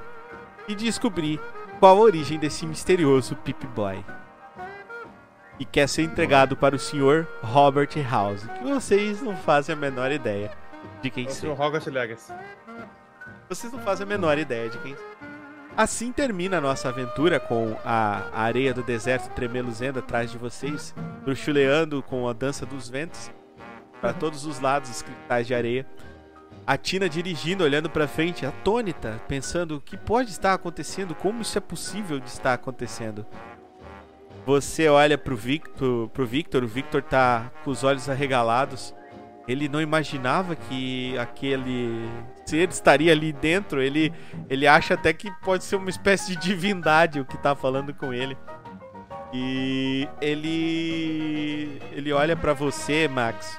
[0.68, 1.40] e descobrir
[1.82, 4.04] qual a origem desse misterioso Pip Boy.
[5.58, 10.12] E quer ser entregado para o senhor Robert House, que vocês não fazem a menor
[10.12, 10.52] ideia
[11.02, 11.32] de quem É o.
[11.32, 11.60] Sr.
[11.60, 12.32] Hogwarts Legacy.
[13.48, 14.94] Vocês não fazem a menor ideia de quem
[15.76, 20.94] Assim termina a nossa aventura com a a areia do deserto tremeluzendo atrás de vocês,
[21.24, 23.28] bruxuleando com a dança dos ventos
[24.00, 25.84] para todos os lados os cristais de areia.
[26.66, 31.58] A Tina dirigindo, olhando para frente, atônita, pensando o que pode estar acontecendo, como isso
[31.58, 33.26] é possível de estar acontecendo.
[34.46, 38.94] Você olha pro Victor, pro Victor, o Victor tá com os olhos arregalados.
[39.46, 42.08] Ele não imaginava que aquele
[42.46, 43.82] ser estaria ali dentro.
[43.82, 44.12] Ele,
[44.48, 48.14] ele acha até que pode ser uma espécie de divindade o que tá falando com
[48.14, 48.36] ele.
[49.32, 53.58] E ele ele olha pra você, Max.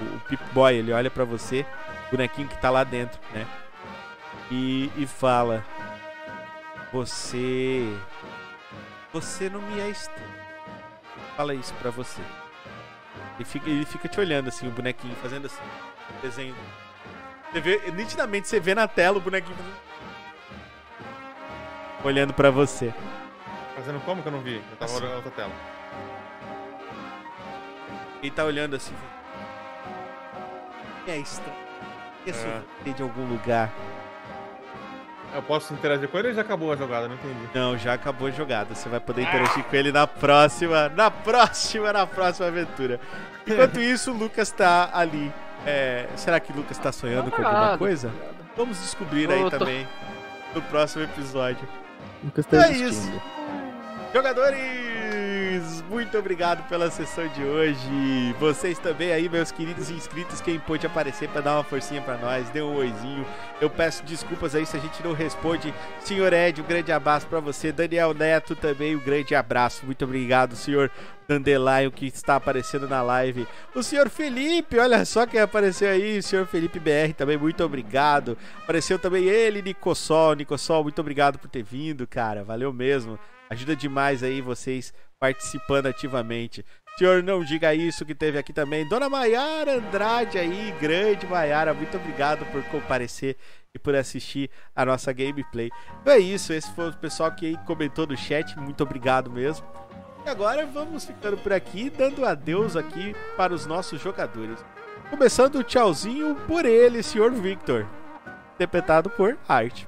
[0.00, 1.66] O, Pip Boy, ele olha pra você,
[2.08, 3.46] o bonequinho que tá lá dentro, né?
[4.50, 5.64] E, e fala:
[6.92, 7.84] Você
[9.12, 10.38] você não me é estranho.
[11.36, 12.20] Fala isso pra você.
[13.36, 15.62] Ele fica, ele fica te olhando assim, o bonequinho, fazendo assim,
[16.20, 16.54] desenho.
[17.52, 19.56] Você vê, nitidamente você vê na tela o bonequinho
[22.04, 22.92] olhando pra você.
[23.74, 24.56] Fazendo como que eu não vi?
[24.56, 25.02] Eu tava Assim.
[25.04, 25.52] olhando outra tela.
[28.22, 28.94] Ele tá olhando assim.
[31.08, 31.56] É estranho.
[32.26, 32.90] Isso É.
[32.92, 33.70] de algum lugar.
[35.34, 37.06] Eu posso interagir com ele ou já acabou a jogada?
[37.08, 37.48] Não entendi.
[37.54, 38.74] Não, já acabou a jogada.
[38.74, 42.98] Você vai poder interagir com ele na próxima, na próxima, na próxima aventura.
[43.46, 45.32] Enquanto isso, o Lucas tá ali.
[45.66, 48.10] É, será que o Lucas tá sonhando com alguma coisa?
[48.56, 49.86] Vamos descobrir aí também
[50.54, 51.68] no próximo episódio.
[52.24, 53.10] Lucas tá É isso.
[54.14, 54.60] Jogadores,
[55.68, 58.34] amigos, muito obrigado pela sessão de hoje.
[58.40, 62.48] Vocês também aí, meus queridos inscritos, quem pôde aparecer para dar uma forcinha para nós,
[62.50, 63.24] dê um oizinho.
[63.60, 65.72] Eu peço desculpas aí se a gente não responde.
[66.00, 67.70] Senhor Ed, um grande abraço para você.
[67.70, 69.84] Daniel Neto também, um grande abraço.
[69.84, 70.90] Muito obrigado, senhor
[71.28, 73.46] Dandelion, que está aparecendo na live.
[73.74, 78.38] O senhor Felipe, olha só quem apareceu aí, o senhor Felipe BR também, muito obrigado.
[78.62, 80.34] Apareceu também ele, Nicossol.
[80.34, 82.42] Nicossol, muito obrigado por ter vindo, cara.
[82.44, 83.18] Valeu mesmo.
[83.50, 86.64] Ajuda demais aí vocês participando ativamente.
[86.98, 88.88] Senhor, não diga isso que teve aqui também.
[88.88, 93.36] Dona Maiara Andrade aí, grande Maiara, muito obrigado por comparecer
[93.74, 95.70] e por assistir a nossa gameplay.
[96.00, 99.66] Então é isso, esse foi o pessoal que comentou no chat, muito obrigado mesmo.
[100.26, 104.64] E agora vamos ficando por aqui, dando adeus aqui para os nossos jogadores.
[105.08, 107.86] Começando o tchauzinho por ele, senhor Victor,
[108.54, 109.84] interpretado por Art.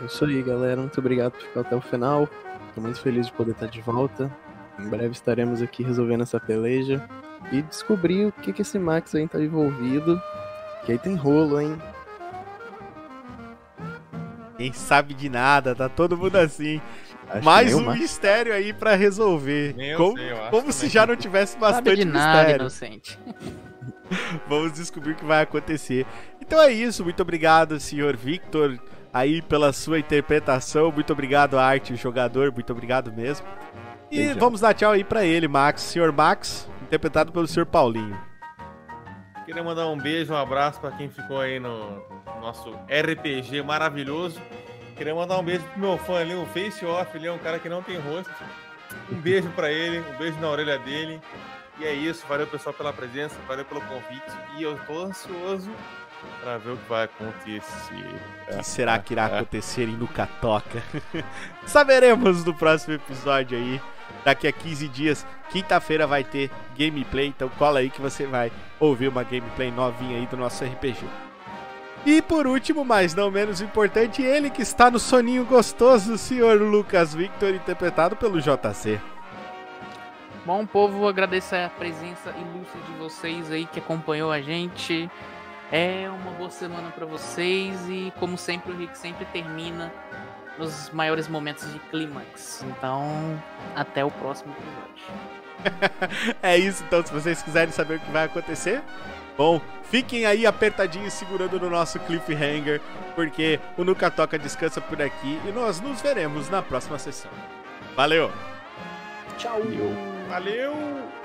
[0.00, 0.80] É isso aí, galera.
[0.80, 2.28] Muito obrigado por ficar até o final.
[2.76, 4.30] Tô muito feliz de poder estar de volta.
[4.78, 7.08] Em breve estaremos aqui resolvendo essa peleja
[7.50, 10.20] e descobrir o que, que esse Max aí tá envolvido.
[10.84, 11.80] Que aí tem rolo, hein?
[14.58, 16.78] Quem sabe de nada, tá todo mundo assim.
[17.30, 17.98] Acho Mais um Max.
[17.98, 19.74] mistério aí pra resolver.
[19.74, 22.60] Nem eu como sei, como se já não tivesse Sabe bastante de nada, mistério.
[22.60, 23.18] inocente.
[24.46, 26.04] Vamos descobrir o que vai acontecer.
[26.42, 28.78] Então é isso, muito obrigado, senhor Victor,
[29.16, 30.92] aí pela sua interpretação.
[30.92, 33.46] Muito obrigado, Arte, o jogador, muito obrigado mesmo.
[34.10, 34.38] E Beijão.
[34.38, 35.82] vamos dar tchau aí pra ele, Max.
[35.82, 38.18] Senhor Max, interpretado pelo senhor Paulinho.
[39.46, 42.02] Queria mandar um beijo, um abraço pra quem ficou aí no
[42.40, 44.40] nosso RPG maravilhoso.
[44.96, 47.58] Queria mandar um beijo pro meu fã ali, o Face Off, ele é um cara
[47.58, 48.32] que não tem rosto.
[49.10, 51.20] Um beijo pra ele, um beijo na orelha dele.
[51.78, 54.32] E é isso, valeu pessoal pela presença, valeu pelo convite.
[54.58, 55.70] E eu tô ansioso
[56.42, 58.20] pra ver o que vai acontecer.
[58.52, 60.82] O que será que irá acontecer em Nuca Toca?
[61.66, 63.80] Saberemos no próximo episódio aí.
[64.24, 69.08] Daqui a 15 dias, quinta-feira vai ter gameplay, então cola aí que você vai ouvir
[69.08, 71.04] uma gameplay novinha aí do nosso RPG.
[72.04, 76.60] E por último, mas não menos importante, ele que está no soninho gostoso, o senhor
[76.60, 79.00] Lucas Victor, interpretado pelo JC.
[80.44, 85.10] Bom, povo, agradeço a presença ilustre de vocês aí que acompanhou a gente.
[85.70, 89.92] É uma boa semana pra vocês e, como sempre, o Rick sempre termina
[90.58, 92.64] nos maiores momentos de clímax.
[92.68, 93.42] Então,
[93.74, 95.36] até o próximo episódio.
[96.42, 98.82] É isso, então, se vocês quiserem saber o que vai acontecer,
[99.36, 102.80] bom, fiquem aí apertadinhos segurando no nosso cliffhanger,
[103.16, 107.30] porque o Nuca Toca descansa por aqui e nós nos veremos na próxima sessão.
[107.96, 108.30] Valeu!
[109.38, 109.60] Tchau!
[110.28, 111.15] Valeu!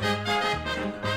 [0.00, 1.11] Música